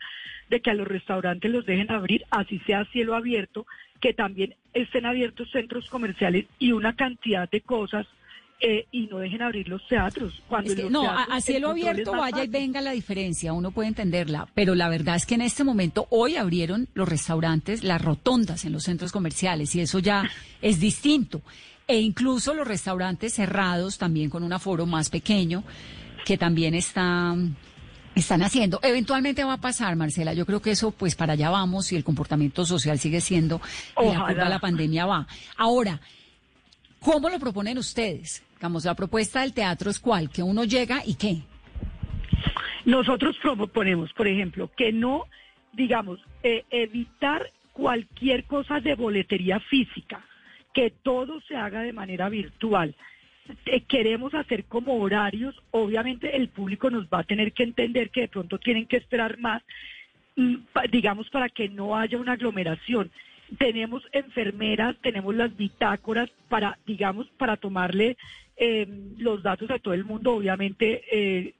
de 0.49 0.61
que 0.61 0.71
a 0.71 0.75
los 0.75 0.87
restaurantes 0.87 1.51
los 1.51 1.67
dejen 1.67 1.91
abrir, 1.91 2.25
así 2.31 2.61
sea 2.61 2.85
cielo 2.87 3.15
abierto, 3.15 3.67
que 4.01 4.15
también 4.15 4.55
estén 4.73 5.07
abiertos 5.07 5.51
centros 5.51 5.89
comerciales 5.91 6.47
y 6.59 6.73
una 6.73 6.95
cantidad 6.95 7.51
de 7.51 7.61
cosas 7.63 8.07
eh, 8.61 8.87
y 8.93 9.07
no 9.09 9.19
dejen 9.19 9.43
abrir 9.43 9.69
los 9.69 9.87
teatros. 9.89 10.33
Cuando 10.49 10.71
es 10.71 10.77
que, 10.77 10.89
no, 10.89 11.11
a, 11.11 11.41
cielo 11.41 11.71
abierto 11.71 12.13
vaya 12.13 12.45
y 12.45 12.49
venga 12.49 12.81
la 12.81 12.93
diferencia, 12.93 13.53
uno 13.53 13.73
puede 13.73 13.89
entenderla, 13.89 14.49
pero 14.55 14.75
la 14.75 14.89
verdad 14.89 15.17
es 15.17 15.27
que 15.27 15.35
en 15.35 15.43
este 15.43 15.65
momento 15.65 16.07
hoy 16.11 16.37
abrieron 16.37 16.89
los 16.95 17.09
restaurantes, 17.09 17.85
las 17.85 18.01
rotondas 18.01 18.65
en 18.65 18.73
los 18.73 18.85
centros 18.85 19.13
comerciales 19.13 19.75
y 19.75 19.81
eso 19.81 19.99
ya 19.99 20.31
es 20.63 20.81
distinto. 20.81 21.43
E 21.87 22.01
incluso 22.01 22.55
los 22.55 22.67
restaurantes 22.67 23.35
cerrados 23.35 23.99
también 23.99 24.31
con 24.31 24.43
un 24.43 24.53
aforo 24.53 24.87
más 24.87 25.11
pequeño 25.11 25.63
que 26.25 26.39
también 26.39 26.75
están 26.75 27.57
están 28.15 28.43
haciendo. 28.43 28.79
Eventualmente 28.83 29.45
va 29.45 29.55
a 29.55 29.61
pasar, 29.61 29.97
Marcela. 29.97 30.33
Yo 30.33 30.47
creo 30.47 30.63
que 30.63 30.71
eso, 30.71 30.93
pues 30.93 31.17
para 31.17 31.33
allá 31.35 31.51
vamos 31.51 31.93
y 31.93 31.97
el 31.97 32.05
comportamiento 32.05 32.65
social 32.65 32.99
sigue 32.99 33.21
siendo 33.21 33.61
y 34.01 34.07
la 34.07 34.49
la 34.49 34.59
pandemia 34.59 35.05
va. 35.05 35.27
Ahora, 35.57 36.01
¿cómo 37.05 37.29
lo 37.29 37.39
proponen 37.39 37.79
ustedes? 37.79 38.43
Digamos, 38.55 38.85
la 38.85 38.95
propuesta 38.95 39.43
del 39.43 39.53
teatro 39.53 39.91
es 39.91 40.01
cuál, 40.01 40.31
que 40.31 40.43
uno 40.43 40.65
llega 40.65 41.03
y 41.05 41.15
qué. 41.15 41.43
Nosotros 42.87 43.37
proponemos, 43.41 44.13
por 44.13 44.27
ejemplo, 44.27 44.71
que 44.77 44.93
no, 44.93 45.27
digamos, 45.73 46.19
eh, 46.43 46.65
evitar 46.71 47.51
cualquier 47.73 48.45
cosa 48.45 48.81
de 48.81 48.95
boletería 48.95 49.61
física, 49.61 50.25
que 50.73 50.91
todo 50.91 51.41
se 51.43 51.57
haga 51.57 51.83
de 51.83 51.93
manera 51.93 52.29
virtual. 52.29 52.95
Eh, 53.67 53.83
queremos 53.83 54.33
hacer 54.35 54.65
como 54.65 54.97
horarios, 54.97 55.55
obviamente 55.71 56.37
el 56.37 56.49
público 56.49 56.91
nos 56.91 57.07
va 57.07 57.21
a 57.21 57.25
tener 57.25 57.53
que 57.53 57.65
entender 57.65 58.11
que 58.11 58.23
de 58.23 58.29
pronto 58.29 58.59
tienen 58.59 58.87
que 58.87 58.97
esperar 58.97 59.39
más, 59.39 59.63
mm, 60.37 60.57
digamos, 60.91 61.29
para 61.31 61.49
que 61.51 61.69
no 61.69 61.97
haya 61.97 62.17
una 62.17 62.33
aglomeración. 62.33 63.11
Tenemos 63.59 64.03
enfermeras, 64.13 64.97
tenemos 65.03 65.35
las 65.35 65.57
bitácoras 65.57 66.31
para, 66.49 66.79
digamos, 66.87 67.27
para 67.37 67.57
tomarle 67.57 68.17
eh, 68.57 68.87
los 69.19 69.43
datos 69.43 69.71
a 69.71 69.79
todo 69.79 69.95
el 69.95 70.05
mundo, 70.05 70.35
obviamente 70.35 71.03
eh, 71.11 71.55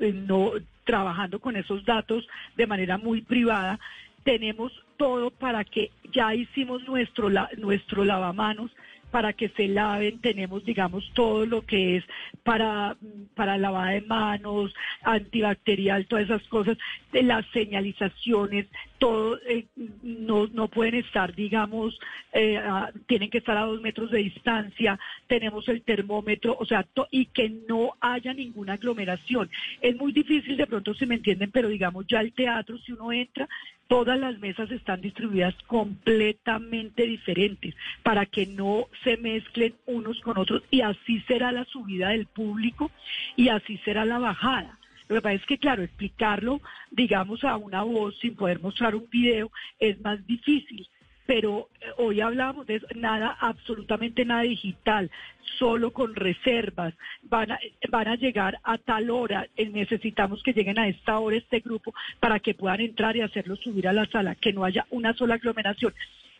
eh, 0.00 0.12
no 0.12 0.52
trabajando 0.84 1.38
con 1.38 1.56
esos 1.56 1.84
datos 1.84 2.26
de 2.56 2.66
manera 2.66 2.98
muy 2.98 3.22
privada. 3.22 3.78
Tenemos 4.24 4.72
todo 4.96 5.30
para 5.30 5.64
que 5.64 5.90
ya 6.12 6.34
hicimos 6.34 6.86
nuestro 6.86 7.30
nuestro 7.56 8.04
lavamanos 8.04 8.70
para 9.12 9.34
que 9.34 9.50
se 9.50 9.68
laven, 9.68 10.20
tenemos, 10.20 10.64
digamos, 10.64 11.08
todo 11.12 11.44
lo 11.44 11.64
que 11.66 11.98
es 11.98 12.04
para, 12.42 12.96
para 13.36 13.58
lavada 13.58 13.90
de 13.90 14.00
manos, 14.00 14.74
antibacterial, 15.02 16.06
todas 16.06 16.24
esas 16.24 16.42
cosas, 16.48 16.78
las 17.12 17.46
señalizaciones, 17.52 18.66
todo, 18.98 19.38
eh, 19.46 19.66
no, 20.02 20.46
no 20.46 20.68
pueden 20.68 20.94
estar, 20.94 21.34
digamos, 21.34 22.00
eh, 22.32 22.58
tienen 23.06 23.28
que 23.28 23.38
estar 23.38 23.56
a 23.58 23.66
dos 23.66 23.82
metros 23.82 24.10
de 24.10 24.20
distancia, 24.20 24.98
tenemos 25.26 25.68
el 25.68 25.82
termómetro, 25.82 26.56
o 26.58 26.64
sea, 26.64 26.86
y 27.10 27.26
que 27.26 27.50
no 27.68 27.94
haya 28.00 28.32
ninguna 28.32 28.74
aglomeración. 28.74 29.50
Es 29.82 29.94
muy 29.96 30.12
difícil, 30.12 30.56
de 30.56 30.66
pronto 30.66 30.94
si 30.94 31.04
me 31.04 31.16
entienden, 31.16 31.50
pero 31.50 31.68
digamos, 31.68 32.06
ya 32.08 32.20
el 32.20 32.32
teatro, 32.32 32.78
si 32.78 32.92
uno 32.92 33.12
entra, 33.12 33.46
todas 33.92 34.18
las 34.18 34.38
mesas 34.38 34.70
están 34.70 35.02
distribuidas 35.02 35.54
completamente 35.66 37.02
diferentes 37.02 37.74
para 38.02 38.24
que 38.24 38.46
no 38.46 38.88
se 39.04 39.18
mezclen 39.18 39.74
unos 39.84 40.18
con 40.22 40.38
otros 40.38 40.62
y 40.70 40.80
así 40.80 41.20
será 41.28 41.52
la 41.52 41.66
subida 41.66 42.08
del 42.08 42.24
público 42.24 42.90
y 43.36 43.50
así 43.50 43.76
será 43.84 44.06
la 44.06 44.18
bajada. 44.18 44.78
Lo 45.08 45.16
que 45.16 45.20
pasa 45.20 45.34
es 45.34 45.44
que, 45.44 45.58
claro, 45.58 45.82
explicarlo, 45.82 46.62
digamos, 46.90 47.44
a 47.44 47.58
una 47.58 47.82
voz 47.82 48.18
sin 48.18 48.34
poder 48.34 48.60
mostrar 48.60 48.94
un 48.94 49.10
video 49.10 49.52
es 49.78 50.00
más 50.00 50.26
difícil 50.26 50.88
pero 51.26 51.68
eh, 51.80 51.86
hoy 51.98 52.20
hablamos 52.20 52.66
de 52.66 52.82
nada, 52.94 53.36
absolutamente 53.40 54.24
nada 54.24 54.42
digital, 54.42 55.10
solo 55.58 55.92
con 55.92 56.14
reservas, 56.14 56.94
van 57.22 57.52
a, 57.52 57.58
van 57.88 58.08
a 58.08 58.16
llegar 58.16 58.58
a 58.62 58.78
tal 58.78 59.10
hora, 59.10 59.46
eh, 59.56 59.68
necesitamos 59.68 60.42
que 60.42 60.52
lleguen 60.52 60.78
a 60.78 60.88
esta 60.88 61.18
hora 61.18 61.36
este 61.36 61.60
grupo 61.60 61.94
para 62.20 62.40
que 62.40 62.54
puedan 62.54 62.80
entrar 62.80 63.16
y 63.16 63.20
hacerlo 63.20 63.56
subir 63.56 63.88
a 63.88 63.92
la 63.92 64.06
sala, 64.06 64.34
que 64.34 64.52
no 64.52 64.64
haya 64.64 64.86
una 64.90 65.14
sola 65.14 65.34
aglomeración. 65.34 65.94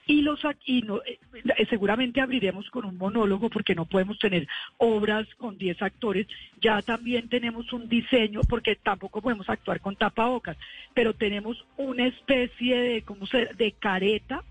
Y 0.05 0.23
los 0.23 0.45
aquí 0.45 0.83
no, 0.83 1.01
eh, 1.05 1.19
seguramente 1.71 2.21
abriremos 2.21 2.69
con 2.71 2.85
un 2.85 2.99
monólogo 2.99 3.49
porque 3.49 3.75
no 3.75 3.85
podemos 3.85 4.19
tener 4.19 4.49
obras 4.79 5.33
con 5.37 5.57
10 5.57 5.81
actores. 5.81 6.27
Ya 6.61 6.83
también 6.83 7.29
tenemos 7.29 7.73
un 7.73 7.89
diseño 7.89 8.41
porque 8.49 8.75
tampoco 8.75 9.23
podemos 9.23 9.49
actuar 9.49 9.81
con 9.81 9.95
tapabocas, 9.95 10.57
pero 10.93 11.15
tenemos 11.15 11.65
una 11.77 12.07
especie 12.07 12.77
de 12.77 13.03
como 13.03 13.27
de 13.57 13.73
careta 13.79 14.43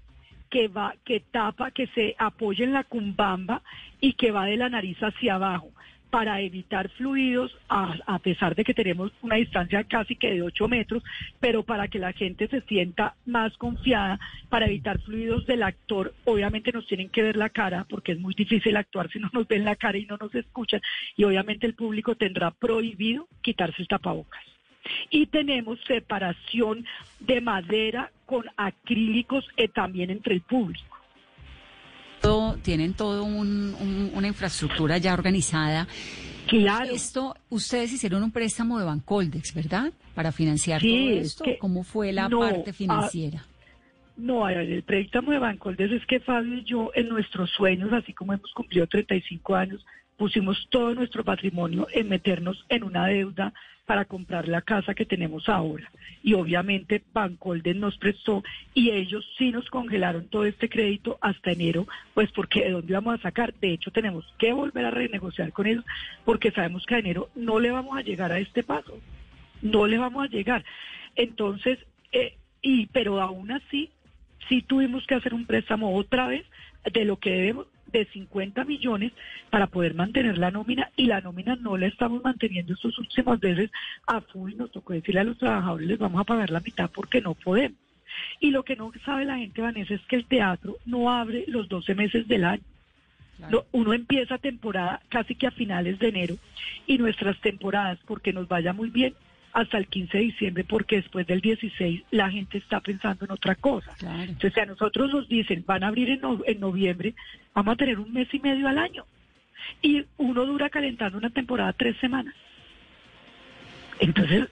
que 0.51 0.67
va, 0.67 0.93
que 1.03 1.21
tapa, 1.31 1.71
que 1.71 1.87
se 1.87 2.15
apoya 2.19 2.63
en 2.65 2.73
la 2.73 2.83
cumbamba 2.83 3.63
y 3.99 4.13
que 4.13 4.31
va 4.31 4.45
de 4.45 4.57
la 4.57 4.69
nariz 4.69 4.97
hacia 4.99 5.35
abajo 5.35 5.71
para 6.11 6.41
evitar 6.41 6.89
fluidos, 6.89 7.57
a, 7.69 8.19
pesar 8.19 8.53
de 8.53 8.65
que 8.65 8.73
tenemos 8.73 9.13
una 9.21 9.37
distancia 9.37 9.85
casi 9.85 10.17
que 10.17 10.33
de 10.33 10.41
8 10.41 10.67
metros, 10.67 11.03
pero 11.39 11.63
para 11.63 11.87
que 11.87 11.99
la 11.99 12.11
gente 12.11 12.49
se 12.49 12.59
sienta 12.61 13.15
más 13.25 13.57
confiada, 13.57 14.19
para 14.49 14.65
evitar 14.65 14.99
fluidos 14.99 15.45
del 15.45 15.63
actor, 15.63 16.13
obviamente 16.25 16.73
nos 16.73 16.85
tienen 16.85 17.07
que 17.07 17.23
ver 17.23 17.37
la 17.37 17.49
cara, 17.49 17.85
porque 17.89 18.11
es 18.11 18.19
muy 18.19 18.33
difícil 18.33 18.75
actuar 18.75 19.09
si 19.09 19.19
no 19.19 19.29
nos 19.31 19.47
ven 19.47 19.63
la 19.63 19.77
cara 19.77 19.97
y 19.97 20.05
no 20.05 20.17
nos 20.17 20.35
escuchan, 20.35 20.81
y 21.15 21.23
obviamente 21.23 21.65
el 21.65 21.75
público 21.75 22.15
tendrá 22.15 22.51
prohibido 22.51 23.29
quitarse 23.41 23.81
el 23.81 23.87
tapabocas. 23.87 24.43
Y 25.09 25.27
tenemos 25.27 25.79
separación 25.85 26.85
de 27.19 27.41
madera 27.41 28.11
con 28.25 28.45
acrílicos 28.57 29.45
eh, 29.57 29.67
también 29.67 30.09
entre 30.09 30.35
el 30.35 30.41
público. 30.41 30.97
tienen 32.63 32.93
todo 32.93 33.23
una 33.23 34.27
infraestructura 34.27 34.97
ya 34.97 35.13
organizada. 35.13 35.87
Claro. 36.47 36.91
Esto, 36.91 37.35
ustedes 37.49 37.93
hicieron 37.93 38.23
un 38.23 38.31
préstamo 38.31 38.79
de 38.79 38.85
Bancoldex, 38.85 39.53
¿verdad? 39.53 39.91
Para 40.13 40.31
financiar 40.31 40.81
todo 40.81 41.09
esto. 41.09 41.45
¿Cómo 41.59 41.83
fue 41.83 42.11
la 42.11 42.29
parte 42.29 42.73
financiera? 42.73 43.45
no, 44.17 44.47
el 44.47 44.83
préstamo 44.83 45.31
de 45.31 45.39
Bancoldex 45.39 45.91
es 45.93 46.05
que 46.05 46.19
Fabio 46.19 46.57
y 46.57 46.63
yo, 46.63 46.91
en 46.93 47.09
nuestros 47.09 47.49
sueños, 47.51 47.91
así 47.91 48.13
como 48.13 48.33
hemos 48.33 48.51
cumplido 48.53 48.85
35 48.85 49.55
años, 49.55 49.85
pusimos 50.17 50.67
todo 50.69 50.93
nuestro 50.93 51.23
patrimonio 51.23 51.87
en 51.91 52.07
meternos 52.07 52.63
en 52.69 52.83
una 52.83 53.07
deuda 53.07 53.53
para 53.91 54.05
comprar 54.05 54.47
la 54.47 54.61
casa 54.61 54.93
que 54.93 55.05
tenemos 55.05 55.49
ahora. 55.49 55.91
Y 56.23 56.33
obviamente 56.33 57.03
Bancolden 57.11 57.81
nos 57.81 57.97
prestó 57.97 58.41
y 58.73 58.91
ellos 58.91 59.29
sí 59.37 59.51
nos 59.51 59.69
congelaron 59.69 60.29
todo 60.29 60.45
este 60.45 60.69
crédito 60.69 61.17
hasta 61.19 61.51
enero, 61.51 61.85
pues 62.13 62.31
porque 62.31 62.63
de 62.63 62.71
dónde 62.71 62.93
vamos 62.93 63.19
a 63.19 63.21
sacar. 63.21 63.53
De 63.55 63.73
hecho, 63.73 63.91
tenemos 63.91 64.33
que 64.37 64.53
volver 64.53 64.85
a 64.85 64.91
renegociar 64.91 65.51
con 65.51 65.67
ellos 65.67 65.83
porque 66.23 66.51
sabemos 66.51 66.85
que 66.85 66.95
a 66.95 66.99
enero 66.99 67.31
no 67.35 67.59
le 67.59 67.69
vamos 67.69 67.97
a 67.97 68.01
llegar 68.01 68.31
a 68.31 68.39
este 68.39 68.63
paso. 68.63 68.97
No 69.61 69.85
le 69.87 69.97
vamos 69.97 70.23
a 70.23 70.29
llegar. 70.29 70.63
Entonces, 71.17 71.77
eh, 72.13 72.37
y 72.61 72.85
pero 72.93 73.19
aún 73.19 73.51
así, 73.51 73.89
sí 74.47 74.61
tuvimos 74.61 75.05
que 75.05 75.15
hacer 75.15 75.33
un 75.33 75.45
préstamo 75.45 75.97
otra 75.97 76.27
vez 76.27 76.45
de 76.89 77.03
lo 77.03 77.17
que 77.17 77.31
debemos 77.31 77.67
de 77.91 78.05
50 78.05 78.63
millones 78.65 79.11
para 79.49 79.67
poder 79.67 79.93
mantener 79.93 80.37
la 80.37 80.51
nómina 80.51 80.89
y 80.95 81.05
la 81.05 81.21
nómina 81.21 81.55
no 81.55 81.77
la 81.77 81.87
estamos 81.87 82.23
manteniendo 82.23 82.73
estos 82.73 82.97
últimos 82.97 83.39
veces 83.39 83.71
a 84.07 84.21
full. 84.21 84.55
Nos 84.55 84.71
tocó 84.71 84.93
decirle 84.93 85.21
a 85.21 85.25
los 85.25 85.37
trabajadores 85.37 85.87
les 85.87 85.99
vamos 85.99 86.21
a 86.21 86.25
pagar 86.25 86.49
la 86.49 86.59
mitad 86.59 86.89
porque 86.89 87.21
no 87.21 87.33
podemos. 87.33 87.77
Y 88.39 88.51
lo 88.51 88.63
que 88.63 88.75
no 88.75 88.91
sabe 89.05 89.25
la 89.25 89.37
gente, 89.37 89.61
Vanessa, 89.61 89.93
es 89.93 90.01
que 90.01 90.15
el 90.15 90.25
teatro 90.25 90.77
no 90.85 91.09
abre 91.09 91.45
los 91.47 91.69
12 91.69 91.95
meses 91.95 92.27
del 92.27 92.45
año. 92.45 92.63
uno 93.71 93.93
empieza 93.93 94.37
temporada 94.37 95.01
casi 95.09 95.35
que 95.35 95.47
a 95.47 95.51
finales 95.51 95.97
de 95.99 96.09
enero 96.09 96.35
y 96.85 96.97
nuestras 96.97 97.39
temporadas, 97.41 97.99
porque 98.05 98.33
nos 98.33 98.47
vaya 98.47 98.73
muy 98.73 98.89
bien, 98.89 99.13
hasta 99.53 99.77
el 99.77 99.87
15 99.87 100.17
de 100.17 100.23
diciembre 100.23 100.63
porque 100.63 100.97
después 100.97 101.27
del 101.27 101.41
16 101.41 102.03
la 102.11 102.29
gente 102.29 102.57
está 102.57 102.79
pensando 102.79 103.25
en 103.25 103.31
otra 103.31 103.55
cosa. 103.55 103.95
Entonces, 103.99 104.53
si 104.53 104.59
a 104.59 104.65
nosotros 104.65 105.11
nos 105.11 105.27
dicen 105.27 105.63
van 105.65 105.83
a 105.83 105.87
abrir 105.87 106.09
en, 106.09 106.21
en 106.45 106.59
noviembre, 106.59 107.13
vamos 107.53 107.73
a 107.73 107.77
tener 107.77 107.99
un 107.99 108.11
mes 108.11 108.27
y 108.33 108.39
medio 108.39 108.67
al 108.67 108.77
año. 108.77 109.05
Y 109.81 110.05
uno 110.17 110.45
dura 110.45 110.69
calentando 110.69 111.17
una 111.17 111.29
temporada 111.29 111.73
tres 111.73 111.97
semanas. 111.97 112.33
Entonces, 113.99 114.47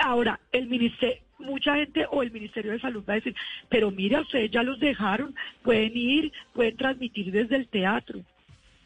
ahora, 0.00 0.38
el 0.52 0.66
ministerio, 0.66 1.22
mucha 1.38 1.76
gente 1.76 2.06
o 2.10 2.22
el 2.22 2.30
Ministerio 2.30 2.72
de 2.72 2.80
Salud 2.80 3.02
va 3.08 3.14
a 3.14 3.16
decir, 3.16 3.34
pero 3.68 3.90
mira, 3.90 4.20
ustedes 4.20 4.50
ya 4.50 4.62
los 4.62 4.78
dejaron, 4.78 5.34
pueden 5.62 5.96
ir, 5.96 6.32
pueden 6.52 6.76
transmitir 6.76 7.32
desde 7.32 7.56
el 7.56 7.68
teatro 7.68 8.20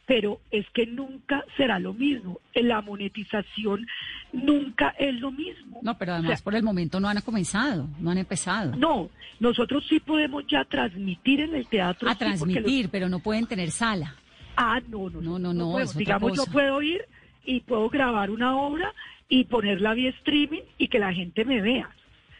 pero 0.08 0.40
es 0.50 0.64
que 0.70 0.86
nunca 0.86 1.44
será 1.58 1.78
lo 1.78 1.92
mismo. 1.92 2.40
La 2.54 2.80
monetización 2.80 3.86
nunca 4.32 4.94
es 4.98 5.14
lo 5.20 5.30
mismo. 5.30 5.80
No, 5.82 5.98
pero 5.98 6.14
además 6.14 6.40
por 6.40 6.54
el 6.54 6.62
momento 6.62 6.98
no 6.98 7.10
han 7.10 7.20
comenzado, 7.20 7.90
no 8.00 8.10
han 8.10 8.16
empezado. 8.16 8.74
No, 8.74 9.10
nosotros 9.38 9.84
sí 9.86 10.00
podemos 10.00 10.44
ya 10.48 10.64
transmitir 10.64 11.42
en 11.42 11.54
el 11.54 11.66
teatro. 11.66 12.08
A 12.08 12.14
transmitir, 12.14 12.88
pero 12.88 13.10
no 13.10 13.18
pueden 13.18 13.46
tener 13.46 13.70
sala. 13.70 14.16
Ah, 14.56 14.80
no, 14.88 15.10
no, 15.10 15.20
no, 15.20 15.38
no, 15.38 15.52
no. 15.52 15.76
digamos, 15.94 16.34
yo 16.34 16.46
puedo 16.46 16.80
ir 16.80 17.04
y 17.44 17.60
puedo 17.60 17.90
grabar 17.90 18.30
una 18.30 18.56
obra 18.56 18.94
y 19.28 19.44
ponerla 19.44 19.92
vía 19.92 20.08
streaming 20.08 20.62
y 20.78 20.88
que 20.88 20.98
la 20.98 21.12
gente 21.12 21.44
me 21.44 21.60
vea. 21.60 21.90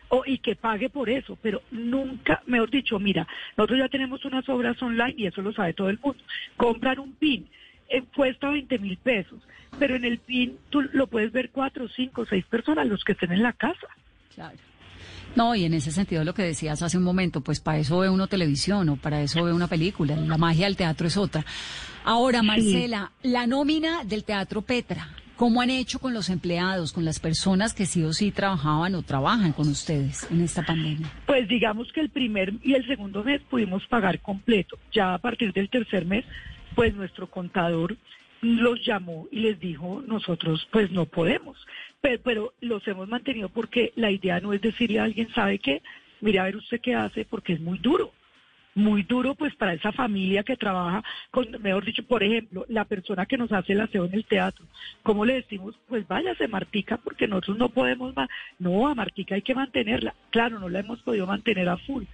O, 0.08 0.22
y 0.24 0.38
que 0.38 0.56
pague 0.56 0.88
por 0.88 1.10
eso, 1.10 1.36
pero 1.42 1.60
nunca, 1.70 2.42
mejor 2.46 2.70
dicho, 2.70 2.98
mira, 2.98 3.28
nosotros 3.58 3.78
ya 3.78 3.90
tenemos 3.90 4.24
unas 4.24 4.48
obras 4.48 4.82
online 4.82 5.14
y 5.18 5.26
eso 5.26 5.42
lo 5.42 5.52
sabe 5.52 5.74
todo 5.74 5.90
el 5.90 5.98
mundo. 6.02 6.18
Compran 6.56 6.98
un 6.98 7.12
PIN, 7.12 7.46
eh, 7.89 8.03
cuesta 8.14 8.51
20 8.51 8.78
mil 8.78 8.97
pesos, 8.99 9.41
pero 9.78 9.97
en 9.97 10.05
el 10.05 10.18
PIN 10.18 10.59
tú 10.70 10.82
lo 10.93 11.07
puedes 11.07 11.32
ver 11.32 11.51
cuatro, 11.51 11.89
cinco, 11.89 12.26
seis 12.26 12.45
personas 12.47 12.86
los 12.86 13.05
que 13.05 13.12
estén 13.12 13.32
en 13.32 13.43
la 13.43 13.53
casa. 13.53 13.89
Claro. 14.34 14.59
No, 15.36 15.55
y 15.55 15.64
en 15.64 15.74
ese 15.74 15.93
sentido 15.93 16.24
lo 16.24 16.34
que 16.34 16.43
decías 16.43 16.82
hace 16.82 16.99
un 16.99 17.05
momento, 17.05 17.41
pues 17.41 17.61
para 17.61 17.78
eso 17.78 17.99
ve 17.99 18.09
uno 18.09 18.26
televisión 18.26 18.89
o 18.89 18.97
para 18.97 19.20
eso 19.20 19.45
ve 19.45 19.53
una 19.53 19.68
película, 19.68 20.16
la 20.16 20.39
magia 20.39 20.66
del 20.66 20.76
teatro 20.76 21.07
es 21.07 21.16
otra. 21.16 21.45
Ahora, 22.05 22.43
Marcela, 22.43 23.12
la 23.22 23.47
nómina 23.47 24.03
del 24.05 24.24
Teatro 24.24 24.62
Petra, 24.62 25.11
¿cómo 25.36 25.61
han 25.61 25.68
hecho 25.68 25.99
con 25.99 26.14
los 26.14 26.30
empleados, 26.30 26.93
con 26.93 27.05
las 27.05 27.20
personas 27.20 27.74
que 27.74 27.84
sí 27.84 28.03
o 28.03 28.14
sí 28.14 28.30
trabajaban 28.30 28.95
o 28.95 29.03
trabajan 29.03 29.53
con 29.53 29.68
ustedes 29.68 30.26
en 30.30 30.41
esta 30.41 30.62
pandemia? 30.62 31.11
Pues 31.26 31.47
digamos 31.49 31.93
que 31.93 32.01
el 32.01 32.09
primer 32.09 32.55
y 32.62 32.74
el 32.74 32.86
segundo 32.86 33.22
mes 33.22 33.43
pudimos 33.43 33.86
pagar 33.86 34.20
completo. 34.20 34.78
Ya 34.91 35.12
a 35.12 35.18
partir 35.18 35.53
del 35.53 35.68
tercer 35.68 36.07
mes, 36.07 36.24
pues 36.79 36.95
nuestro 36.95 37.26
contador 37.26 37.97
los 38.41 38.87
llamó 38.87 39.26
y 39.33 39.41
les 39.41 39.59
dijo, 39.59 40.01
nosotros 40.07 40.68
pues 40.70 40.93
no 40.93 41.07
podemos, 41.07 41.59
pero, 42.01 42.53
los 42.61 42.87
hemos 42.87 43.09
mantenido 43.09 43.49
porque 43.49 43.93
la 43.97 44.12
idea 44.12 44.39
no 44.39 44.53
es 44.53 44.61
decirle 44.61 45.01
a 45.01 45.03
alguien, 45.03 45.29
¿sabe 45.35 45.59
qué? 45.59 45.83
Mire 46.20 46.39
a 46.39 46.45
ver 46.45 46.55
usted 46.55 46.81
qué 46.81 46.95
hace, 46.95 47.24
porque 47.24 47.55
es 47.55 47.61
muy 47.61 47.79
duro. 47.79 48.12
Muy 48.76 49.03
duro 49.03 49.35
pues 49.35 49.57
para 49.57 49.72
esa 49.72 49.91
familia 49.91 50.45
que 50.45 50.57
trabaja 50.57 51.03
con, 51.33 51.51
mejor 51.61 51.85
dicho, 51.85 52.05
por 52.05 52.22
ejemplo, 52.22 52.64
la 52.68 52.85
persona 52.85 53.26
que 53.26 53.37
nos 53.37 53.51
hace 53.51 53.72
el 53.72 53.81
aseo 53.81 54.05
en 54.05 54.14
el 54.14 54.24
teatro, 54.24 54.64
¿cómo 55.03 55.24
le 55.24 55.35
decimos? 55.35 55.74
Pues 55.89 56.07
váyase 56.07 56.47
Martica 56.47 56.97
porque 56.99 57.26
nosotros 57.26 57.59
no 57.59 57.70
podemos 57.70 58.14
más, 58.14 58.29
no, 58.61 58.87
a 58.87 58.95
Martica 58.95 59.35
hay 59.35 59.43
que 59.43 59.57
mantenerla, 59.57 60.14
claro, 60.31 60.61
no 60.61 60.68
la 60.68 60.79
hemos 60.79 61.03
podido 61.03 61.26
mantener 61.26 61.68
a 61.68 61.76
full, 61.76 62.05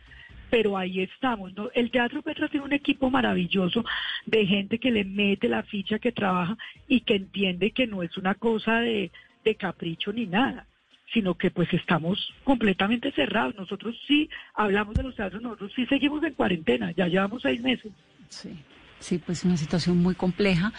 pero 0.54 0.78
ahí 0.78 1.00
estamos. 1.00 1.52
¿no? 1.54 1.68
El 1.74 1.90
Teatro 1.90 2.22
Petra 2.22 2.46
tiene 2.46 2.64
un 2.64 2.72
equipo 2.72 3.10
maravilloso 3.10 3.84
de 4.24 4.46
gente 4.46 4.78
que 4.78 4.92
le 4.92 5.02
mete 5.02 5.48
la 5.48 5.64
ficha, 5.64 5.98
que 5.98 6.12
trabaja 6.12 6.56
y 6.86 7.00
que 7.00 7.16
entiende 7.16 7.72
que 7.72 7.88
no 7.88 8.04
es 8.04 8.16
una 8.16 8.36
cosa 8.36 8.78
de, 8.78 9.10
de 9.44 9.54
capricho 9.56 10.12
ni 10.12 10.26
nada 10.26 10.68
sino 11.12 11.34
que 11.34 11.50
pues 11.50 11.72
estamos 11.72 12.32
completamente 12.42 13.12
cerrados. 13.12 13.54
Nosotros 13.56 13.96
sí 14.08 14.28
hablamos 14.54 14.94
de 14.94 15.04
los 15.04 15.14
teatros, 15.14 15.42
nosotros 15.42 15.72
sí 15.74 15.86
seguimos 15.86 16.22
en 16.24 16.34
cuarentena, 16.34 16.90
ya 16.92 17.06
llevamos 17.06 17.42
seis 17.42 17.60
meses. 17.60 17.92
Sí. 18.28 18.50
Sí, 18.98 19.18
pues 19.18 19.44
una 19.44 19.56
situación 19.56 19.98
muy 19.98 20.14
compleja, 20.14 20.72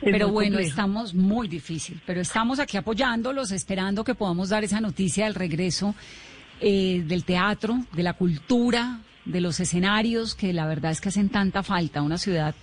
pero 0.00 0.28
bueno, 0.28 0.58
estamos 0.58 1.14
muy 1.14 1.48
difícil, 1.48 2.00
pero 2.04 2.20
estamos 2.20 2.60
aquí 2.60 2.76
apoyándolos, 2.76 3.52
esperando 3.52 4.04
que 4.04 4.14
podamos 4.14 4.50
dar 4.50 4.62
esa 4.62 4.80
noticia 4.80 5.24
del 5.24 5.34
regreso 5.34 5.94
eh, 6.60 7.02
del 7.06 7.24
teatro, 7.24 7.78
de 7.92 8.02
la 8.02 8.12
cultura, 8.12 9.00
de 9.24 9.40
los 9.40 9.60
escenarios, 9.60 10.34
que 10.34 10.52
la 10.52 10.66
verdad 10.66 10.92
es 10.92 11.00
que 11.00 11.08
hacen 11.08 11.28
tanta 11.28 11.62
falta. 11.62 12.02
Una 12.02 12.18
ciudad 12.18 12.54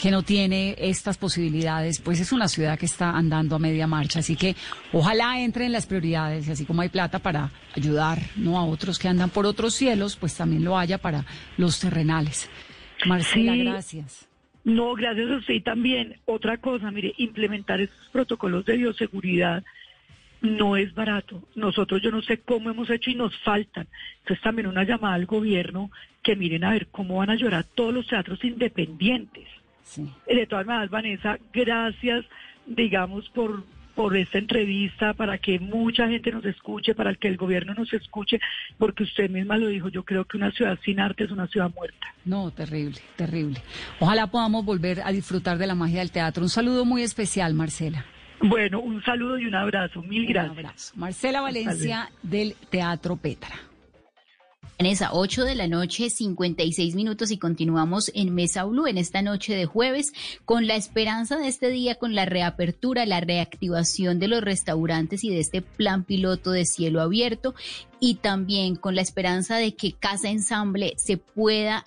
que 0.00 0.10
no 0.10 0.22
tiene 0.22 0.74
estas 0.78 1.18
posibilidades, 1.18 2.00
pues 2.00 2.20
es 2.20 2.32
una 2.32 2.48
ciudad 2.48 2.78
que 2.78 2.86
está 2.86 3.10
andando 3.10 3.56
a 3.56 3.58
media 3.58 3.86
marcha. 3.86 4.20
Así 4.20 4.34
que 4.34 4.56
ojalá 4.92 5.40
entre 5.40 5.66
en 5.66 5.72
las 5.72 5.86
prioridades, 5.86 6.48
y 6.48 6.52
así 6.52 6.64
como 6.64 6.80
hay 6.80 6.88
plata 6.88 7.18
para 7.18 7.50
ayudar 7.76 8.18
¿no? 8.36 8.58
a 8.58 8.64
otros 8.64 8.98
que 8.98 9.08
andan 9.08 9.28
por 9.28 9.44
otros 9.44 9.74
cielos, 9.74 10.16
pues 10.16 10.34
también 10.36 10.64
lo 10.64 10.78
haya 10.78 10.98
para 10.98 11.26
los 11.58 11.80
terrenales. 11.80 12.48
Marcela, 13.06 13.54
gracias. 13.56 14.26
No, 14.64 14.94
gracias 14.94 15.30
a 15.30 15.36
usted 15.36 15.62
también. 15.62 16.18
Otra 16.26 16.58
cosa, 16.58 16.90
mire, 16.90 17.14
implementar 17.18 17.80
esos 17.80 18.08
protocolos 18.10 18.64
de 18.64 18.76
bioseguridad 18.76 19.64
no 20.42 20.76
es 20.76 20.94
barato. 20.94 21.42
Nosotros 21.54 22.00
yo 22.02 22.10
no 22.10 22.22
sé 22.22 22.38
cómo 22.38 22.70
hemos 22.70 22.90
hecho 22.90 23.10
y 23.10 23.14
nos 23.14 23.36
faltan. 23.38 23.86
Entonces 24.20 24.42
también 24.42 24.68
una 24.68 24.84
llamada 24.84 25.14
al 25.14 25.26
gobierno 25.26 25.90
que 26.22 26.36
miren 26.36 26.64
a 26.64 26.70
ver 26.70 26.88
cómo 26.88 27.16
van 27.16 27.30
a 27.30 27.34
llorar 27.34 27.64
todos 27.74 27.94
los 27.94 28.06
teatros 28.06 28.42
independientes. 28.44 29.46
De 30.26 30.46
todas 30.46 30.66
maneras, 30.66 30.90
Vanessa, 30.90 31.38
gracias, 31.52 32.24
digamos, 32.64 33.28
por, 33.30 33.64
por 33.96 34.16
esta 34.16 34.38
entrevista, 34.38 35.14
para 35.14 35.38
que 35.38 35.58
mucha 35.58 36.06
gente 36.06 36.30
nos 36.30 36.44
escuche, 36.44 36.94
para 36.94 37.14
que 37.14 37.26
el 37.26 37.36
gobierno 37.36 37.74
nos 37.74 37.92
escuche, 37.92 38.38
porque 38.78 39.02
usted 39.02 39.28
misma 39.28 39.58
lo 39.58 39.66
dijo, 39.66 39.88
yo 39.88 40.04
creo 40.04 40.24
que 40.26 40.36
una 40.36 40.52
ciudad 40.52 40.78
sin 40.84 41.00
arte 41.00 41.24
es 41.24 41.32
una 41.32 41.48
ciudad 41.48 41.72
muerta. 41.74 42.06
No, 42.24 42.52
terrible, 42.52 43.00
terrible. 43.16 43.60
Ojalá 43.98 44.28
podamos 44.28 44.64
volver 44.64 45.00
a 45.04 45.10
disfrutar 45.10 45.58
de 45.58 45.66
la 45.66 45.74
magia 45.74 45.98
del 46.00 46.12
teatro. 46.12 46.44
Un 46.44 46.50
saludo 46.50 46.84
muy 46.84 47.02
especial, 47.02 47.54
Marcela. 47.54 48.04
Bueno, 48.42 48.80
un 48.80 49.02
saludo 49.02 49.38
y 49.38 49.46
un 49.46 49.54
abrazo. 49.54 50.02
Mil 50.02 50.26
gracias. 50.26 50.92
Marcela 50.96 51.40
Valencia 51.40 52.10
del 52.22 52.54
Teatro 52.70 53.16
Petra. 53.16 53.54
En 54.80 54.86
esa 54.86 55.12
8 55.12 55.44
de 55.44 55.54
la 55.56 55.68
noche, 55.68 56.08
56 56.08 56.94
minutos 56.94 57.30
y 57.30 57.36
continuamos 57.36 58.10
en 58.14 58.34
Mesa 58.34 58.64
Blue 58.64 58.86
en 58.86 58.96
esta 58.96 59.20
noche 59.20 59.54
de 59.54 59.66
jueves 59.66 60.14
con 60.46 60.66
la 60.66 60.74
esperanza 60.74 61.36
de 61.36 61.48
este 61.48 61.68
día, 61.68 61.96
con 61.96 62.14
la 62.14 62.24
reapertura, 62.24 63.04
la 63.04 63.20
reactivación 63.20 64.18
de 64.18 64.28
los 64.28 64.40
restaurantes 64.40 65.22
y 65.22 65.28
de 65.28 65.40
este 65.40 65.60
plan 65.60 66.04
piloto 66.04 66.50
de 66.50 66.64
cielo 66.64 67.02
abierto 67.02 67.54
y 68.00 68.14
también 68.14 68.76
con 68.76 68.96
la 68.96 69.02
esperanza 69.02 69.56
de 69.56 69.74
que 69.74 69.92
Casa 69.92 70.30
Ensamble 70.30 70.94
se 70.96 71.18
pueda 71.18 71.84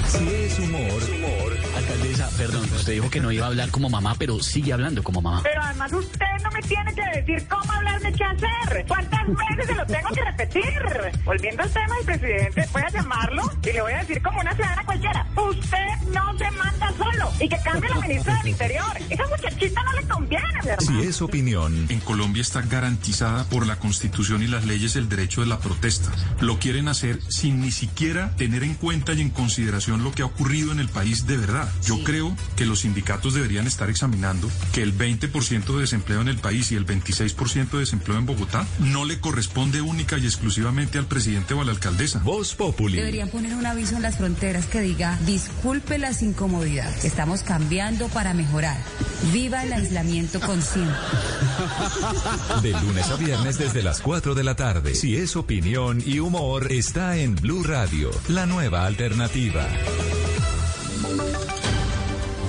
Si 0.07 0.29
es 0.29 0.59
humor, 0.59 1.03
Vanessa, 2.27 2.37
perdón, 2.37 2.65
usted 2.75 2.93
dijo 2.93 3.11
que 3.11 3.21
no 3.21 3.31
iba 3.31 3.47
a 3.47 3.49
hablar 3.49 3.71
como 3.71 3.89
mamá, 3.89 4.15
pero 4.19 4.41
sigue 4.41 4.73
hablando 4.73 5.03
como 5.03 5.21
mamá. 5.21 5.41
Pero 5.43 5.63
además 5.63 5.93
usted 5.93 6.27
no 6.43 6.51
me 6.51 6.63
tiene 6.63 6.95
que 6.95 7.21
decir 7.21 7.49
cómo 7.49 7.73
hablarme 7.73 8.13
qué 8.13 8.25
hacer. 8.25 8.87
¿Cuántas 8.87 9.27
veces 9.27 9.67
se 9.67 9.75
lo 9.75 9.87
tengo 9.87 10.09
que 10.11 10.25
repetir? 10.25 11.23
Volviendo 11.25 11.63
al 11.63 11.71
tema 11.71 11.97
del 11.97 12.07
presidente, 12.07 12.69
voy 12.73 12.83
a 12.83 12.89
llamarlo 12.89 13.43
y 13.63 13.73
le 13.73 13.81
voy 13.83 13.93
a 13.93 13.99
decir 13.99 14.23
como 14.23 14.41
una 14.41 14.55
ciudadana 14.55 14.85
cualquiera. 14.85 15.27
Usted 15.37 16.09
no 16.13 16.39
se 16.39 16.51
manda 16.53 16.93
solo 16.97 17.33
y 17.41 17.49
que 17.49 17.59
cambie 17.59 17.91
la 17.91 18.01
ministra 18.01 18.35
del 18.37 18.49
Interior. 18.49 18.97
Esa 19.11 19.27
muchachita 19.27 19.83
no 19.83 19.93
le. 19.93 20.07
Si 20.81 21.01
es 21.03 21.23
opinión, 21.23 21.87
En 21.89 22.01
Colombia 22.01 22.43
está 22.43 22.63
garantizada 22.63 23.45
por 23.45 23.67
la 23.67 23.79
Constitución 23.79 24.43
y 24.43 24.47
las 24.47 24.65
leyes 24.67 24.97
el 24.97 25.09
derecho 25.09 25.41
de 25.41 25.47
la 25.47 25.59
protesta. 25.59 26.11
Lo 26.41 26.59
quieren 26.59 26.89
hacer 26.89 27.21
sin 27.29 27.61
ni 27.61 27.71
siquiera 27.71 28.35
tener 28.37 28.63
en 28.63 28.75
cuenta 28.75 29.13
y 29.13 29.21
en 29.21 29.31
consideración 29.31 30.03
lo 30.03 30.13
que 30.13 30.23
ha 30.23 30.27
ocurrido 30.27 30.73
en 30.73 30.81
el 30.81 30.89
país 30.89 31.27
de 31.27 31.37
verdad. 31.37 31.73
Yo 31.85 32.03
creo 32.03 32.37
que 32.57 32.67
los 32.67 32.81
sindicatos 32.81 33.35
deberían 33.35 33.67
estar 33.67 33.91
examinando 33.91 34.51
que 34.73 34.83
el 34.83 34.97
20% 34.97 35.75
de 35.75 35.81
desempleo 35.81 36.21
en 36.21 36.29
el 36.29 36.39
país 36.39 36.73
y 36.73 36.75
el 36.75 36.87
26% 36.87 37.71
de 37.71 37.79
desempleo 37.79 38.19
en 38.19 38.27
Bogotá 38.27 38.67
no 38.79 39.05
le 39.05 39.21
corresponde 39.21 39.81
única 39.81 40.19
y 40.19 40.25
exclusivamente 40.25 40.99
al 40.99 41.07
presidente 41.07 41.55
o 41.55 41.61
a 41.61 41.65
la 41.65 41.73
alcaldesa. 41.73 42.21
Voz 42.21 42.55
Populi. 42.55 42.97
Deberían 42.97 43.29
poner 43.29 43.55
un 43.55 43.67
aviso 43.67 43.97
en 43.97 44.03
las 44.03 44.17
fronteras 44.17 44.67
que 44.67 44.81
diga, 44.81 45.19
disculpe 45.27 45.99
las 45.99 46.23
incomodidades, 46.23 47.05
estamos 47.05 47.43
cambiando 47.43 48.09
para 48.09 48.35
mejorar. 48.35 48.77
Viva 49.33 49.63
el 49.65 49.73
aislamiento 49.73 50.41
De 52.63 52.73
lunes 52.73 53.11
a 53.11 53.17
viernes 53.17 53.59
desde 53.59 53.83
las 53.83 54.01
4 54.01 54.35
de 54.35 54.43
la 54.43 54.57
tarde. 54.57 54.95
Si 54.95 55.17
es 55.17 55.37
opinión 55.37 56.03
y 56.05 56.19
humor, 56.19 56.73
está 56.73 57.17
en 57.17 57.35
Blue 57.37 57.63
Radio, 57.63 58.11
la 58.29 58.47
nueva 58.47 58.87
alternativa. 58.87 59.67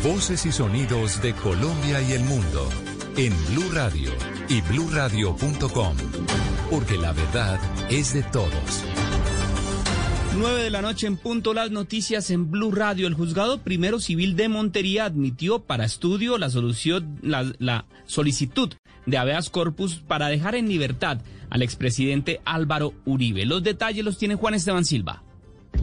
Voces 0.03 0.45
y 0.45 0.53
sonidos 0.53 1.22
de 1.22 1.34
Colombia 1.34 2.01
y 2.01 2.14
el 2.14 2.24
mundo 2.24 2.70
en 3.18 3.34
Blue 3.47 3.72
Radio 3.74 4.12
y 4.47 4.62
bluradio.com. 4.62 5.97
Porque 6.70 6.97
la 6.97 7.12
verdad 7.12 7.60
es 7.89 8.14
de 8.14 8.24
todos. 8.24 8.84
9 10.38 10.61
de 10.61 10.69
la 10.69 10.83
noche 10.83 11.07
en 11.07 11.17
punto 11.17 11.55
las 11.55 11.71
noticias 11.71 12.29
en 12.29 12.51
Blue 12.51 12.71
Radio. 12.71 13.07
El 13.07 13.15
juzgado 13.15 13.63
primero 13.63 13.99
civil 13.99 14.35
de 14.35 14.49
Montería 14.49 15.05
admitió 15.05 15.59
para 15.59 15.85
estudio 15.85 16.38
la 16.38 16.51
solución, 16.51 17.17
la, 17.23 17.51
la 17.57 17.85
solicitud 18.05 18.71
de 19.07 19.17
habeas 19.17 19.49
corpus 19.49 19.95
para 19.95 20.27
dejar 20.27 20.53
en 20.53 20.69
libertad 20.69 21.21
al 21.49 21.63
expresidente 21.63 22.39
Álvaro 22.45 22.93
Uribe. 23.05 23.45
Los 23.45 23.63
detalles 23.63 24.05
los 24.05 24.19
tiene 24.19 24.35
Juan 24.35 24.53
Esteban 24.53 24.85
Silva. 24.85 25.23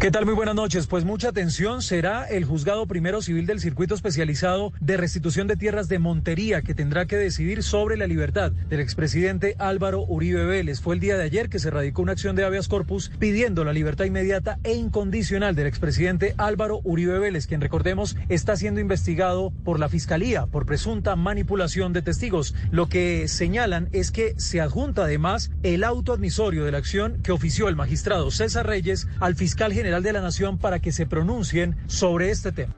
¿Qué 0.00 0.10
tal? 0.10 0.26
Muy 0.26 0.34
buenas 0.34 0.54
noches. 0.56 0.86
Pues 0.86 1.04
mucha 1.04 1.28
atención. 1.28 1.80
Será 1.80 2.24
el 2.24 2.44
juzgado 2.44 2.86
primero 2.86 3.22
civil 3.22 3.46
del 3.46 3.60
circuito 3.60 3.94
especializado 3.94 4.72
de 4.80 4.98
restitución 4.98 5.46
de 5.46 5.56
tierras 5.56 5.88
de 5.88 5.98
Montería 5.98 6.60
que 6.60 6.74
tendrá 6.74 7.06
que 7.06 7.16
decidir 7.16 7.62
sobre 7.62 7.96
la 7.96 8.06
libertad 8.06 8.52
del 8.68 8.80
expresidente 8.80 9.54
Álvaro 9.58 10.04
Uribe 10.06 10.44
Vélez. 10.44 10.80
Fue 10.80 10.94
el 10.94 11.00
día 11.00 11.16
de 11.16 11.22
ayer 11.22 11.48
que 11.48 11.58
se 11.58 11.70
radicó 11.70 12.02
una 12.02 12.12
acción 12.12 12.36
de 12.36 12.44
habeas 12.44 12.68
corpus 12.68 13.12
pidiendo 13.18 13.64
la 13.64 13.72
libertad 13.72 14.04
inmediata 14.04 14.58
e 14.62 14.74
incondicional 14.74 15.54
del 15.54 15.68
expresidente 15.68 16.34
Álvaro 16.36 16.80
Uribe 16.84 17.18
Vélez, 17.18 17.46
quien 17.46 17.62
recordemos 17.62 18.14
está 18.28 18.56
siendo 18.56 18.80
investigado 18.80 19.52
por 19.64 19.78
la 19.78 19.88
fiscalía 19.88 20.46
por 20.46 20.66
presunta 20.66 21.16
manipulación 21.16 21.94
de 21.94 22.02
testigos. 22.02 22.54
Lo 22.70 22.90
que 22.90 23.26
señalan 23.28 23.88
es 23.92 24.10
que 24.10 24.34
se 24.36 24.60
adjunta 24.60 25.04
además 25.04 25.50
el 25.62 25.82
auto 25.82 26.12
admisorio 26.12 26.64
de 26.64 26.72
la 26.72 26.78
acción 26.78 27.22
que 27.22 27.32
ofició 27.32 27.68
el 27.68 27.76
magistrado 27.76 28.30
César 28.30 28.66
Reyes 28.66 29.06
al 29.20 29.34
fiscal 29.34 29.72
general 29.72 29.83
General 29.84 30.02
de 30.02 30.14
la 30.14 30.22
Nación 30.22 30.56
para 30.56 30.78
que 30.78 30.92
se 30.92 31.04
pronuncien 31.04 31.76
sobre 31.88 32.30
este 32.30 32.52
tema. 32.52 32.74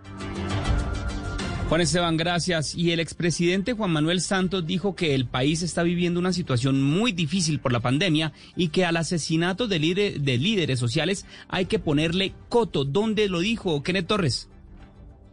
Juan 1.68 1.80
Esteban, 1.80 2.16
gracias. 2.16 2.74
Y 2.74 2.90
el 2.90 2.98
expresidente 2.98 3.74
Juan 3.74 3.92
Manuel 3.92 4.20
Santos 4.20 4.66
dijo 4.66 4.96
que 4.96 5.14
el 5.14 5.24
país 5.24 5.62
está 5.62 5.84
viviendo 5.84 6.18
una 6.18 6.32
situación 6.32 6.82
muy 6.82 7.12
difícil 7.12 7.60
por 7.60 7.72
la 7.72 7.78
pandemia 7.78 8.32
y 8.56 8.70
que 8.70 8.84
al 8.84 8.96
asesinato 8.96 9.68
de, 9.68 9.78
de 10.18 10.38
líderes 10.38 10.80
sociales 10.80 11.26
hay 11.46 11.66
que 11.66 11.78
ponerle 11.78 12.34
coto. 12.48 12.84
¿Dónde 12.84 13.28
lo 13.28 13.38
dijo 13.38 13.84
Kenneth 13.84 14.08
Torres? 14.08 14.48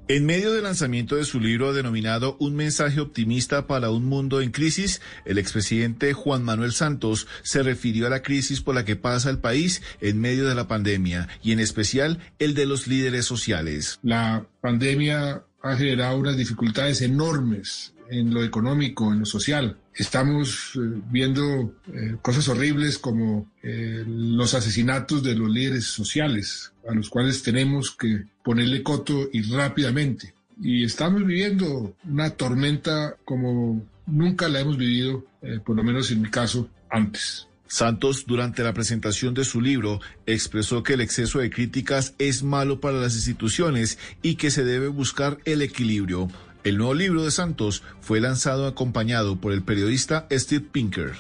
En 0.10 0.26
medio 0.26 0.52
del 0.52 0.64
lanzamiento 0.64 1.16
de 1.16 1.24
su 1.24 1.40
libro 1.40 1.74
denominado 1.74 2.36
Un 2.42 2.56
mensaje 2.56 3.00
optimista 3.00 3.68
para 3.68 3.90
un 3.90 4.04
mundo 4.04 4.42
en 4.42 4.52
crisis, 4.52 5.02
el 5.24 5.38
expresidente 5.38 6.12
Juan 6.12 6.44
Manuel 6.44 6.74
Santos 6.74 7.26
se 7.42 7.64
refirió 7.64 8.08
a 8.08 8.10
la 8.10 8.22
crisis 8.22 8.60
por 8.60 8.76
la 8.76 8.84
que 8.84 8.98
pasa 8.98 9.30
el 9.30 9.40
país 9.40 9.82
en 10.02 10.20
medio 10.20 10.46
de 10.46 10.56
la 10.56 10.68
pandemia 10.68 11.30
y 11.42 11.54
en 11.54 11.62
especial 11.62 12.20
el 12.38 12.54
de 12.54 12.66
los 12.66 12.86
líderes 12.86 13.24
sociales. 13.24 14.00
La 14.04 14.46
pandemia 14.60 15.46
ha 15.62 15.76
generado 15.78 16.18
unas 16.18 16.36
dificultades 16.36 17.02
enormes 17.02 17.94
en 18.10 18.34
lo 18.34 18.44
económico, 18.44 19.14
en 19.14 19.20
lo 19.20 19.26
social. 19.26 19.78
Estamos 19.96 20.74
eh, 20.76 21.02
viendo 21.10 21.76
eh, 21.94 22.18
cosas 22.22 22.50
horribles 22.50 22.98
como 22.98 23.50
eh, 23.62 24.04
los 24.06 24.54
asesinatos 24.54 25.24
de 25.24 25.36
los 25.36 25.50
líderes 25.50 25.86
sociales, 25.86 26.73
a 26.88 26.94
los 26.94 27.10
cuales 27.10 27.44
tenemos 27.44 27.92
que 27.92 28.24
ponerle 28.44 28.84
coto 28.84 29.30
y 29.32 29.42
rápidamente. 29.44 30.34
Y 30.62 30.84
estamos 30.84 31.26
viviendo 31.26 31.96
una 32.08 32.32
tormenta 32.32 33.16
como 33.26 33.84
nunca 34.06 34.48
la 34.50 34.60
hemos 34.60 34.78
vivido, 34.78 35.26
por 35.66 35.76
lo 35.76 35.84
menos 35.84 36.12
en 36.12 36.22
mi 36.22 36.30
caso, 36.30 36.70
antes. 36.90 37.48
Santos, 37.68 38.26
durante 38.28 38.62
la 38.62 38.74
presentación 38.74 39.34
de 39.34 39.44
su 39.44 39.60
libro, 39.60 40.00
expresó 40.28 40.84
que 40.84 40.94
el 40.94 41.02
exceso 41.02 41.40
de 41.40 41.50
críticas 41.50 42.14
es 42.20 42.44
malo 42.44 42.80
para 42.80 43.00
las 43.00 43.16
instituciones 43.16 43.98
y 44.22 44.36
que 44.36 44.52
se 44.52 44.64
debe 44.64 44.90
buscar 44.90 45.40
el 45.46 45.64
equilibrio. 45.64 46.30
El 46.64 46.78
nuevo 46.78 46.94
libro 46.94 47.24
de 47.24 47.32
Santos 47.32 47.82
fue 48.00 48.22
lanzado 48.22 48.68
acompañado 48.68 49.38
por 49.38 49.54
el 49.54 49.64
periodista 49.64 50.28
Steve 50.32 50.66
Pinker. 50.72 51.14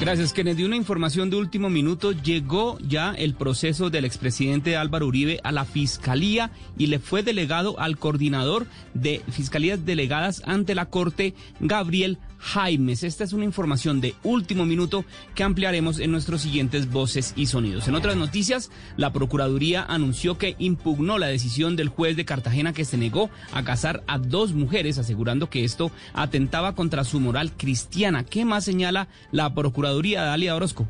Gracias, 0.00 0.32
Kennedy. 0.32 0.62
Una 0.62 0.76
información 0.76 1.28
de 1.28 1.36
último 1.36 1.68
minuto. 1.70 2.12
Llegó 2.12 2.78
ya 2.78 3.12
el 3.14 3.34
proceso 3.34 3.90
del 3.90 4.04
expresidente 4.04 4.76
Álvaro 4.76 5.06
Uribe 5.08 5.40
a 5.42 5.50
la 5.50 5.64
Fiscalía 5.64 6.52
y 6.78 6.86
le 6.86 7.00
fue 7.00 7.24
delegado 7.24 7.78
al 7.80 7.98
coordinador 7.98 8.66
de 8.94 9.22
Fiscalías 9.28 9.84
Delegadas 9.84 10.40
ante 10.46 10.76
la 10.76 10.86
Corte, 10.86 11.34
Gabriel 11.58 12.18
Jaimes. 12.38 13.02
Esta 13.02 13.24
es 13.24 13.32
una 13.32 13.44
información 13.44 14.00
de 14.00 14.14
último 14.22 14.64
minuto 14.64 15.04
que 15.34 15.42
ampliaremos 15.42 15.98
en 15.98 16.12
nuestros 16.12 16.42
siguientes 16.42 16.90
voces 16.90 17.32
y 17.36 17.46
sonidos. 17.46 17.88
En 17.88 17.94
otras 17.94 18.16
noticias, 18.16 18.70
la 18.96 19.12
Procuraduría 19.12 19.84
anunció 19.84 20.38
que 20.38 20.56
impugnó 20.58 21.18
la 21.18 21.26
decisión 21.26 21.76
del 21.76 21.88
juez 21.88 22.16
de 22.16 22.24
Cartagena 22.24 22.72
que 22.72 22.84
se 22.84 22.96
negó 22.96 23.30
a 23.52 23.64
casar 23.64 24.02
a 24.06 24.18
dos 24.18 24.52
mujeres, 24.52 24.98
asegurando 24.98 25.50
que 25.50 25.64
esto 25.64 25.90
atentaba 26.14 26.74
contra 26.74 27.04
su 27.04 27.20
moral 27.20 27.52
cristiana. 27.56 28.24
¿Qué 28.24 28.44
más 28.44 28.64
señala 28.64 29.08
la 29.32 29.54
Procuraduría, 29.54 30.22
Dalia 30.22 30.56
Orozco? 30.56 30.88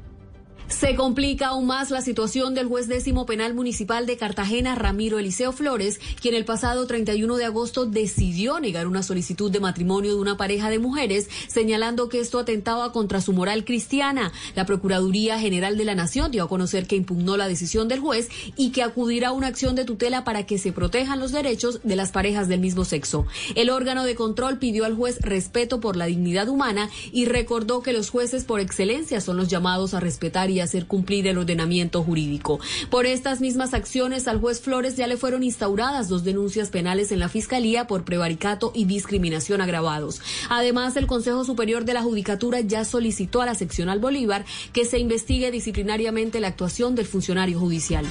Se 0.68 0.94
complica 0.94 1.48
aún 1.48 1.66
más 1.66 1.90
la 1.90 2.02
situación 2.02 2.54
del 2.54 2.66
juez 2.66 2.88
décimo 2.88 3.24
penal 3.24 3.54
municipal 3.54 4.04
de 4.04 4.18
Cartagena, 4.18 4.74
Ramiro 4.74 5.18
Eliseo 5.18 5.52
Flores, 5.52 5.98
quien 6.20 6.34
el 6.34 6.44
pasado 6.44 6.86
31 6.86 7.36
de 7.36 7.46
agosto 7.46 7.86
decidió 7.86 8.60
negar 8.60 8.86
una 8.86 9.02
solicitud 9.02 9.50
de 9.50 9.60
matrimonio 9.60 10.14
de 10.14 10.20
una 10.20 10.36
pareja 10.36 10.68
de 10.68 10.78
mujeres, 10.78 11.30
señalando 11.48 12.10
que 12.10 12.20
esto 12.20 12.38
atentaba 12.38 12.92
contra 12.92 13.22
su 13.22 13.32
moral 13.32 13.64
cristiana. 13.64 14.30
La 14.54 14.66
Procuraduría 14.66 15.40
General 15.40 15.78
de 15.78 15.86
la 15.86 15.94
Nación 15.94 16.30
dio 16.30 16.44
a 16.44 16.48
conocer 16.48 16.86
que 16.86 16.96
impugnó 16.96 17.38
la 17.38 17.48
decisión 17.48 17.88
del 17.88 18.00
juez 18.00 18.28
y 18.54 18.70
que 18.70 18.82
acudirá 18.82 19.28
a 19.28 19.32
una 19.32 19.46
acción 19.46 19.74
de 19.74 19.86
tutela 19.86 20.22
para 20.22 20.44
que 20.44 20.58
se 20.58 20.72
protejan 20.72 21.18
los 21.18 21.32
derechos 21.32 21.80
de 21.82 21.96
las 21.96 22.12
parejas 22.12 22.46
del 22.46 22.60
mismo 22.60 22.84
sexo. 22.84 23.26
El 23.54 23.70
órgano 23.70 24.04
de 24.04 24.14
control 24.14 24.58
pidió 24.58 24.84
al 24.84 24.94
juez 24.94 25.18
respeto 25.22 25.80
por 25.80 25.96
la 25.96 26.04
dignidad 26.04 26.48
humana 26.48 26.90
y 27.10 27.24
recordó 27.24 27.82
que 27.82 27.94
los 27.94 28.10
jueces 28.10 28.44
por 28.44 28.60
excelencia 28.60 29.22
son 29.22 29.38
los 29.38 29.48
llamados 29.48 29.94
a 29.94 30.00
respetar 30.00 30.50
y 30.50 30.57
hacer 30.62 30.86
cumplir 30.86 31.26
el 31.26 31.38
ordenamiento 31.38 32.02
jurídico. 32.02 32.60
Por 32.90 33.06
estas 33.06 33.40
mismas 33.40 33.74
acciones 33.74 34.28
al 34.28 34.40
juez 34.40 34.60
Flores 34.60 34.96
ya 34.96 35.06
le 35.06 35.16
fueron 35.16 35.42
instauradas 35.42 36.08
dos 36.08 36.24
denuncias 36.24 36.70
penales 36.70 37.12
en 37.12 37.18
la 37.18 37.28
Fiscalía 37.28 37.86
por 37.86 38.04
prevaricato 38.04 38.72
y 38.74 38.84
discriminación 38.84 39.60
agravados. 39.60 40.20
Además, 40.48 40.96
el 40.96 41.06
Consejo 41.06 41.44
Superior 41.44 41.84
de 41.84 41.94
la 41.94 42.02
Judicatura 42.02 42.60
ya 42.60 42.84
solicitó 42.84 43.42
a 43.42 43.46
la 43.46 43.54
seccional 43.54 43.98
Bolívar 43.98 44.44
que 44.72 44.84
se 44.84 44.98
investigue 44.98 45.50
disciplinariamente 45.50 46.40
la 46.40 46.48
actuación 46.48 46.94
del 46.94 47.06
funcionario 47.06 47.58
judicial. 47.58 48.06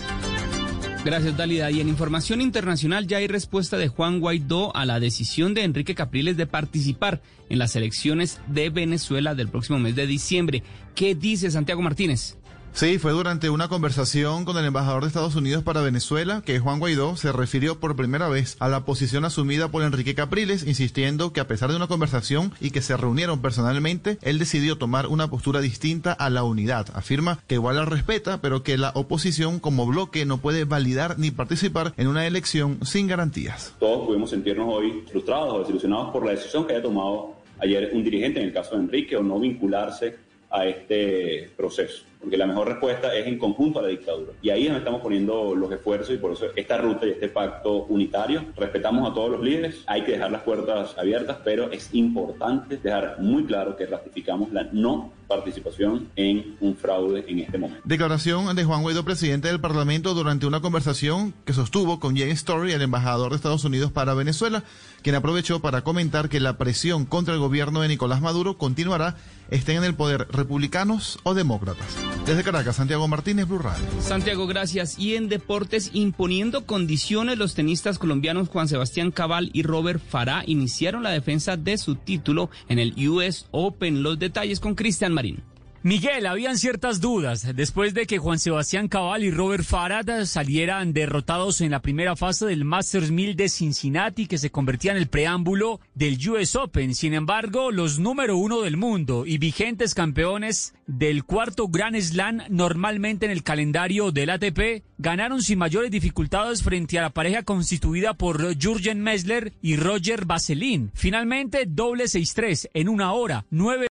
Gracias, 1.07 1.37
Dalida. 1.37 1.71
Y 1.71 1.79
en 1.79 1.87
información 1.87 2.41
internacional 2.41 3.07
ya 3.07 3.19
hay 3.19 3.27
respuesta 3.27 3.77
de 3.77 3.87
Juan 3.87 4.19
Guaidó 4.19 4.75
a 4.75 4.85
la 4.85 4.99
decisión 4.99 5.53
de 5.53 5.63
Enrique 5.63 5.95
Capriles 5.95 6.35
de 6.35 6.47
participar 6.47 7.21
en 7.47 7.59
las 7.59 7.77
elecciones 7.77 8.41
de 8.47 8.69
Venezuela 8.69 9.33
del 9.33 9.47
próximo 9.47 9.79
mes 9.79 9.95
de 9.95 10.05
diciembre. 10.05 10.63
¿Qué 10.95 11.15
dice 11.15 11.49
Santiago 11.49 11.81
Martínez? 11.81 12.37
Sí, 12.73 12.99
fue 12.99 13.11
durante 13.11 13.49
una 13.49 13.69
conversación 13.69 14.45
con 14.45 14.55
el 14.55 14.65
embajador 14.65 15.01
de 15.01 15.07
Estados 15.07 15.35
Unidos 15.35 15.63
para 15.63 15.81
Venezuela 15.81 16.43
que 16.45 16.59
Juan 16.59 16.77
Guaidó 16.79 17.15
se 17.15 17.31
refirió 17.31 17.79
por 17.79 17.95
primera 17.95 18.29
vez 18.29 18.55
a 18.59 18.69
la 18.69 18.85
posición 18.85 19.25
asumida 19.25 19.69
por 19.69 19.81
Enrique 19.81 20.13
Capriles, 20.13 20.65
insistiendo 20.67 21.33
que 21.33 21.39
a 21.39 21.47
pesar 21.47 21.71
de 21.71 21.75
una 21.75 21.87
conversación 21.87 22.51
y 22.61 22.69
que 22.69 22.83
se 22.83 22.95
reunieron 22.95 23.41
personalmente, 23.41 24.19
él 24.21 24.37
decidió 24.37 24.77
tomar 24.77 25.07
una 25.07 25.27
postura 25.27 25.59
distinta 25.59 26.13
a 26.13 26.29
la 26.29 26.43
unidad. 26.43 26.85
Afirma 26.93 27.39
que 27.47 27.55
igual 27.55 27.77
la 27.77 27.85
respeta, 27.85 28.41
pero 28.41 28.61
que 28.61 28.77
la 28.77 28.91
oposición 28.93 29.59
como 29.59 29.87
bloque 29.87 30.25
no 30.25 30.37
puede 30.37 30.65
validar 30.65 31.17
ni 31.17 31.31
participar 31.31 31.93
en 31.97 32.07
una 32.07 32.27
elección 32.27 32.77
sin 32.85 33.07
garantías. 33.07 33.73
Todos 33.79 34.05
pudimos 34.05 34.29
sentirnos 34.29 34.67
hoy 34.69 35.03
frustrados 35.09 35.53
o 35.53 35.59
desilusionados 35.59 36.11
por 36.11 36.23
la 36.23 36.31
decisión 36.31 36.67
que 36.67 36.73
haya 36.73 36.83
tomado 36.83 37.37
ayer 37.59 37.89
un 37.93 38.03
dirigente, 38.03 38.39
en 38.39 38.47
el 38.47 38.53
caso 38.53 38.75
de 38.75 38.83
Enrique, 38.83 39.17
o 39.17 39.23
no 39.23 39.39
vincularse 39.39 40.15
a 40.51 40.65
este 40.65 41.51
proceso 41.57 42.06
porque 42.19 42.37
la 42.37 42.47
mejor 42.47 42.67
respuesta 42.67 43.15
es 43.15 43.27
en 43.27 43.37
conjunto 43.37 43.79
a 43.79 43.83
la 43.83 43.87
dictadura. 43.89 44.33
Y 44.41 44.49
ahí 44.49 44.63
es 44.63 44.67
donde 44.67 44.79
estamos 44.79 45.01
poniendo 45.01 45.55
los 45.55 45.71
esfuerzos 45.71 46.13
y 46.13 46.17
por 46.17 46.33
eso 46.33 46.47
esta 46.55 46.77
ruta 46.77 47.05
y 47.05 47.11
este 47.11 47.29
pacto 47.29 47.85
unitario. 47.85 48.45
Respetamos 48.55 49.09
a 49.09 49.13
todos 49.13 49.31
los 49.31 49.41
líderes, 49.41 49.83
hay 49.87 50.01
que 50.01 50.13
dejar 50.13 50.31
las 50.31 50.43
puertas 50.43 50.97
abiertas, 50.97 51.37
pero 51.43 51.71
es 51.71 51.93
importante 51.93 52.77
dejar 52.77 53.17
muy 53.19 53.45
claro 53.45 53.75
que 53.75 53.85
ratificamos 53.85 54.51
la 54.51 54.63
no 54.71 55.11
participación 55.27 56.09
en 56.15 56.55
un 56.59 56.75
fraude 56.75 57.25
en 57.27 57.39
este 57.39 57.57
momento. 57.57 57.81
Declaración 57.85 58.55
de 58.55 58.63
Juan 58.63 58.81
Guaidó, 58.81 59.03
presidente 59.03 59.47
del 59.47 59.59
Parlamento, 59.59 60.13
durante 60.13 60.45
una 60.45 60.61
conversación 60.61 61.33
que 61.45 61.53
sostuvo 61.53 61.99
con 61.99 62.15
James 62.15 62.39
Story, 62.39 62.71
el 62.71 62.81
embajador 62.81 63.31
de 63.31 63.35
Estados 63.35 63.63
Unidos 63.65 63.91
para 63.91 64.13
Venezuela, 64.13 64.63
quien 65.01 65.15
aprovechó 65.15 65.59
para 65.61 65.83
comentar 65.83 66.29
que 66.29 66.39
la 66.39 66.57
presión 66.57 67.05
contra 67.05 67.33
el 67.33 67.39
gobierno 67.39 67.81
de 67.81 67.87
Nicolás 67.87 68.21
Maduro 68.21 68.57
continuará, 68.57 69.15
estén 69.49 69.77
en 69.77 69.83
el 69.83 69.95
poder 69.95 70.27
republicanos 70.31 71.19
o 71.23 71.33
demócratas. 71.33 71.87
Desde 72.25 72.43
Caracas, 72.43 72.75
Santiago 72.75 73.07
Martínez, 73.07 73.47
Blue 73.47 73.59
Radio. 73.59 73.85
Santiago, 74.01 74.47
gracias. 74.47 74.99
Y 74.99 75.15
en 75.15 75.29
deportes, 75.29 75.91
imponiendo 75.93 76.65
condiciones, 76.65 77.37
los 77.37 77.53
tenistas 77.53 77.99
colombianos 77.99 78.49
Juan 78.49 78.67
Sebastián 78.67 79.11
Cabal 79.11 79.49
y 79.53 79.63
Robert 79.63 80.01
Farah 80.05 80.43
iniciaron 80.45 81.03
la 81.03 81.11
defensa 81.11 81.55
de 81.55 81.77
su 81.77 81.95
título 81.95 82.49
en 82.67 82.79
el 82.79 83.07
US 83.07 83.45
Open. 83.51 84.03
Los 84.03 84.19
detalles 84.19 84.59
con 84.59 84.75
Cristian 84.75 85.13
Marín. 85.17 85.41
Miguel, 85.83 86.25
habían 86.25 86.57
ciertas 86.57 86.99
dudas 86.99 87.55
después 87.55 87.93
de 87.93 88.07
que 88.07 88.17
Juan 88.17 88.39
Sebastián 88.39 88.87
Cabal 88.87 89.23
y 89.23 89.31
Robert 89.31 89.63
Farad 89.63 90.25
salieran 90.25 90.91
derrotados 90.91 91.61
en 91.61 91.71
la 91.71 91.81
primera 91.81 92.15
fase 92.15 92.45
del 92.45 92.65
Masters 92.65 93.09
1000 93.09 93.35
de 93.35 93.47
Cincinnati, 93.47 94.27
que 94.27 94.37
se 94.37 94.49
convertía 94.49 94.91
en 94.91 94.97
el 94.97 95.07
preámbulo 95.07 95.79
del 95.95 96.17
US 96.29 96.55
Open. 96.55 96.93
Sin 96.93 97.13
embargo, 97.13 97.71
los 97.71 97.99
número 97.99 98.37
uno 98.37 98.63
del 98.63 98.75
mundo 98.75 99.25
y 99.25 99.37
vigentes 99.37 99.93
campeones 99.93 100.73
del 100.87 101.23
cuarto 101.23 101.67
Grand 101.67 101.99
Slam 101.99 102.41
normalmente 102.49 103.25
en 103.25 103.31
el 103.31 103.43
calendario 103.43 104.11
del 104.11 104.31
ATP 104.31 104.83
ganaron 104.97 105.41
sin 105.41 105.59
mayores 105.59 105.91
dificultades 105.91 106.63
frente 106.63 106.97
a 106.97 107.03
la 107.03 107.11
pareja 107.11 107.43
constituida 107.43 108.15
por 108.15 108.57
Jürgen 108.57 109.01
Messler 109.01 109.53
y 109.61 109.75
Roger 109.75 110.25
Vaseline. 110.25 110.89
Finalmente, 110.95 111.65
doble 111.67 112.05
6-3 112.05 112.69
en 112.73 112.89
una 112.89 113.13
hora, 113.13 113.45
nueve 113.51 113.85